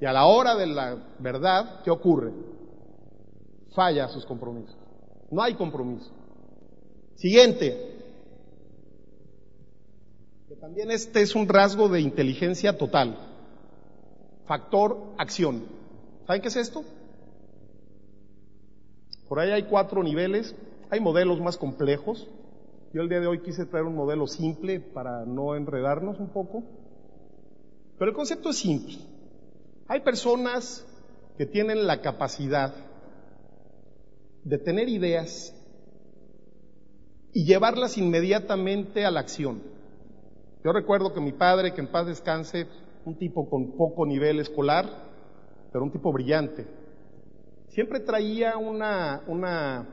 Y 0.03 0.05
a 0.05 0.11
la 0.11 0.25
hora 0.25 0.55
de 0.55 0.67
la 0.67 0.97
verdad, 1.19 1.81
¿qué 1.81 1.89
ocurre? 1.89 2.33
Falla 3.73 4.09
sus 4.09 4.25
compromisos. 4.25 4.75
No 5.31 5.41
hay 5.41 5.53
compromiso. 5.53 6.11
Siguiente. 7.15 8.01
Que 10.49 10.57
también 10.57 10.91
este 10.91 11.21
es 11.21 11.35
un 11.35 11.47
rasgo 11.47 11.87
de 11.87 12.01
inteligencia 12.01 12.77
total. 12.77 13.17
Factor 14.45 14.97
acción. 15.17 15.63
¿Saben 16.27 16.41
qué 16.41 16.49
es 16.49 16.57
esto? 16.57 16.83
Por 19.29 19.39
ahí 19.39 19.51
hay 19.51 19.63
cuatro 19.63 20.03
niveles. 20.03 20.53
Hay 20.89 20.99
modelos 20.99 21.39
más 21.39 21.55
complejos. 21.55 22.27
Yo 22.93 23.03
el 23.03 23.07
día 23.07 23.21
de 23.21 23.27
hoy 23.27 23.39
quise 23.39 23.65
traer 23.65 23.85
un 23.85 23.95
modelo 23.95 24.27
simple 24.27 24.81
para 24.81 25.25
no 25.25 25.55
enredarnos 25.55 26.19
un 26.19 26.27
poco. 26.27 26.61
Pero 27.97 28.11
el 28.11 28.17
concepto 28.17 28.49
es 28.49 28.57
simple. 28.57 29.12
Hay 29.87 29.99
personas 30.01 30.85
que 31.37 31.45
tienen 31.45 31.87
la 31.87 32.01
capacidad 32.01 32.73
de 34.43 34.57
tener 34.57 34.89
ideas 34.89 35.53
y 37.33 37.45
llevarlas 37.45 37.97
inmediatamente 37.97 39.05
a 39.05 39.11
la 39.11 39.21
acción. 39.21 39.61
Yo 40.63 40.71
recuerdo 40.71 41.13
que 41.13 41.19
mi 41.19 41.33
padre, 41.33 41.73
que 41.73 41.81
en 41.81 41.91
paz 41.91 42.07
descanse, 42.07 42.67
un 43.05 43.17
tipo 43.17 43.49
con 43.49 43.75
poco 43.75 44.05
nivel 44.05 44.39
escolar, 44.39 44.85
pero 45.71 45.83
un 45.83 45.91
tipo 45.91 46.13
brillante, 46.13 46.65
siempre 47.69 47.99
traía 47.99 48.57
una, 48.57 49.23
una, 49.27 49.89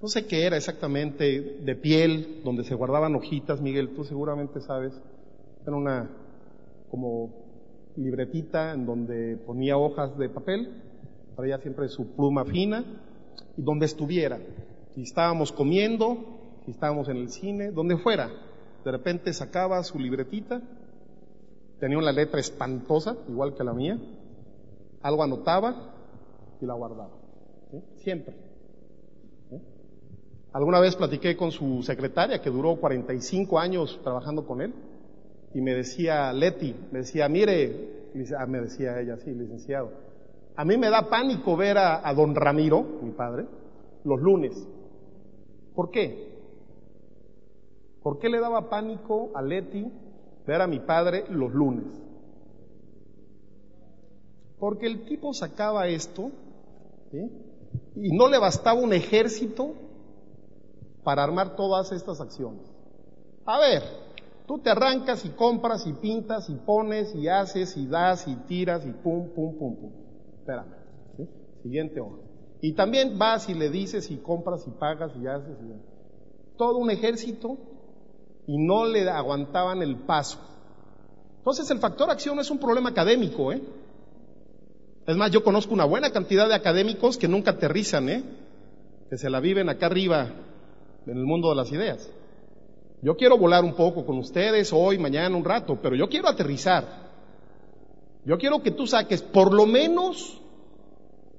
no 0.00 0.08
sé 0.08 0.26
qué 0.26 0.46
era 0.46 0.56
exactamente, 0.56 1.58
de 1.62 1.74
piel, 1.74 2.42
donde 2.44 2.62
se 2.64 2.74
guardaban 2.74 3.16
hojitas, 3.16 3.60
Miguel, 3.60 3.94
tú 3.96 4.04
seguramente 4.04 4.60
sabes, 4.60 4.92
era 5.66 5.74
una 5.74 6.10
como 6.90 7.43
libretita 7.96 8.72
en 8.72 8.86
donde 8.86 9.36
ponía 9.36 9.76
hojas 9.76 10.16
de 10.18 10.28
papel, 10.28 10.82
traía 11.36 11.58
siempre 11.58 11.88
su 11.88 12.14
pluma 12.14 12.44
fina, 12.44 12.84
y 13.56 13.62
donde 13.62 13.86
estuviera, 13.86 14.38
si 14.94 15.02
estábamos 15.02 15.52
comiendo, 15.52 16.18
si 16.64 16.72
estábamos 16.72 17.08
en 17.08 17.18
el 17.18 17.28
cine, 17.30 17.70
donde 17.70 17.96
fuera, 17.96 18.30
de 18.84 18.90
repente 18.90 19.32
sacaba 19.32 19.82
su 19.82 19.98
libretita, 19.98 20.62
tenía 21.80 21.98
una 21.98 22.12
letra 22.12 22.40
espantosa, 22.40 23.16
igual 23.28 23.54
que 23.54 23.64
la 23.64 23.72
mía, 23.72 23.98
algo 25.02 25.22
anotaba 25.22 25.94
y 26.60 26.66
la 26.66 26.74
guardaba. 26.74 27.10
Siempre. 27.96 28.34
Alguna 30.52 30.78
vez 30.78 30.94
platiqué 30.94 31.36
con 31.36 31.50
su 31.50 31.82
secretaria, 31.82 32.40
que 32.40 32.50
duró 32.50 32.76
45 32.76 33.58
años 33.58 33.98
trabajando 34.04 34.46
con 34.46 34.60
él, 34.60 34.72
y 35.54 35.60
me 35.60 35.74
decía, 35.74 36.32
Leti, 36.32 36.74
me 36.90 37.00
decía, 37.00 37.28
mire, 37.28 38.10
ah, 38.38 38.46
me 38.46 38.60
decía 38.60 39.00
ella, 39.00 39.16
sí, 39.18 39.32
licenciado, 39.32 39.92
a 40.56 40.64
mí 40.64 40.76
me 40.76 40.90
da 40.90 41.08
pánico 41.08 41.56
ver 41.56 41.78
a, 41.78 42.06
a 42.06 42.12
don 42.12 42.34
Ramiro, 42.34 42.82
mi 43.02 43.12
padre, 43.12 43.46
los 44.04 44.20
lunes. 44.20 44.52
¿Por 45.74 45.90
qué? 45.90 46.34
¿Por 48.02 48.18
qué 48.18 48.28
le 48.28 48.40
daba 48.40 48.68
pánico 48.68 49.30
a 49.34 49.42
Leti 49.42 49.90
ver 50.46 50.60
a 50.60 50.66
mi 50.66 50.80
padre 50.80 51.24
los 51.30 51.52
lunes? 51.52 51.86
Porque 54.58 54.86
el 54.86 55.04
tipo 55.06 55.32
sacaba 55.32 55.88
esto 55.88 56.30
y 57.96 58.16
no 58.16 58.28
le 58.28 58.38
bastaba 58.38 58.78
un 58.78 58.92
ejército 58.92 59.74
para 61.02 61.22
armar 61.22 61.56
todas 61.56 61.92
estas 61.92 62.20
acciones. 62.20 62.62
A 63.46 63.58
ver, 63.58 63.82
tú 64.46 64.58
te 64.58 64.70
arrancas 64.70 65.24
y 65.24 65.30
compras 65.30 65.86
y 65.86 65.92
pintas 65.92 66.48
y 66.48 66.54
pones 66.54 67.14
y 67.14 67.28
haces 67.28 67.76
y 67.76 67.86
das 67.86 68.26
y 68.28 68.36
tiras 68.46 68.84
y 68.86 68.90
pum, 68.90 69.30
pum, 69.34 69.58
pum, 69.58 69.76
pum. 69.76 69.92
Espérame. 70.38 70.74
Siguiente 71.62 72.00
hoja. 72.00 72.18
Y 72.60 72.74
también 72.74 73.18
vas 73.18 73.48
y 73.48 73.54
le 73.54 73.70
dices 73.70 74.10
y 74.10 74.16
compras 74.16 74.66
y 74.66 74.70
pagas 74.70 75.12
y 75.20 75.26
haces. 75.26 75.56
Y... 75.62 76.56
Todo 76.56 76.78
un 76.78 76.90
ejército 76.90 77.58
y 78.46 78.58
no 78.58 78.86
le 78.86 79.08
aguantaban 79.08 79.82
el 79.82 79.96
paso. 79.96 80.38
Entonces 81.38 81.70
el 81.70 81.78
factor 81.78 82.10
acción 82.10 82.38
es 82.40 82.50
un 82.50 82.58
problema 82.58 82.90
académico, 82.90 83.52
¿eh? 83.52 83.62
Es 85.06 85.16
más, 85.16 85.30
yo 85.30 85.44
conozco 85.44 85.74
una 85.74 85.84
buena 85.84 86.10
cantidad 86.10 86.48
de 86.48 86.54
académicos 86.54 87.18
que 87.18 87.28
nunca 87.28 87.50
aterrizan, 87.52 88.08
¿eh? 88.08 88.24
Que 89.10 89.18
se 89.18 89.28
la 89.28 89.40
viven 89.40 89.68
acá 89.68 89.86
arriba 89.86 90.30
en 91.06 91.16
el 91.18 91.24
mundo 91.24 91.50
de 91.50 91.56
las 91.56 91.70
ideas. 91.70 92.10
Yo 93.04 93.16
quiero 93.16 93.38
volar 93.38 93.62
un 93.62 93.74
poco 93.74 94.04
con 94.04 94.18
ustedes 94.18 94.72
hoy, 94.72 94.98
mañana, 94.98 95.36
un 95.36 95.44
rato, 95.44 95.78
pero 95.80 95.94
yo 95.94 96.08
quiero 96.08 96.28
aterrizar. 96.28 97.04
Yo 98.24 98.36
quiero 98.36 98.62
que 98.62 98.72
tú 98.72 98.86
saques 98.86 99.22
por 99.22 99.52
lo 99.52 99.66
menos 99.66 100.40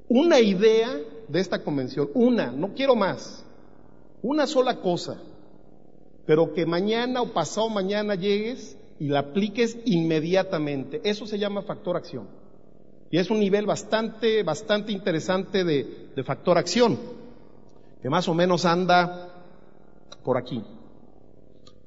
una 0.08 0.40
idea 0.40 0.98
de 1.28 1.40
esta 1.42 1.62
convención, 1.62 2.10
una, 2.14 2.52
no 2.52 2.74
quiero 2.74 2.96
más, 2.96 3.44
una 4.22 4.48
sola 4.48 4.78
cosa 4.80 5.20
pero 6.26 6.54
que 6.54 6.66
mañana 6.66 7.22
o 7.22 7.28
pasado 7.28 7.70
mañana 7.70 8.16
llegues 8.16 8.78
y 9.00 9.08
la 9.08 9.20
apliques 9.20 9.78
inmediatamente. 9.86 11.02
Eso 11.04 11.28
se 11.28 11.38
llama 11.38 11.62
factor 11.62 11.96
acción. 11.96 12.28
Y 13.12 13.20
es 13.20 13.30
un 13.30 13.40
nivel 13.40 13.66
bastante, 13.66 14.42
bastante 14.44 14.92
interesante 14.92 15.64
de, 15.64 16.10
de 16.16 16.24
factor 16.24 16.58
acción, 16.58 16.98
que 18.02 18.10
más 18.10 18.28
o 18.28 18.34
menos 18.34 18.66
anda 18.66 19.30
por 20.24 20.38
aquí. 20.38 20.64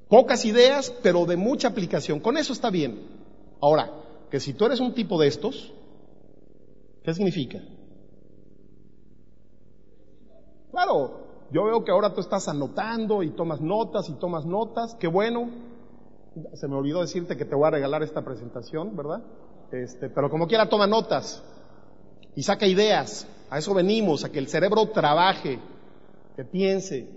Pocas 0.09 0.44
ideas, 0.44 0.92
pero 1.02 1.26
de 1.26 1.36
mucha 1.36 1.68
aplicación. 1.68 2.20
Con 2.20 2.36
eso 2.38 2.52
está 2.52 2.70
bien. 2.70 3.06
Ahora, 3.61 3.90
que 4.30 4.40
si 4.40 4.54
tú 4.54 4.64
eres 4.64 4.80
un 4.80 4.94
tipo 4.94 5.20
de 5.20 5.28
estos, 5.28 5.72
¿qué 7.02 7.12
significa? 7.12 7.61
Claro, 10.70 11.46
yo 11.50 11.64
veo 11.64 11.84
que 11.84 11.90
ahora 11.90 12.14
tú 12.14 12.20
estás 12.20 12.48
anotando 12.48 13.22
y 13.22 13.30
tomas 13.30 13.61
notas 13.61 14.09
y 14.09 14.14
tomas 14.14 14.46
notas. 14.46 14.94
Qué 14.94 15.09
bueno. 15.09 15.50
Se 16.54 16.68
me 16.68 16.76
olvidó 16.76 17.00
decirte 17.00 17.36
que 17.36 17.44
te 17.44 17.54
voy 17.54 17.66
a 17.66 17.70
regalar 17.70 18.02
esta 18.02 18.24
presentación, 18.24 18.96
¿verdad? 18.96 19.22
Este, 19.72 20.09
pero 20.09 20.30
como 20.30 20.46
quiera 20.46 20.68
toma 20.68 20.86
notas 20.86 21.42
y 22.34 22.42
saca 22.42 22.66
ideas. 22.66 23.26
A 23.50 23.59
eso 23.59 23.74
venimos, 23.74 24.24
a 24.24 24.30
que 24.30 24.38
el 24.38 24.48
cerebro 24.48 24.90
trabaje, 24.90 25.59
que 26.36 26.44
piense, 26.44 27.09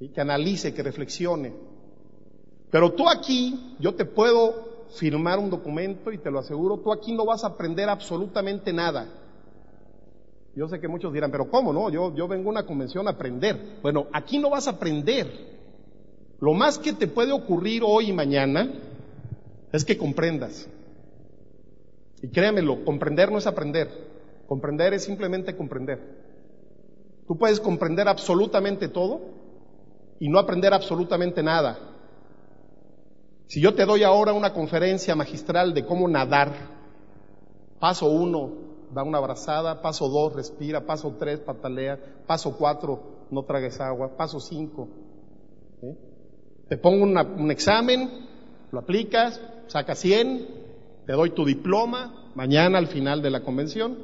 y 0.00 0.08
que 0.08 0.20
analice, 0.20 0.72
que 0.72 0.82
reflexione. 0.82 1.69
Pero 2.70 2.92
tú 2.92 3.08
aquí, 3.08 3.76
yo 3.80 3.94
te 3.94 4.04
puedo 4.04 4.86
firmar 4.94 5.38
un 5.38 5.50
documento 5.50 6.12
y 6.12 6.18
te 6.18 6.30
lo 6.30 6.38
aseguro, 6.38 6.78
tú 6.78 6.92
aquí 6.92 7.12
no 7.12 7.24
vas 7.24 7.44
a 7.44 7.48
aprender 7.48 7.88
absolutamente 7.88 8.72
nada. 8.72 9.08
Yo 10.54 10.68
sé 10.68 10.80
que 10.80 10.88
muchos 10.88 11.12
dirán, 11.12 11.30
pero 11.30 11.48
¿cómo 11.48 11.72
no? 11.72 11.90
Yo, 11.90 12.14
yo 12.14 12.26
vengo 12.26 12.48
a 12.48 12.52
una 12.52 12.66
convención 12.66 13.06
a 13.06 13.12
aprender. 13.12 13.78
Bueno, 13.82 14.06
aquí 14.12 14.38
no 14.38 14.50
vas 14.50 14.66
a 14.66 14.72
aprender. 14.72 15.26
Lo 16.40 16.54
más 16.54 16.78
que 16.78 16.92
te 16.92 17.06
puede 17.06 17.32
ocurrir 17.32 17.82
hoy 17.84 18.10
y 18.10 18.12
mañana 18.12 18.72
es 19.72 19.84
que 19.84 19.96
comprendas. 19.96 20.68
Y 22.22 22.28
créamelo, 22.28 22.84
comprender 22.84 23.30
no 23.30 23.38
es 23.38 23.46
aprender. 23.46 23.88
Comprender 24.46 24.92
es 24.94 25.04
simplemente 25.04 25.56
comprender. 25.56 26.00
Tú 27.28 27.38
puedes 27.38 27.60
comprender 27.60 28.08
absolutamente 28.08 28.88
todo 28.88 29.20
y 30.18 30.28
no 30.28 30.38
aprender 30.38 30.74
absolutamente 30.74 31.42
nada. 31.42 31.78
Si 33.50 33.60
yo 33.60 33.74
te 33.74 33.84
doy 33.84 34.04
ahora 34.04 34.32
una 34.32 34.52
conferencia 34.52 35.16
magistral 35.16 35.74
de 35.74 35.84
cómo 35.84 36.06
nadar, 36.06 36.52
paso 37.80 38.08
uno, 38.08 38.52
da 38.94 39.02
una 39.02 39.18
abrazada, 39.18 39.82
paso 39.82 40.08
dos, 40.08 40.34
respira, 40.34 40.86
paso 40.86 41.16
tres, 41.18 41.40
patalea, 41.40 41.98
paso 42.28 42.56
cuatro, 42.56 43.26
no 43.28 43.42
tragues 43.42 43.80
agua, 43.80 44.16
paso 44.16 44.38
cinco. 44.38 44.86
Te 46.68 46.76
pongo 46.76 47.02
un 47.02 47.50
examen, 47.50 48.28
lo 48.70 48.78
aplicas, 48.78 49.40
sacas 49.66 49.98
100, 49.98 50.46
te 51.06 51.12
doy 51.12 51.30
tu 51.30 51.44
diploma, 51.44 52.30
mañana 52.36 52.78
al 52.78 52.86
final 52.86 53.20
de 53.20 53.30
la 53.30 53.42
convención, 53.42 53.98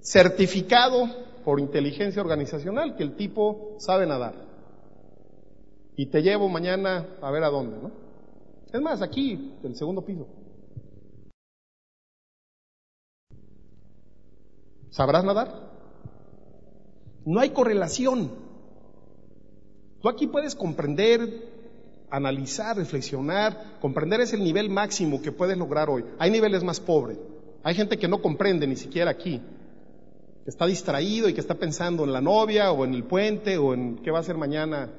certificado 0.00 1.06
por 1.44 1.60
inteligencia 1.60 2.20
organizacional 2.20 2.96
que 2.96 3.04
el 3.04 3.14
tipo 3.14 3.76
sabe 3.78 4.04
nadar. 4.04 4.34
Y 5.94 6.06
te 6.06 6.22
llevo 6.22 6.48
mañana 6.48 7.06
a 7.22 7.30
ver 7.30 7.44
a 7.44 7.50
dónde, 7.50 7.76
¿no? 7.80 8.11
Es 8.72 8.80
más, 8.80 9.02
aquí, 9.02 9.52
el 9.62 9.76
segundo 9.76 10.02
piso. 10.02 10.26
¿Sabrás 14.90 15.24
nadar? 15.24 15.70
No 17.24 17.40
hay 17.40 17.50
correlación. 17.50 18.30
Tú 20.00 20.08
aquí 20.08 20.26
puedes 20.26 20.54
comprender, 20.54 21.20
analizar, 22.10 22.76
reflexionar, 22.76 23.78
comprender 23.80 24.20
es 24.20 24.32
el 24.32 24.42
nivel 24.42 24.70
máximo 24.70 25.22
que 25.22 25.32
puedes 25.32 25.56
lograr 25.56 25.88
hoy. 25.88 26.04
Hay 26.18 26.30
niveles 26.30 26.64
más 26.64 26.80
pobres. 26.80 27.18
Hay 27.62 27.74
gente 27.74 27.98
que 27.98 28.08
no 28.08 28.20
comprende 28.20 28.66
ni 28.66 28.76
siquiera 28.76 29.10
aquí, 29.10 29.40
que 30.44 30.50
está 30.50 30.66
distraído 30.66 31.28
y 31.28 31.34
que 31.34 31.40
está 31.40 31.54
pensando 31.54 32.04
en 32.04 32.12
la 32.12 32.20
novia 32.20 32.72
o 32.72 32.84
en 32.84 32.94
el 32.94 33.04
puente 33.04 33.56
o 33.58 33.74
en 33.74 33.96
qué 33.96 34.10
va 34.10 34.18
a 34.18 34.22
hacer 34.22 34.36
mañana. 34.36 34.90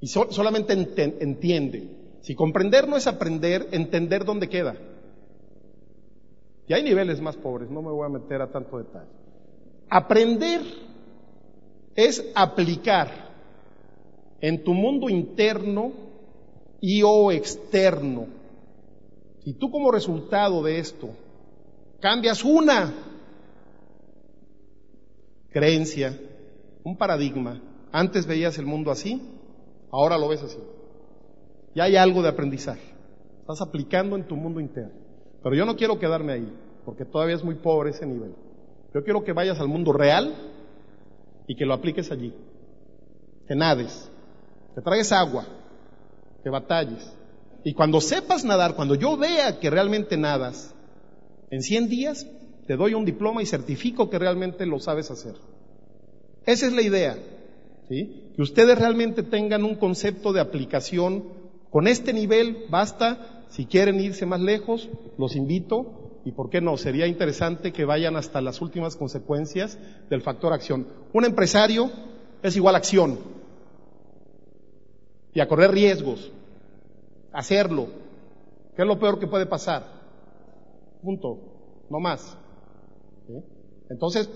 Y 0.00 0.08
solamente 0.08 0.72
entiende. 0.72 1.97
Si 2.28 2.34
comprender 2.34 2.86
no 2.86 2.98
es 2.98 3.06
aprender, 3.06 3.68
entender 3.72 4.26
dónde 4.26 4.50
queda. 4.50 4.76
Y 6.66 6.74
hay 6.74 6.82
niveles 6.82 7.22
más 7.22 7.36
pobres, 7.36 7.70
no 7.70 7.80
me 7.80 7.90
voy 7.90 8.04
a 8.04 8.10
meter 8.10 8.42
a 8.42 8.52
tanto 8.52 8.76
detalle. 8.76 9.08
Aprender 9.88 10.60
es 11.96 12.22
aplicar 12.34 13.08
en 14.42 14.62
tu 14.62 14.74
mundo 14.74 15.08
interno 15.08 15.90
y 16.82 17.00
o 17.02 17.32
externo. 17.32 18.26
Si 19.42 19.54
tú 19.54 19.70
como 19.70 19.90
resultado 19.90 20.62
de 20.62 20.80
esto 20.80 21.08
cambias 21.98 22.44
una 22.44 22.92
creencia, 25.48 26.14
un 26.84 26.94
paradigma, 26.98 27.58
antes 27.90 28.26
veías 28.26 28.58
el 28.58 28.66
mundo 28.66 28.90
así, 28.90 29.18
ahora 29.90 30.18
lo 30.18 30.28
ves 30.28 30.42
así. 30.42 30.58
Y 31.78 31.80
hay 31.80 31.94
algo 31.94 32.22
de 32.22 32.28
aprendizaje. 32.28 32.92
Estás 33.38 33.60
aplicando 33.60 34.16
en 34.16 34.26
tu 34.26 34.34
mundo 34.34 34.58
interno. 34.58 34.98
Pero 35.44 35.54
yo 35.54 35.64
no 35.64 35.76
quiero 35.76 35.96
quedarme 35.96 36.32
ahí, 36.32 36.52
porque 36.84 37.04
todavía 37.04 37.36
es 37.36 37.44
muy 37.44 37.54
pobre 37.54 37.90
ese 37.90 38.04
nivel. 38.04 38.34
Yo 38.92 39.04
quiero 39.04 39.22
que 39.22 39.32
vayas 39.32 39.60
al 39.60 39.68
mundo 39.68 39.92
real 39.92 40.34
y 41.46 41.54
que 41.54 41.64
lo 41.64 41.74
apliques 41.74 42.10
allí. 42.10 42.34
Que 43.46 43.54
nades, 43.54 44.10
que 44.74 44.80
traigas 44.80 45.12
agua, 45.12 45.46
que 46.42 46.50
batalles. 46.50 47.14
Y 47.62 47.74
cuando 47.74 48.00
sepas 48.00 48.44
nadar, 48.44 48.74
cuando 48.74 48.96
yo 48.96 49.16
vea 49.16 49.60
que 49.60 49.70
realmente 49.70 50.16
nadas, 50.16 50.74
en 51.48 51.62
100 51.62 51.88
días 51.88 52.26
te 52.66 52.76
doy 52.76 52.94
un 52.94 53.04
diploma 53.04 53.40
y 53.40 53.46
certifico 53.46 54.10
que 54.10 54.18
realmente 54.18 54.66
lo 54.66 54.80
sabes 54.80 55.12
hacer. 55.12 55.36
Esa 56.44 56.66
es 56.66 56.72
la 56.72 56.82
idea. 56.82 57.16
¿sí? 57.88 58.32
Que 58.34 58.42
ustedes 58.42 58.76
realmente 58.76 59.22
tengan 59.22 59.62
un 59.62 59.76
concepto 59.76 60.32
de 60.32 60.40
aplicación 60.40 61.37
con 61.70 61.86
este 61.86 62.12
nivel 62.12 62.66
basta, 62.70 63.44
si 63.48 63.66
quieren 63.66 64.00
irse 64.00 64.26
más 64.26 64.40
lejos, 64.40 64.88
los 65.18 65.36
invito 65.36 66.20
y 66.24 66.32
por 66.32 66.50
qué 66.50 66.60
no, 66.60 66.76
sería 66.76 67.06
interesante 67.06 67.72
que 67.72 67.84
vayan 67.84 68.16
hasta 68.16 68.40
las 68.40 68.60
últimas 68.60 68.96
consecuencias 68.96 69.78
del 70.08 70.22
factor 70.22 70.52
acción. 70.52 70.86
Un 71.12 71.24
empresario 71.24 71.90
es 72.42 72.56
igual 72.56 72.76
acción 72.76 73.18
y 75.32 75.40
a 75.40 75.48
correr 75.48 75.70
riesgos, 75.70 76.30
hacerlo, 77.32 77.88
¿qué 78.74 78.82
es 78.82 78.88
lo 78.88 78.98
peor 78.98 79.18
que 79.18 79.26
puede 79.26 79.46
pasar? 79.46 79.84
Punto, 81.02 81.38
no 81.90 82.00
más. 82.00 82.36
Entonces, 83.90 84.28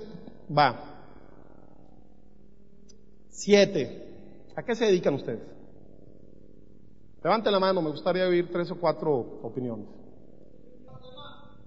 va. 0.57 0.93
Siete. 3.28 4.09
¿A 4.55 4.62
qué 4.62 4.74
se 4.74 4.85
dedican 4.85 5.14
ustedes? 5.14 5.51
Levanten 7.23 7.53
la 7.53 7.61
mano, 7.61 7.81
me 7.81 7.91
gustaría 7.91 8.27
oír 8.27 8.51
tres 8.51 8.70
o 8.70 8.77
cuatro 8.77 9.12
opiniones. 9.43 9.87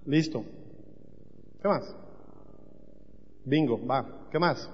Listo. 0.04 0.44
¿Qué 1.60 1.68
más? 1.68 1.94
Bingo, 3.44 3.84
va. 3.86 4.04
¿Qué 4.30 4.38
más? 4.38 4.68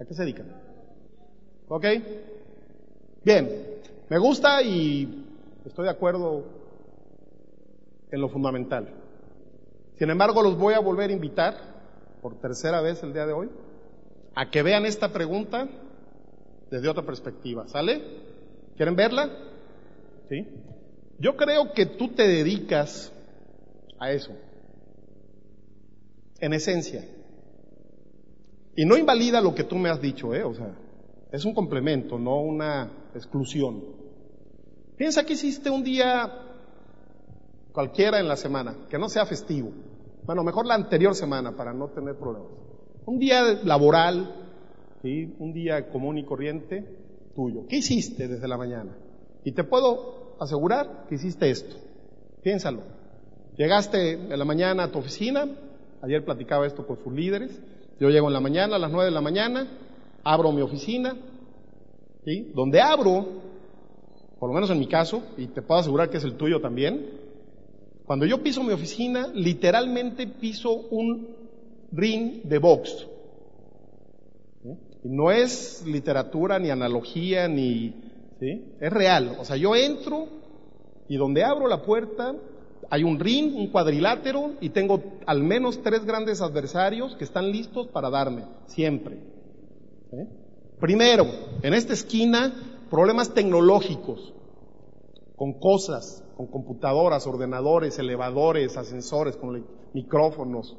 ¿A 0.00 0.04
qué 0.04 0.14
se 0.14 0.22
dedican? 0.22 0.46
¿Ok? 1.68 1.84
Bien, 3.24 3.80
me 4.08 4.18
gusta 4.18 4.62
y 4.62 5.26
estoy 5.64 5.84
de 5.84 5.90
acuerdo 5.90 6.44
en 8.10 8.20
lo 8.20 8.28
fundamental. 8.28 8.88
Sin 9.98 10.10
embargo, 10.10 10.42
los 10.42 10.56
voy 10.56 10.74
a 10.74 10.80
volver 10.80 11.10
a 11.10 11.14
invitar, 11.14 11.54
por 12.20 12.36
tercera 12.40 12.80
vez 12.80 13.02
el 13.02 13.12
día 13.12 13.26
de 13.26 13.32
hoy, 13.32 13.50
a 14.34 14.50
que 14.50 14.62
vean 14.62 14.86
esta 14.86 15.12
pregunta 15.12 15.68
desde 16.70 16.88
otra 16.88 17.04
perspectiva. 17.04 17.66
¿Sale? 17.68 18.33
¿Quieren 18.76 18.96
verla? 18.96 19.30
¿Sí? 20.28 20.46
Yo 21.18 21.36
creo 21.36 21.72
que 21.72 21.86
tú 21.86 22.08
te 22.08 22.26
dedicas 22.26 23.12
a 23.98 24.12
eso, 24.12 24.32
en 26.40 26.52
esencia. 26.52 27.04
Y 28.76 28.84
no 28.84 28.96
invalida 28.96 29.40
lo 29.40 29.54
que 29.54 29.64
tú 29.64 29.76
me 29.76 29.88
has 29.88 30.00
dicho, 30.00 30.34
¿eh? 30.34 30.42
O 30.42 30.54
sea, 30.54 30.74
es 31.30 31.44
un 31.44 31.54
complemento, 31.54 32.18
no 32.18 32.40
una 32.40 32.90
exclusión. 33.14 33.82
Piensa 34.96 35.24
que 35.24 35.34
hiciste 35.34 35.70
un 35.70 35.84
día 35.84 36.32
cualquiera 37.72 38.18
en 38.18 38.28
la 38.28 38.36
semana, 38.36 38.76
que 38.88 38.98
no 38.98 39.08
sea 39.08 39.26
festivo. 39.26 39.70
Bueno, 40.24 40.42
mejor 40.42 40.66
la 40.66 40.74
anterior 40.74 41.14
semana 41.14 41.56
para 41.56 41.72
no 41.72 41.88
tener 41.88 42.16
problemas. 42.16 42.50
Un 43.06 43.18
día 43.18 43.60
laboral, 43.62 44.34
¿sí? 45.02 45.34
un 45.38 45.52
día 45.52 45.88
común 45.90 46.18
y 46.18 46.24
corriente, 46.24 47.03
tuyo. 47.34 47.66
¿Qué 47.68 47.76
hiciste 47.76 48.28
desde 48.28 48.48
la 48.48 48.56
mañana? 48.56 48.96
Y 49.44 49.52
te 49.52 49.64
puedo 49.64 50.36
asegurar 50.40 51.06
que 51.08 51.16
hiciste 51.16 51.50
esto. 51.50 51.76
Piénsalo. 52.42 52.82
Llegaste 53.56 54.12
en 54.12 54.38
la 54.38 54.44
mañana 54.44 54.84
a 54.84 54.90
tu 54.90 54.98
oficina, 54.98 55.46
ayer 56.02 56.24
platicaba 56.24 56.66
esto 56.66 56.86
con 56.86 56.98
sus 57.02 57.12
líderes, 57.12 57.50
yo 58.00 58.10
llego 58.10 58.26
en 58.26 58.32
la 58.32 58.40
mañana, 58.40 58.76
a 58.76 58.78
las 58.78 58.90
nueve 58.90 59.06
de 59.06 59.14
la 59.14 59.20
mañana, 59.20 59.68
abro 60.24 60.50
mi 60.50 60.60
oficina, 60.60 61.16
¿sí? 62.24 62.50
donde 62.54 62.80
abro, 62.80 63.26
por 64.40 64.48
lo 64.48 64.54
menos 64.54 64.70
en 64.70 64.80
mi 64.80 64.88
caso, 64.88 65.22
y 65.36 65.46
te 65.46 65.62
puedo 65.62 65.80
asegurar 65.80 66.10
que 66.10 66.16
es 66.16 66.24
el 66.24 66.36
tuyo 66.36 66.60
también, 66.60 67.06
cuando 68.04 68.26
yo 68.26 68.42
piso 68.42 68.62
mi 68.62 68.72
oficina, 68.72 69.28
literalmente 69.32 70.26
piso 70.26 70.72
un 70.72 71.28
ring 71.92 72.42
de 72.42 72.58
box. 72.58 73.06
No 75.04 75.30
es 75.30 75.84
literatura, 75.86 76.58
ni 76.58 76.70
analogía, 76.70 77.46
ni... 77.46 77.94
¿sí? 78.40 78.64
Es 78.80 78.92
real. 78.92 79.36
O 79.38 79.44
sea, 79.44 79.56
yo 79.56 79.76
entro 79.76 80.26
y 81.08 81.16
donde 81.16 81.44
abro 81.44 81.68
la 81.68 81.82
puerta 81.82 82.34
hay 82.90 83.02
un 83.02 83.18
ring, 83.18 83.54
un 83.54 83.68
cuadrilátero 83.68 84.52
y 84.60 84.70
tengo 84.70 85.02
al 85.26 85.42
menos 85.42 85.82
tres 85.82 86.04
grandes 86.04 86.40
adversarios 86.40 87.16
que 87.16 87.24
están 87.24 87.50
listos 87.50 87.88
para 87.88 88.10
darme, 88.10 88.44
siempre. 88.66 89.18
Primero, 90.80 91.26
en 91.62 91.74
esta 91.74 91.92
esquina, 91.92 92.54
problemas 92.90 93.32
tecnológicos, 93.34 94.34
con 95.36 95.54
cosas, 95.58 96.22
con 96.36 96.46
computadoras, 96.46 97.26
ordenadores, 97.26 97.98
elevadores, 97.98 98.76
ascensores, 98.76 99.36
con 99.36 99.66
micrófonos, 99.92 100.76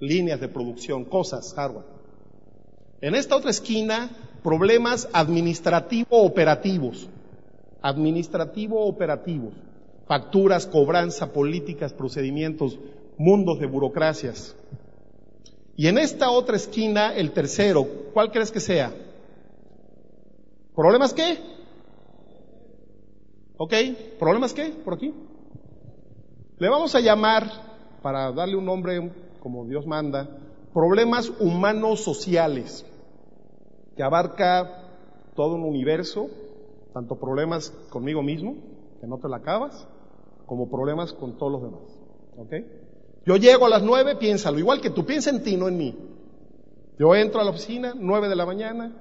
líneas 0.00 0.40
de 0.40 0.48
producción, 0.48 1.04
cosas, 1.04 1.52
hardware. 1.54 1.91
En 3.02 3.16
esta 3.16 3.34
otra 3.34 3.50
esquina, 3.50 4.10
problemas 4.44 5.08
administrativo-operativos. 5.12 7.08
Administrativo-operativos. 7.82 9.54
Facturas, 10.06 10.66
cobranza, 10.66 11.32
políticas, 11.32 11.92
procedimientos, 11.92 12.78
mundos 13.18 13.58
de 13.58 13.66
burocracias. 13.66 14.54
Y 15.76 15.88
en 15.88 15.98
esta 15.98 16.30
otra 16.30 16.54
esquina, 16.54 17.12
el 17.12 17.32
tercero, 17.32 17.84
¿cuál 18.14 18.30
crees 18.30 18.52
que 18.52 18.60
sea? 18.60 18.94
¿Problemas 20.76 21.12
qué? 21.12 21.38
¿Ok? 23.56 23.74
¿Problemas 24.20 24.54
qué? 24.54 24.66
Por 24.84 24.94
aquí. 24.94 25.12
Le 26.56 26.68
vamos 26.68 26.94
a 26.94 27.00
llamar, 27.00 27.50
para 28.00 28.30
darle 28.30 28.54
un 28.54 28.64
nombre 28.64 29.10
como 29.40 29.66
Dios 29.66 29.88
manda, 29.88 30.28
problemas 30.72 31.32
humanos 31.40 32.00
sociales 32.00 32.86
que 33.96 34.02
abarca 34.02 34.88
todo 35.34 35.54
un 35.54 35.64
universo 35.64 36.28
Tanto 36.92 37.18
problemas 37.18 37.70
conmigo 37.88 38.22
mismo, 38.22 38.56
que 39.00 39.06
no 39.06 39.18
te 39.18 39.28
la 39.28 39.38
acabas, 39.38 39.86
como 40.46 40.70
problemas 40.70 41.12
con 41.12 41.38
todos 41.38 41.52
los 41.52 41.62
demás. 41.62 41.82
¿Ok? 42.36 42.52
Yo 43.24 43.36
llego 43.36 43.66
a 43.66 43.70
las 43.70 43.82
nueve, 43.82 44.16
piénsalo, 44.16 44.58
igual 44.58 44.80
que 44.80 44.90
tú, 44.90 45.06
piensa 45.06 45.30
en 45.30 45.42
ti, 45.42 45.56
no 45.56 45.68
en 45.68 45.76
mí. 45.78 45.96
Yo 46.98 47.14
entro 47.14 47.40
a 47.40 47.44
la 47.44 47.50
oficina, 47.50 47.94
nueve 47.96 48.28
de 48.28 48.36
la 48.36 48.44
mañana, 48.44 48.92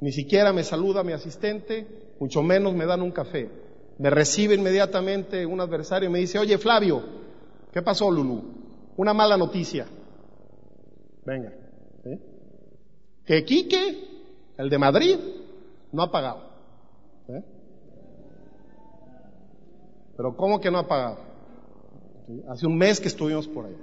ni 0.00 0.12
siquiera 0.12 0.52
me 0.52 0.64
saluda 0.64 1.04
mi 1.04 1.12
asistente, 1.12 1.86
mucho 2.18 2.42
menos 2.42 2.74
me 2.74 2.86
dan 2.86 3.02
un 3.02 3.12
café. 3.12 3.48
Me 3.98 4.10
recibe 4.10 4.54
inmediatamente 4.54 5.46
un 5.46 5.60
adversario 5.60 6.08
y 6.08 6.12
me 6.12 6.18
dice, 6.18 6.38
oye 6.38 6.58
Flavio, 6.58 7.02
¿qué 7.72 7.82
pasó 7.82 8.10
Lulú? 8.10 8.42
Una 8.96 9.14
mala 9.14 9.36
noticia. 9.36 9.86
Venga. 11.24 11.52
¿eh? 12.06 12.18
Que 13.24 13.44
Quique, 13.44 14.09
el 14.60 14.68
de 14.68 14.78
Madrid, 14.78 15.16
no 15.90 16.02
ha 16.02 16.10
pagado. 16.10 16.42
¿eh? 17.28 17.42
Pero 20.16 20.36
¿cómo 20.36 20.60
que 20.60 20.70
no 20.70 20.78
ha 20.78 20.86
pagado? 20.86 21.18
Hace 22.48 22.66
un 22.66 22.76
mes 22.76 23.00
que 23.00 23.08
estuvimos 23.08 23.48
por 23.48 23.66
allá. 23.66 23.78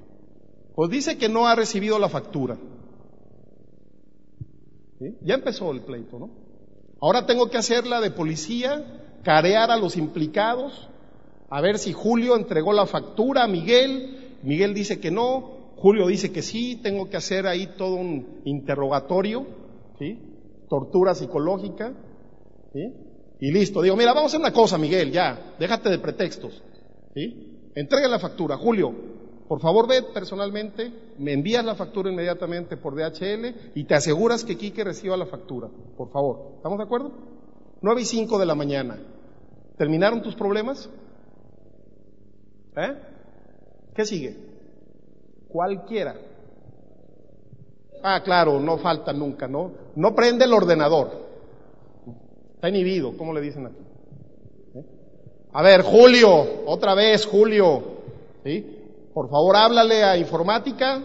Pues 0.76 0.92
dice 0.92 1.18
que 1.18 1.30
no 1.30 1.48
ha 1.48 1.56
recibido 1.56 1.98
la 1.98 2.10
factura. 2.10 2.58
Ya 5.22 5.36
empezó 5.36 5.72
el 5.72 5.82
pleito, 5.82 6.20
¿no? 6.20 6.30
Ahora 7.02 7.26
tengo 7.26 7.50
que 7.50 7.58
hacerla 7.58 8.00
de 8.00 8.12
policía, 8.12 8.84
carear 9.24 9.72
a 9.72 9.78
los 9.78 9.98
implicados, 9.98 10.90
a 11.50 11.62
ver 11.62 11.78
si 11.78 11.94
Julio 11.94 12.36
entregó 12.36 12.74
la 12.74 12.86
factura 12.86 13.44
a 13.44 13.48
Miguel, 13.48 14.38
Miguel 14.44 14.74
dice 14.74 15.00
que 15.00 15.12
no, 15.12 15.74
Julio 15.76 16.08
dice 16.08 16.32
que 16.32 16.42
sí, 16.42 16.76
tengo 16.82 17.10
que 17.10 17.18
hacer 17.18 17.46
ahí 17.46 17.68
todo 17.78 17.96
un 17.96 18.42
interrogatorio, 18.46 19.46
¿sí? 20.00 20.37
Tortura 20.70 21.16
psicológica, 21.16 21.94
¿sí? 22.74 22.94
Y 23.40 23.52
listo, 23.52 23.82
digo, 23.82 23.96
mira, 23.96 24.14
vamos 24.14 24.34
a 24.34 24.38
hacer 24.38 24.40
una 24.40 24.54
cosa, 24.54 24.78
Miguel, 24.78 25.12
ya, 25.12 25.56
déjate 25.60 25.90
de 25.90 26.00
pretextos, 26.00 26.64
¿sí? 27.14 27.72
Entrega 27.76 28.08
la 28.08 28.20
factura, 28.20 28.58
Julio, 28.58 28.94
por 29.48 29.62
favor 29.62 29.88
ve 29.88 30.04
personalmente, 30.14 30.92
me 31.20 31.32
envías 31.32 31.64
la 31.64 31.76
factura 31.76 32.12
inmediatamente 32.12 32.76
por 32.76 32.96
DHL 32.96 33.72
y 33.76 33.86
te 33.86 33.96
aseguras 33.96 34.44
que 34.44 34.58
Quique 34.58 34.84
reciba 34.84 35.16
la 35.16 35.26
factura, 35.26 35.70
por 35.96 36.12
favor. 36.12 36.56
¿Estamos 36.58 36.78
de 36.78 36.84
acuerdo? 36.84 37.12
9 37.82 38.02
y 38.02 38.06
5 38.06 38.40
de 38.40 38.46
la 38.46 38.56
mañana. 38.56 39.00
¿Terminaron 39.78 40.22
tus 40.22 40.36
problemas? 40.36 40.90
¿Eh? 42.76 42.94
¿Qué 43.96 44.06
sigue? 44.06 44.38
Cualquiera. 45.48 46.16
Ah, 48.04 48.22
claro, 48.24 48.60
no 48.60 48.78
falta 48.78 49.14
nunca, 49.14 49.48
¿no? 49.48 49.72
No 49.96 50.16
prende 50.16 50.46
el 50.46 50.54
ordenador. 50.54 51.28
Está 52.56 52.70
inhibido, 52.70 53.16
¿cómo 53.18 53.34
le 53.34 53.42
dicen 53.42 53.66
aquí? 53.66 53.84
¿Eh? 54.76 54.84
A 55.54 55.62
ver, 55.62 55.82
Julio, 55.82 56.64
otra 56.66 56.96
vez, 56.96 57.26
Julio. 57.26 57.84
¿Sí? 58.44 58.66
Por 59.14 59.30
favor, 59.30 59.56
háblale 59.56 60.04
a 60.04 60.18
informática, 60.18 61.02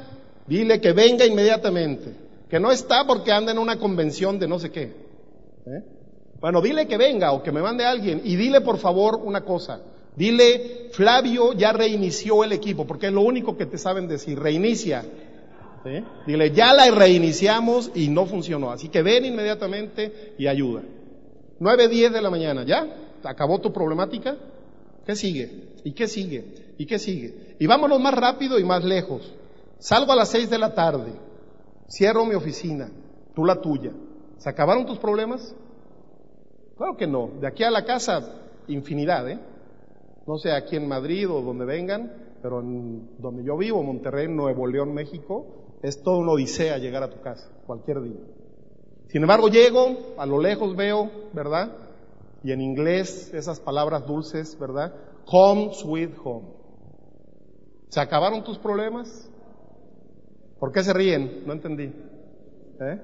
dile 0.46 0.80
que 0.80 0.92
venga 0.92 1.24
inmediatamente. 1.24 2.14
Que 2.48 2.60
no 2.60 2.70
está 2.70 3.06
porque 3.06 3.32
anda 3.32 3.52
en 3.52 3.58
una 3.58 3.78
convención 3.78 4.38
de 4.38 4.46
no 4.46 4.58
sé 4.58 4.70
qué. 4.70 4.82
¿Eh? 5.66 5.82
Bueno, 6.40 6.60
dile 6.60 6.86
que 6.86 6.96
venga 6.96 7.32
o 7.32 7.42
que 7.42 7.52
me 7.52 7.62
mande 7.62 7.84
alguien. 7.84 8.20
Y 8.24 8.36
dile, 8.36 8.60
por 8.60 8.78
favor, 8.78 9.20
una 9.22 9.42
cosa. 9.42 9.80
Dile, 10.16 10.90
Flavio 10.92 11.52
ya 11.54 11.72
reinició 11.72 12.44
el 12.44 12.52
equipo, 12.52 12.86
porque 12.86 13.06
es 13.06 13.12
lo 13.12 13.22
único 13.22 13.56
que 13.56 13.66
te 13.66 13.78
saben 13.78 14.08
decir. 14.08 14.38
Reinicia. 14.38 15.04
Dile, 16.26 16.50
ya 16.52 16.72
la 16.72 16.90
reiniciamos 16.90 17.90
y 17.94 18.08
no 18.08 18.26
funcionó. 18.26 18.70
Así 18.70 18.88
que 18.88 19.02
ven 19.02 19.24
inmediatamente 19.24 20.34
y 20.38 20.46
ayuda. 20.46 20.82
9, 21.58 21.88
10 21.88 22.12
de 22.12 22.22
la 22.22 22.30
mañana, 22.30 22.64
¿ya? 22.64 22.86
¿Acabó 23.24 23.60
tu 23.60 23.72
problemática? 23.72 24.36
¿Qué 25.04 25.16
sigue? 25.16 25.74
¿Y 25.84 25.92
qué 25.92 26.06
sigue? 26.08 26.74
¿Y 26.78 26.86
qué 26.86 26.98
sigue? 26.98 27.56
Y 27.58 27.66
vámonos 27.66 28.00
más 28.00 28.14
rápido 28.14 28.58
y 28.58 28.64
más 28.64 28.84
lejos. 28.84 29.32
Salgo 29.78 30.12
a 30.12 30.16
las 30.16 30.28
seis 30.28 30.48
de 30.48 30.58
la 30.58 30.74
tarde, 30.74 31.12
cierro 31.88 32.24
mi 32.24 32.34
oficina, 32.34 32.88
tú 33.34 33.44
la 33.44 33.60
tuya. 33.60 33.90
¿Se 34.38 34.48
acabaron 34.48 34.86
tus 34.86 34.98
problemas? 34.98 35.54
Claro 36.76 36.96
que 36.96 37.06
no. 37.06 37.30
De 37.40 37.46
aquí 37.46 37.64
a 37.64 37.70
la 37.70 37.84
casa, 37.84 38.42
infinidad, 38.68 39.28
¿eh? 39.28 39.38
No 40.26 40.38
sé 40.38 40.52
aquí 40.52 40.76
en 40.76 40.86
Madrid 40.86 41.28
o 41.28 41.42
donde 41.42 41.64
vengan, 41.64 42.12
pero 42.42 42.60
en 42.60 43.10
donde 43.18 43.44
yo 43.44 43.56
vivo, 43.56 43.82
Monterrey, 43.82 44.28
Nuevo 44.28 44.66
León, 44.66 44.94
México, 44.94 45.61
es 45.82 46.02
todo 46.02 46.18
una 46.18 46.32
odisea 46.32 46.78
llegar 46.78 47.02
a 47.02 47.10
tu 47.10 47.20
casa, 47.20 47.48
cualquier 47.66 48.02
día. 48.02 48.20
Sin 49.08 49.22
embargo, 49.22 49.48
llego, 49.48 50.14
a 50.16 50.24
lo 50.24 50.40
lejos 50.40 50.74
veo, 50.74 51.10
¿verdad? 51.32 51.72
Y 52.42 52.52
en 52.52 52.60
inglés, 52.60 53.32
esas 53.34 53.60
palabras 53.60 54.06
dulces, 54.06 54.58
¿verdad? 54.58 54.94
Home, 55.26 55.74
sweet 55.74 56.12
home. 56.24 56.48
¿Se 57.88 58.00
acabaron 58.00 58.42
tus 58.42 58.58
problemas? 58.58 59.28
¿Por 60.58 60.72
qué 60.72 60.82
se 60.82 60.92
ríen? 60.92 61.42
No 61.46 61.52
entendí. 61.52 61.92
¿Eh? 62.80 63.00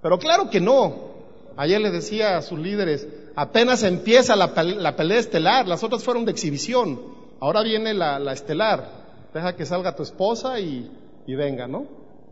Pero 0.00 0.18
claro 0.18 0.50
que 0.50 0.60
no. 0.60 1.14
Ayer 1.56 1.80
les 1.80 1.92
decía 1.92 2.36
a 2.36 2.42
sus 2.42 2.58
líderes, 2.58 3.08
apenas 3.36 3.82
empieza 3.82 4.36
la, 4.36 4.54
pelea 4.54 5.18
estelar, 5.18 5.66
las 5.66 5.82
otras 5.82 6.02
fueron 6.02 6.24
de 6.24 6.32
exhibición, 6.32 7.00
ahora 7.40 7.62
viene 7.62 7.94
la, 7.94 8.32
estelar. 8.32 9.04
Deja 9.32 9.56
que 9.56 9.66
salga 9.66 9.96
tu 9.96 10.02
esposa 10.02 10.60
y, 10.60 10.90
y 11.26 11.34
venga, 11.34 11.66
¿no? 11.66 11.86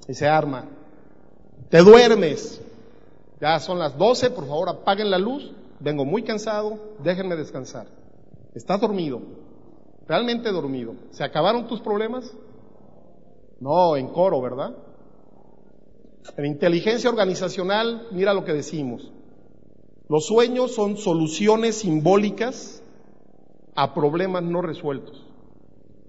Y 0.09 0.15
se 0.15 0.27
arma. 0.27 0.69
Te 1.69 1.79
duermes. 1.79 2.61
Ya 3.41 3.59
son 3.61 3.79
las 3.79 3.97
12, 3.99 4.31
por 4.31 4.47
favor 4.47 4.69
apaguen 4.69 5.11
la 5.11 5.19
luz. 5.19 5.53
Vengo 5.81 6.05
muy 6.05 6.23
cansado, 6.23 6.79
déjenme 7.03 7.37
descansar. 7.37 7.87
Estás 8.55 8.81
dormido 8.81 9.21
realmente 10.07 10.51
dormido. 10.51 10.95
¿Se 11.11 11.25
acabaron 11.25 11.67
tus 11.67 11.81
problemas? 11.81 12.31
No, 13.61 13.97
en 13.97 14.09
coro, 14.09 14.41
¿verdad? 14.41 14.77
En 16.37 16.47
inteligencia 16.47 17.11
organizacional, 17.11 18.09
mira 18.13 18.35
lo 18.35 18.45
que 18.45 18.53
decimos. 18.53 19.11
Los 20.09 20.27
sueños 20.27 20.75
son 20.75 20.97
soluciones 20.97 21.77
simbólicas 21.77 22.83
a 23.75 23.95
problemas 23.95 24.43
no 24.43 24.61
resueltos. 24.61 25.25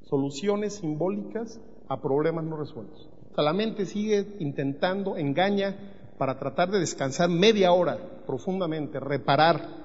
Soluciones 0.09 0.75
simbólicas 0.75 1.59
a 1.93 2.01
problemas 2.01 2.43
no 2.43 2.57
resueltos. 2.57 3.09
O 3.31 3.35
sea, 3.35 3.43
la 3.43 3.53
mente 3.53 3.85
sigue 3.85 4.35
intentando, 4.39 5.17
engaña 5.17 5.75
para 6.17 6.37
tratar 6.37 6.69
de 6.71 6.79
descansar 6.79 7.29
media 7.29 7.71
hora 7.71 7.97
profundamente, 8.25 8.99
reparar. 8.99 9.83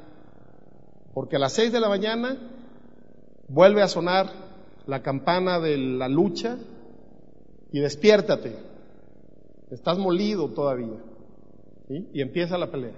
Porque 1.15 1.37
a 1.37 1.39
las 1.39 1.53
seis 1.53 1.73
de 1.73 1.81
la 1.81 1.89
mañana 1.89 2.37
Vuelve 3.49 3.81
a 3.81 3.89
sonar 3.89 4.31
la 4.87 5.03
campana 5.03 5.59
de 5.59 5.79
la 5.79 6.07
lucha 6.07 6.59
y 7.73 7.81
despiértate. 7.81 8.57
Estás 9.71 9.99
molido 9.99 10.51
todavía. 10.51 11.03
Y 11.89 12.21
empieza 12.21 12.59
la 12.59 12.71
pelea. 12.71 12.93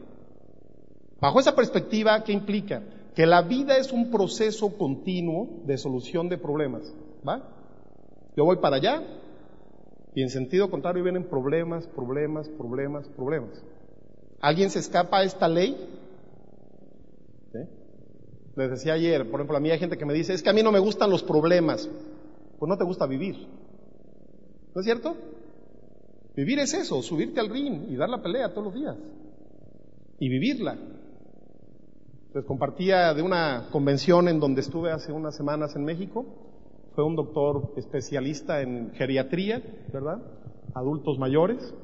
Bajo 1.21 1.39
esa 1.39 1.55
perspectiva, 1.55 2.25
¿qué 2.25 2.33
implica? 2.33 2.83
Que 3.15 3.27
la 3.27 3.43
vida 3.43 3.77
es 3.77 3.93
un 3.93 4.11
proceso 4.11 4.77
continuo 4.77 5.63
de 5.67 5.79
solución 5.79 6.29
de 6.29 6.39
problemas. 6.39 6.83
¿Va? 7.27 7.43
Yo 8.37 8.45
voy 8.45 8.57
para 8.57 8.77
allá 8.77 9.03
y 10.15 10.23
en 10.23 10.31
sentido 10.31 10.71
contrario 10.71 11.03
vienen 11.03 11.25
problemas, 11.25 11.87
problemas, 11.87 12.49
problemas, 12.49 13.09
problemas. 13.09 13.63
¿Alguien 14.41 14.71
se 14.71 14.79
escapa 14.79 15.19
a 15.19 15.25
esta 15.25 15.49
ley? 15.49 15.77
Les 18.57 18.71
decía 18.71 18.95
ayer, 18.95 19.31
por 19.31 19.41
ejemplo, 19.41 19.57
a 19.57 19.61
mí 19.61 19.71
hay 19.71 19.79
gente 19.79 19.97
que 19.97 20.05
me 20.05 20.13
dice, 20.13 20.35
es 20.35 20.43
que 20.43 20.51
a 20.51 20.53
mí 20.53 20.63
no 20.63 20.73
me 20.73 20.81
gustan 20.81 21.09
los 21.09 21.23
problemas. 21.23 21.89
Pues 22.59 22.69
no 22.69 22.77
te 22.77 22.85
gusta 22.85 23.07
vivir. 23.07 23.47
¿No 24.75 24.81
es 24.81 24.85
cierto? 24.85 25.17
Vivir 26.37 26.59
es 26.59 26.75
eso, 26.75 27.01
subirte 27.03 27.41
al 27.41 27.49
ring 27.49 27.91
y 27.91 27.97
dar 27.97 28.09
la 28.09 28.23
pelea 28.23 28.51
todos 28.51 28.65
los 28.65 28.75
días. 28.75 28.97
Y 30.19 30.29
vivirla. 30.29 30.77
Les 32.35 32.45
compartía 32.45 33.15
de 33.15 33.23
una 33.23 33.69
convención 33.73 34.29
en 34.29 34.39
donde 34.39 34.61
estuve 34.61 34.91
hace 34.91 35.13
unas 35.13 35.37
semanas 35.37 35.75
en 35.75 35.85
México. 35.85 36.27
Fue 36.95 37.05
un 37.05 37.17
doctor 37.17 37.73
especialista 37.77 38.63
en 38.63 38.93
geriatría, 38.93 39.63
¿verdad? 39.93 40.23
Adultos 40.75 41.19
mayores. 41.19 41.75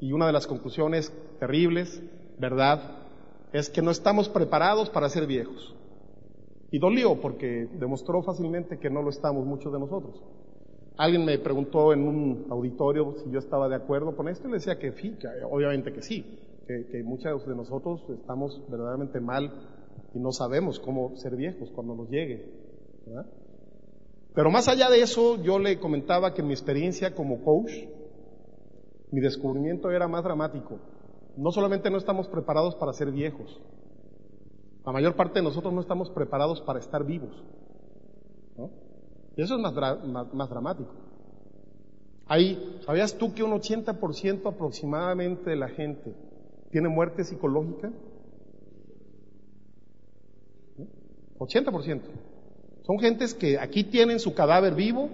Y 0.00 0.12
una 0.12 0.26
de 0.26 0.32
las 0.32 0.46
conclusiones 0.46 1.12
terribles, 1.38 2.02
¿verdad? 2.38 2.98
Es 3.52 3.70
que 3.70 3.80
no 3.80 3.90
estamos 3.90 4.28
preparados 4.28 4.90
para 4.90 5.08
ser 5.08 5.26
viejos. 5.26 5.74
Y 6.70 6.78
dolió 6.78 7.20
porque 7.20 7.68
demostró 7.78 8.22
fácilmente 8.22 8.78
que 8.78 8.90
no 8.90 9.02
lo 9.02 9.10
estamos 9.10 9.46
muchos 9.46 9.72
de 9.72 9.78
nosotros. 9.78 10.20
Alguien 10.96 11.24
me 11.24 11.38
preguntó 11.38 11.92
en 11.92 12.06
un 12.06 12.46
auditorio 12.50 13.14
si 13.22 13.30
yo 13.30 13.38
estaba 13.38 13.68
de 13.68 13.76
acuerdo 13.76 14.16
con 14.16 14.28
esto 14.28 14.46
y 14.46 14.50
le 14.50 14.58
decía 14.58 14.78
que 14.78 14.92
sí, 14.92 15.16
obviamente 15.50 15.92
que 15.92 16.02
sí, 16.02 16.24
que, 16.66 17.02
muchos 17.02 17.46
de 17.46 17.54
nosotros 17.54 18.00
estamos 18.10 18.60
verdaderamente 18.68 19.20
mal 19.20 19.52
y 20.14 20.18
no 20.18 20.32
sabemos 20.32 20.78
cómo 20.80 21.16
ser 21.16 21.36
viejos 21.36 21.70
cuando 21.74 21.94
nos 21.96 22.08
llegue. 22.10 22.48
Pero 24.34 24.50
más 24.50 24.66
allá 24.66 24.90
de 24.90 25.00
eso, 25.00 25.40
yo 25.42 25.58
le 25.60 25.78
comentaba 25.78 26.34
que 26.34 26.42
mi 26.42 26.52
experiencia 26.52 27.14
como 27.14 27.42
coach, 27.44 27.70
mi 29.12 29.20
descubrimiento 29.20 29.90
era 29.90 30.08
más 30.08 30.24
dramático. 30.24 30.80
No 31.36 31.52
solamente 31.52 31.88
no 31.88 31.98
estamos 31.98 32.26
preparados 32.28 32.74
para 32.74 32.92
ser 32.92 33.10
viejos, 33.10 33.60
La 34.84 34.92
mayor 34.92 35.16
parte 35.16 35.38
de 35.38 35.44
nosotros 35.44 35.72
no 35.72 35.80
estamos 35.80 36.10
preparados 36.10 36.60
para 36.60 36.78
estar 36.78 37.04
vivos. 37.04 37.32
¿no? 38.58 38.70
Y 39.36 39.42
eso 39.42 39.54
es 39.54 39.60
más, 39.60 39.72
más, 40.04 40.34
más 40.34 40.50
dramático. 40.50 40.90
Ahí, 42.26 42.80
¿sabías 42.84 43.16
tú 43.16 43.32
que 43.32 43.42
un 43.42 43.52
80% 43.52 44.46
aproximadamente 44.46 45.50
de 45.50 45.56
la 45.56 45.68
gente 45.68 46.14
tiene 46.70 46.88
muerte 46.88 47.24
psicológica? 47.24 47.92
80%. 51.38 52.00
Son 52.86 52.98
gentes 52.98 53.32
que 53.34 53.58
aquí 53.58 53.84
tienen 53.84 54.20
su 54.20 54.34
cadáver 54.34 54.74
vivo, 54.74 55.08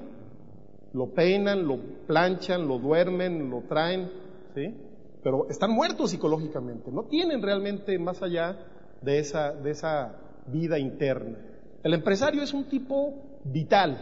lo 0.93 1.15
peinan, 1.15 1.69
lo 1.69 1.79
planchan, 2.07 2.67
lo 2.67 2.79
duermen, 2.79 3.49
lo 3.49 3.63
traen, 3.63 4.11
¿sí? 4.57 4.75
Pero 5.23 5.49
están 5.49 5.71
muertos 5.71 6.11
psicológicamente, 6.11 6.91
no 6.91 7.05
tienen 7.05 7.41
realmente 7.41 7.97
más 7.99 8.23
allá 8.23 8.59
de 9.03 9.21
esa, 9.21 9.53
de 9.53 9.71
esa 9.71 10.17
vida 10.47 10.81
interna. 10.81 11.39
El 11.85 11.95
empresario 11.95 12.43
es 12.43 12.53
un 12.53 12.65
tipo 12.65 13.15
vital, 13.45 13.99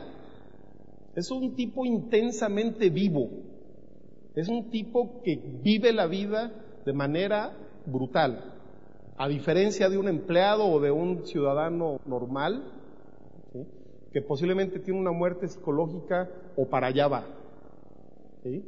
es 1.15 1.31
un 1.31 1.55
tipo 1.55 1.85
intensamente 1.85 2.89
vivo, 2.89 3.29
es 4.35 4.49
un 4.49 4.71
tipo 4.71 5.21
que 5.23 5.37
vive 5.63 5.93
la 5.93 6.07
vida 6.07 6.53
de 6.87 6.93
manera 6.95 7.53
brutal, 7.85 8.55
a 9.19 9.29
diferencia 9.29 9.91
de 9.91 9.99
un 9.99 10.09
empleado 10.09 10.65
o 10.67 10.81
de 10.81 10.91
un 10.91 11.27
ciudadano 11.27 12.01
normal. 12.07 12.78
Que 14.13 14.23
posiblemente 14.23 14.79
tiene 14.79 14.99
una 14.99 15.13
muerte 15.13 15.49
psicológica 15.49 16.29
o 16.57 16.67
para 16.67 16.89
allá 16.89 17.09
va. 17.09 17.27
¿sí? 18.43 18.65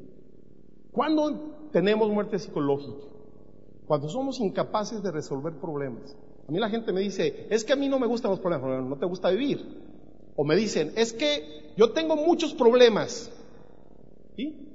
¿Cuándo 0.92 1.68
tenemos 1.72 2.10
muerte 2.10 2.38
psicológica? 2.38 3.06
Cuando 3.86 4.08
somos 4.08 4.38
incapaces 4.40 5.02
de 5.02 5.10
resolver 5.10 5.54
problemas. 5.54 6.16
A 6.48 6.52
mí 6.52 6.58
la 6.58 6.68
gente 6.68 6.92
me 6.92 7.00
dice, 7.00 7.46
es 7.50 7.64
que 7.64 7.72
a 7.72 7.76
mí 7.76 7.88
no 7.88 7.98
me 7.98 8.06
gustan 8.06 8.30
los 8.30 8.40
problemas, 8.40 8.84
no 8.84 8.96
te 8.96 9.06
gusta 9.06 9.30
vivir. 9.30 9.64
O 10.36 10.44
me 10.44 10.56
dicen, 10.56 10.92
es 10.96 11.12
que 11.12 11.72
yo 11.76 11.92
tengo 11.92 12.16
muchos 12.16 12.54
problemas. 12.54 13.30
¿Sí? 14.36 14.66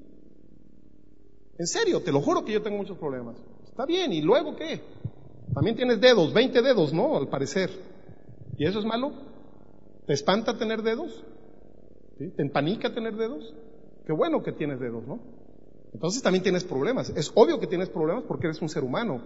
En 1.58 1.68
serio, 1.68 2.02
te 2.02 2.12
lo 2.12 2.22
juro 2.22 2.44
que 2.44 2.54
yo 2.54 2.62
tengo 2.62 2.78
muchos 2.78 2.98
problemas. 2.98 3.36
Está 3.66 3.86
bien, 3.86 4.12
¿y 4.12 4.22
luego 4.22 4.56
qué? 4.56 4.82
También 5.54 5.76
tienes 5.76 6.02
dedos, 6.02 6.34
20 6.34 6.62
dedos, 6.62 6.94
¿no? 6.94 7.18
Al 7.18 7.28
parecer. 7.28 7.70
¿Y 8.58 8.66
eso 8.66 8.80
es 8.80 8.86
malo? 8.86 9.12
¿Te 10.06 10.14
espanta 10.14 10.58
tener 10.58 10.84
dedos? 10.84 11.24
¿Te 12.18 12.42
empanica 12.42 12.94
tener 12.94 13.16
dedos? 13.16 13.54
Qué 14.06 14.14
bueno 14.14 14.44
que 14.44 14.52
tienes 14.52 14.80
dedos, 14.80 15.06
¿no? 15.08 15.20
Entonces 15.94 16.22
también 16.22 16.44
tienes 16.44 16.64
problemas. 16.64 17.10
Es 17.10 17.32
obvio 17.36 17.60
que 17.60 17.68
tienes 17.68 17.90
problemas 17.90 18.24
porque 18.28 18.48
eres 18.48 18.62
un 18.62 18.70
ser 18.70 18.84
humano. 18.84 19.22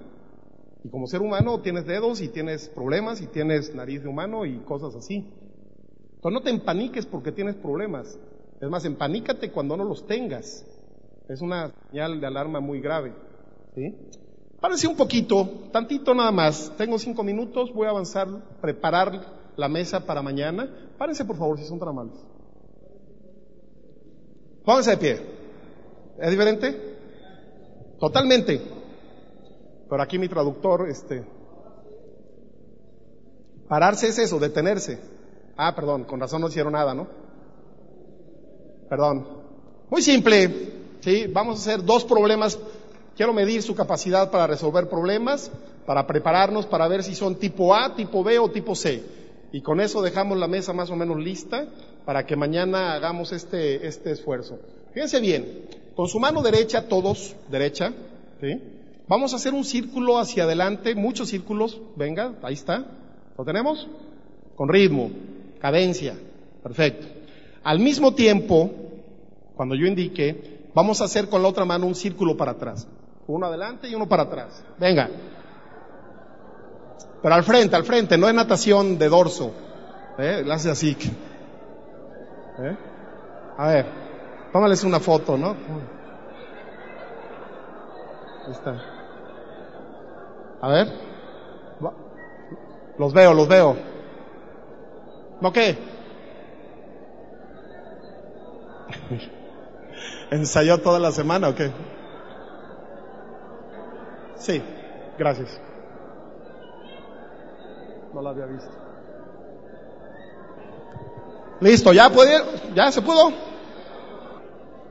Y 0.84 0.90
como 0.90 1.08
ser 1.08 1.22
humano 1.22 1.60
tienes 1.62 1.86
dedos 1.86 2.22
y 2.22 2.30
tienes 2.30 2.70
problemas 2.70 3.22
y 3.22 3.28
tienes 3.28 3.76
nariz 3.76 4.04
de 4.04 4.10
humano 4.10 4.46
y 4.46 4.60
cosas 4.60 4.96
así. 4.96 5.26
Entonces 6.16 6.34
no 6.34 6.42
te 6.42 6.50
empaniques 6.50 7.06
porque 7.06 7.32
tienes 7.32 7.56
problemas. 7.56 8.18
Es 8.62 8.70
más, 8.70 8.86
empanícate 8.86 9.52
cuando 9.52 9.76
no 9.76 9.84
los 9.84 10.06
tengas. 10.08 10.66
Es 11.28 11.42
una 11.42 11.74
señal 11.90 12.22
de 12.22 12.28
alarma 12.28 12.60
muy 12.60 12.80
grave. 12.82 13.14
¿sí? 13.76 13.96
Párense 14.60 14.88
un 14.88 14.96
poquito, 14.96 15.48
tantito 15.72 16.14
nada 16.14 16.32
más. 16.32 16.72
Tengo 16.78 16.98
cinco 17.00 17.24
minutos, 17.24 17.74
voy 17.74 17.88
a 17.88 17.92
avanzar, 17.92 18.28
preparar 18.62 19.39
la 19.56 19.68
mesa 19.68 20.06
para 20.06 20.22
mañana. 20.22 20.70
Párense 20.98 21.26
por 21.26 21.38
favor 21.38 21.58
si 21.58 21.66
son 21.66 21.80
tan 21.80 21.90
amables. 21.90 22.20
Pónganse 24.64 24.92
de 24.92 24.98
pie. 24.98 25.22
¿Es 26.20 26.30
diferente? 26.30 26.98
Totalmente. 28.00 28.62
Pero 29.90 30.02
aquí 30.02 30.20
mi 30.20 30.30
traductor, 30.30 30.88
este. 30.90 31.26
Pararse 33.68 34.08
es 34.08 34.20
eso, 34.20 34.40
detenerse. 34.40 35.00
Ah, 35.58 35.74
perdón, 35.76 36.04
con 36.04 36.20
razón 36.20 36.42
no 36.42 36.48
hicieron 36.48 36.74
nada, 36.74 36.94
¿no? 36.94 37.08
Perdón. 38.90 39.28
Muy 39.90 40.02
simple, 40.02 40.74
¿sí? 41.02 41.28
Vamos 41.28 41.58
a 41.58 41.62
hacer 41.62 41.86
dos 41.86 42.06
problemas. 42.06 42.60
Quiero 43.16 43.34
medir 43.34 43.62
su 43.62 43.76
capacidad 43.76 44.32
para 44.32 44.48
resolver 44.48 44.88
problemas, 44.88 45.52
para 45.86 46.06
prepararnos 46.08 46.66
para 46.66 46.88
ver 46.88 47.04
si 47.04 47.16
son 47.16 47.36
tipo 47.36 47.76
A, 47.76 47.96
tipo 47.96 48.24
B 48.24 48.40
o 48.40 48.50
tipo 48.50 48.76
C. 48.76 49.04
Y 49.52 49.62
con 49.62 49.82
eso 49.82 50.02
dejamos 50.02 50.38
la 50.38 50.48
mesa 50.48 50.74
más 50.74 50.90
o 50.92 50.96
menos 50.96 51.18
lista 51.18 51.68
para 52.06 52.26
que 52.26 52.36
mañana 52.36 52.94
hagamos 52.94 53.32
este, 53.32 53.88
este 53.88 54.12
esfuerzo. 54.12 54.60
Fíjense 54.94 55.20
bien, 55.20 55.66
con 55.96 56.08
su 56.08 56.20
mano 56.20 56.42
derecha, 56.42 56.88
todos, 56.88 57.36
derecha, 57.50 57.94
¿sí? 58.42 58.62
Vamos 59.08 59.34
a 59.34 59.38
hacer 59.38 59.54
un 59.54 59.66
círculo 59.66 60.20
hacia 60.20 60.44
adelante, 60.44 60.94
muchos 60.94 61.30
círculos, 61.30 61.82
venga, 61.96 62.36
ahí 62.44 62.54
está. 62.54 62.86
¿Lo 63.38 63.44
tenemos? 63.44 63.88
Con 64.56 64.70
ritmo, 64.70 65.10
cadencia, 65.60 66.16
perfecto. 66.62 67.08
Al 67.64 67.80
mismo 67.80 68.14
tiempo, 68.14 68.72
cuando 69.56 69.76
yo 69.76 69.88
indique, 69.88 70.70
vamos 70.76 71.02
a 71.02 71.06
hacer 71.06 71.28
con 71.28 71.42
la 71.42 71.48
otra 71.48 71.66
mano 71.66 71.88
un 71.88 71.96
círculo 71.96 72.38
para 72.38 72.52
atrás. 72.52 72.88
Uno 73.28 73.48
adelante 73.48 73.90
y 73.90 73.96
uno 73.96 74.08
para 74.08 74.24
atrás. 74.24 74.64
Venga. 74.80 75.10
Pero 77.22 77.36
al 77.36 77.44
frente, 77.44 77.76
al 77.76 77.84
frente, 77.84 78.18
no 78.18 78.28
es 78.28 78.34
natación 78.34 78.98
de 78.98 79.10
dorso. 79.10 79.52
¿Eh? 80.18 80.44
La 80.46 80.56
hace 80.56 80.70
así. 80.70 80.98
¿Eh? 82.60 82.78
A 83.58 83.68
ver, 83.68 83.86
tómales 84.54 84.84
una 84.84 85.00
foto, 85.00 85.38
¿no? 85.38 85.56
Ahí 88.46 88.52
está. 88.52 88.82
A 90.62 90.68
ver. 90.70 91.10
Los 92.98 93.14
veo, 93.14 93.34
los 93.34 93.48
veo. 93.48 93.78
¿No 95.40 95.54
qué? 95.54 95.78
¿Ensayó 100.32 100.80
toda 100.80 101.00
la 101.00 101.14
semana 101.14 101.48
o 101.48 101.56
qué? 101.56 101.72
Sí, 104.36 104.62
gracias. 105.18 105.62
No 108.14 108.22
la 108.22 108.32
había 108.32 108.46
visto. 108.46 108.72
Listo, 111.62 111.94
ya 111.94 112.10
puede, 112.10 112.42
ya 112.74 112.92
se 112.92 113.02
pudo. 113.02 113.32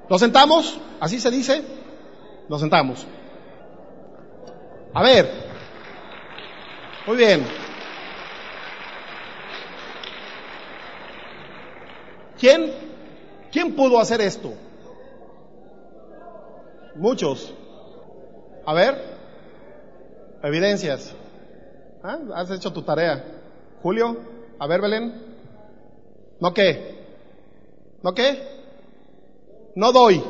Nos 0.09 0.21
sentamos, 0.21 0.79
así 1.01 1.19
se 1.21 1.31
dice. 1.31 1.63
Nos 2.49 2.61
sentamos. 2.61 3.07
A 4.95 5.03
ver. 5.03 5.31
Muy 7.07 7.17
bien. 7.17 7.47
¿Quién, 12.39 12.73
quién 13.51 13.75
pudo 13.75 13.99
hacer 13.99 14.21
esto? 14.21 14.53
Muchos. 16.95 17.53
A 18.67 18.75
ver. 18.75 19.19
Evidencias. 20.43 21.15
¿Ah? 22.09 22.19
Has 22.37 22.51
hecho 22.51 22.73
tu 22.73 22.81
tarea. 22.81 23.23
Julio, 23.83 24.17
a 24.59 24.67
ver, 24.67 24.81
Belén. 24.81 25.13
¿No 26.41 26.55
qué? 26.55 27.05
¿No 28.03 28.15
qué? 28.15 28.39
No 29.77 29.93
doy. 29.93 30.25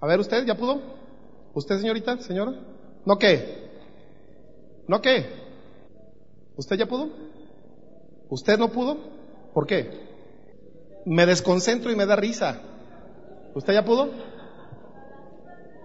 A 0.00 0.06
ver, 0.08 0.18
usted, 0.18 0.44
¿ya 0.44 0.56
pudo? 0.56 0.80
¿Usted, 1.54 1.78
señorita, 1.78 2.18
señora? 2.18 2.52
¿No 3.04 3.16
qué? 3.16 3.70
¿No 4.88 5.00
qué? 5.00 5.24
¿Usted 6.56 6.76
ya 6.76 6.86
pudo? 6.86 7.10
¿Usted 8.28 8.58
no 8.58 8.70
pudo? 8.70 8.96
¿Por 9.54 9.68
qué? 9.68 10.00
Me 11.06 11.26
desconcentro 11.26 11.92
y 11.92 11.96
me 11.96 12.06
da 12.06 12.16
risa. 12.16 12.60
¿Usted 13.54 13.72
ya 13.72 13.84
pudo? 13.84 14.08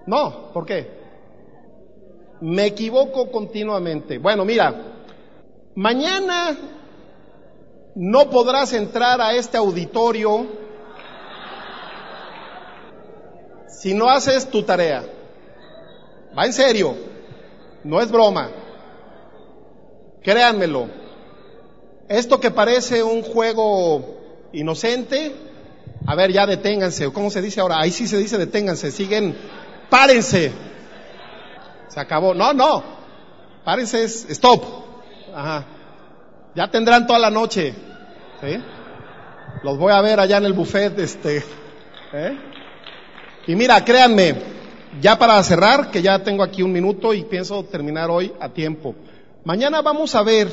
No, 0.07 0.51
¿por 0.53 0.65
qué? 0.65 0.87
Me 2.41 2.65
equivoco 2.65 3.29
continuamente. 3.29 4.17
Bueno, 4.17 4.43
mira, 4.43 4.92
mañana 5.75 6.57
no 7.95 8.29
podrás 8.29 8.73
entrar 8.73 9.21
a 9.21 9.33
este 9.33 9.57
auditorio 9.57 10.47
si 13.67 13.93
no 13.93 14.09
haces 14.09 14.49
tu 14.49 14.63
tarea. 14.63 15.03
Va 16.37 16.45
en 16.45 16.53
serio, 16.53 16.95
no 17.83 18.01
es 18.01 18.11
broma. 18.11 18.49
Créanmelo. 20.23 20.87
Esto 22.07 22.39
que 22.39 22.51
parece 22.51 23.03
un 23.03 23.21
juego 23.21 24.49
inocente, 24.53 25.35
a 26.05 26.15
ver, 26.15 26.31
ya 26.31 26.45
deténganse, 26.45 27.11
¿cómo 27.11 27.29
se 27.29 27.41
dice 27.41 27.61
ahora? 27.61 27.79
Ahí 27.79 27.91
sí 27.91 28.07
se 28.07 28.17
dice 28.17 28.37
deténganse, 28.37 28.91
siguen, 28.91 29.35
párense. 29.89 30.51
Se 31.89 31.99
acabó. 31.99 32.33
No, 32.33 32.53
no. 32.53 32.83
Párense, 33.63 34.03
stop. 34.03 34.82
Ajá. 35.33 35.65
Ya 36.55 36.69
tendrán 36.69 37.07
toda 37.07 37.19
la 37.19 37.29
noche. 37.29 37.73
¿Sí? 38.41 38.57
Los 39.63 39.77
voy 39.77 39.93
a 39.93 40.01
ver 40.01 40.19
allá 40.19 40.37
en 40.37 40.45
el 40.45 40.53
buffet, 40.53 40.97
este. 40.99 41.43
¿eh? 42.13 42.37
Y 43.47 43.55
mira, 43.55 43.83
créanme, 43.83 44.35
ya 45.01 45.17
para 45.17 45.41
cerrar, 45.43 45.89
que 45.91 46.01
ya 46.01 46.19
tengo 46.19 46.43
aquí 46.43 46.61
un 46.61 46.71
minuto 46.71 47.13
y 47.13 47.23
pienso 47.23 47.63
terminar 47.63 48.09
hoy 48.09 48.31
a 48.39 48.49
tiempo. 48.49 48.95
Mañana 49.43 49.81
vamos 49.81 50.15
a 50.15 50.23
ver 50.23 50.49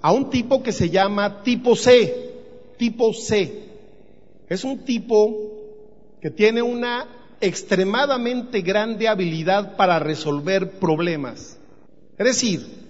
a 0.00 0.12
un 0.12 0.30
tipo 0.30 0.62
que 0.62 0.72
se 0.72 0.90
llama 0.90 1.42
tipo 1.42 1.76
C, 1.76 2.32
tipo 2.76 3.12
C. 3.14 3.70
Es 4.48 4.64
un 4.64 4.84
tipo 4.84 5.52
que 6.20 6.30
tiene 6.30 6.62
una 6.62 7.06
extremadamente 7.40 8.60
grande 8.60 9.08
habilidad 9.08 9.76
para 9.76 9.98
resolver 9.98 10.78
problemas. 10.78 11.58
Es 12.18 12.26
decir, 12.26 12.81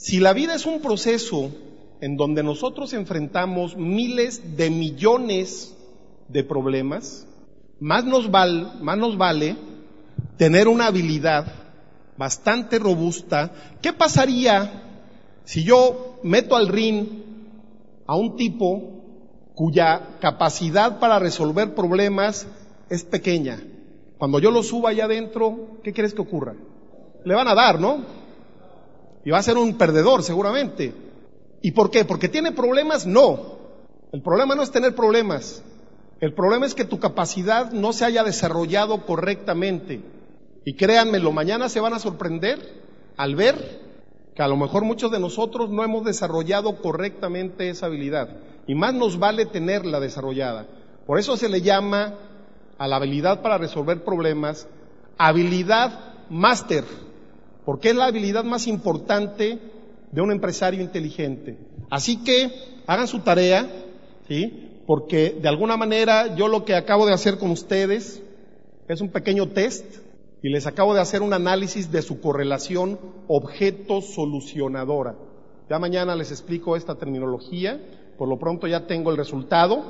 si 0.00 0.18
la 0.18 0.32
vida 0.32 0.54
es 0.54 0.64
un 0.64 0.80
proceso 0.80 1.50
en 2.00 2.16
donde 2.16 2.42
nosotros 2.42 2.94
enfrentamos 2.94 3.76
miles 3.76 4.56
de 4.56 4.70
millones 4.70 5.76
de 6.26 6.42
problemas, 6.42 7.26
más 7.80 8.06
nos, 8.06 8.30
más 8.30 8.96
nos 8.96 9.18
vale 9.18 9.56
tener 10.38 10.68
una 10.68 10.86
habilidad 10.86 11.52
bastante 12.16 12.78
robusta. 12.78 13.52
¿Qué 13.82 13.92
pasaría 13.92 15.02
si 15.44 15.64
yo 15.64 16.18
meto 16.22 16.56
al 16.56 16.68
ring 16.68 17.06
a 18.06 18.16
un 18.16 18.36
tipo 18.36 19.52
cuya 19.54 20.16
capacidad 20.18 20.98
para 20.98 21.18
resolver 21.18 21.74
problemas 21.74 22.48
es 22.88 23.04
pequeña? 23.04 23.62
Cuando 24.16 24.38
yo 24.38 24.50
lo 24.50 24.62
suba 24.62 24.90
allá 24.90 25.04
adentro, 25.04 25.78
¿qué 25.84 25.92
quieres 25.92 26.14
que 26.14 26.22
ocurra? 26.22 26.54
Le 27.22 27.34
van 27.34 27.48
a 27.48 27.54
dar, 27.54 27.78
¿no? 27.78 28.19
Y 29.24 29.30
va 29.30 29.38
a 29.38 29.42
ser 29.42 29.58
un 29.58 29.76
perdedor 29.76 30.22
seguramente. 30.22 30.94
¿Y 31.62 31.72
por 31.72 31.90
qué? 31.90 32.04
¿Porque 32.04 32.28
tiene 32.28 32.52
problemas? 32.52 33.06
No. 33.06 33.58
El 34.12 34.22
problema 34.22 34.54
no 34.54 34.62
es 34.62 34.70
tener 34.70 34.94
problemas. 34.94 35.62
El 36.20 36.34
problema 36.34 36.66
es 36.66 36.74
que 36.74 36.84
tu 36.84 36.98
capacidad 36.98 37.72
no 37.72 37.92
se 37.92 38.04
haya 38.04 38.24
desarrollado 38.24 39.06
correctamente. 39.06 40.02
Y 40.64 40.74
créanmelo, 40.74 41.32
mañana 41.32 41.68
se 41.68 41.80
van 41.80 41.94
a 41.94 41.98
sorprender 41.98 42.58
al 43.16 43.34
ver 43.36 43.80
que 44.34 44.42
a 44.42 44.48
lo 44.48 44.56
mejor 44.56 44.84
muchos 44.84 45.10
de 45.10 45.20
nosotros 45.20 45.70
no 45.70 45.82
hemos 45.84 46.04
desarrollado 46.04 46.80
correctamente 46.80 47.70
esa 47.70 47.86
habilidad. 47.86 48.28
Y 48.66 48.74
más 48.74 48.94
nos 48.94 49.18
vale 49.18 49.46
tenerla 49.46 50.00
desarrollada. 50.00 50.66
Por 51.06 51.18
eso 51.18 51.36
se 51.36 51.48
le 51.48 51.62
llama 51.62 52.14
a 52.78 52.88
la 52.88 52.96
habilidad 52.96 53.42
para 53.42 53.58
resolver 53.58 54.04
problemas 54.04 54.68
habilidad 55.20 55.92
máster, 56.30 56.84
porque 57.64 57.90
es 57.90 57.96
la 57.96 58.06
habilidad 58.06 58.44
más 58.44 58.66
importante 58.66 59.58
de 60.10 60.20
un 60.20 60.32
empresario 60.32 60.80
inteligente. 60.80 61.58
Así 61.90 62.22
que 62.22 62.50
hagan 62.86 63.06
su 63.06 63.20
tarea, 63.20 63.68
¿sí? 64.28 64.82
Porque 64.86 65.38
de 65.40 65.48
alguna 65.48 65.76
manera 65.76 66.34
yo 66.34 66.48
lo 66.48 66.64
que 66.64 66.74
acabo 66.74 67.06
de 67.06 67.12
hacer 67.12 67.38
con 67.38 67.50
ustedes 67.50 68.22
es 68.88 69.00
un 69.00 69.10
pequeño 69.10 69.48
test 69.48 69.84
y 70.42 70.48
les 70.48 70.66
acabo 70.66 70.94
de 70.94 71.00
hacer 71.00 71.22
un 71.22 71.32
análisis 71.32 71.92
de 71.92 72.02
su 72.02 72.20
correlación 72.20 72.98
objeto-solucionadora. 73.28 75.16
Ya 75.68 75.78
mañana 75.78 76.16
les 76.16 76.30
explico 76.32 76.74
esta 76.76 76.96
terminología, 76.96 77.80
por 78.18 78.28
lo 78.28 78.38
pronto 78.38 78.66
ya 78.66 78.86
tengo 78.86 79.10
el 79.10 79.16
resultado, 79.16 79.84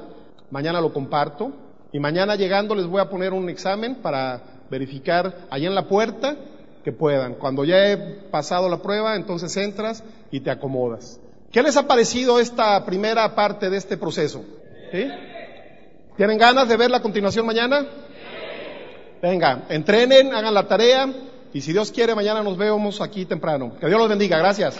mañana 0.50 0.80
lo 0.80 0.92
comparto 0.92 1.52
y 1.92 1.98
mañana 1.98 2.36
llegando 2.36 2.74
les 2.74 2.86
voy 2.86 3.00
a 3.00 3.08
poner 3.08 3.32
un 3.32 3.48
examen 3.48 3.96
para 4.02 4.66
verificar 4.70 5.46
allá 5.50 5.68
en 5.68 5.74
la 5.74 5.88
puerta 5.88 6.36
que 6.84 6.92
puedan. 6.92 7.34
Cuando 7.34 7.64
ya 7.64 7.88
he 7.88 7.96
pasado 7.96 8.68
la 8.68 8.78
prueba, 8.78 9.16
entonces 9.16 9.56
entras 9.56 10.02
y 10.30 10.40
te 10.40 10.50
acomodas. 10.50 11.20
¿Qué 11.52 11.62
les 11.62 11.76
ha 11.76 11.86
parecido 11.86 12.38
esta 12.38 12.84
primera 12.84 13.34
parte 13.34 13.70
de 13.70 13.76
este 13.76 13.96
proceso? 13.96 14.44
¿Tienen 16.16 16.38
ganas 16.38 16.68
de 16.68 16.76
ver 16.76 16.90
la 16.90 17.00
continuación 17.00 17.46
mañana? 17.46 17.86
Venga, 19.20 19.64
entrenen, 19.68 20.34
hagan 20.34 20.54
la 20.54 20.66
tarea 20.66 21.12
y 21.52 21.60
si 21.60 21.72
Dios 21.72 21.90
quiere, 21.90 22.14
mañana 22.14 22.42
nos 22.42 22.56
vemos 22.56 23.00
aquí 23.00 23.26
temprano. 23.26 23.72
Que 23.78 23.86
Dios 23.86 23.98
los 23.98 24.08
bendiga. 24.08 24.38
Gracias. 24.38 24.78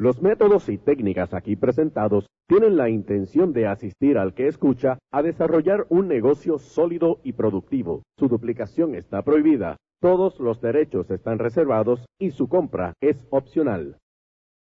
Los 0.00 0.22
métodos 0.22 0.68
y 0.68 0.78
técnicas 0.78 1.34
aquí 1.34 1.56
presentados 1.56 2.28
tienen 2.46 2.76
la 2.76 2.88
intención 2.88 3.52
de 3.52 3.66
asistir 3.66 4.16
al 4.16 4.32
que 4.32 4.46
escucha 4.46 5.00
a 5.10 5.22
desarrollar 5.22 5.86
un 5.88 6.06
negocio 6.06 6.58
sólido 6.58 7.18
y 7.24 7.32
productivo. 7.32 8.04
Su 8.16 8.28
duplicación 8.28 8.94
está 8.94 9.22
prohibida, 9.22 9.76
todos 10.00 10.38
los 10.38 10.60
derechos 10.60 11.10
están 11.10 11.40
reservados 11.40 12.06
y 12.16 12.30
su 12.30 12.48
compra 12.48 12.92
es 13.00 13.26
opcional. 13.30 13.96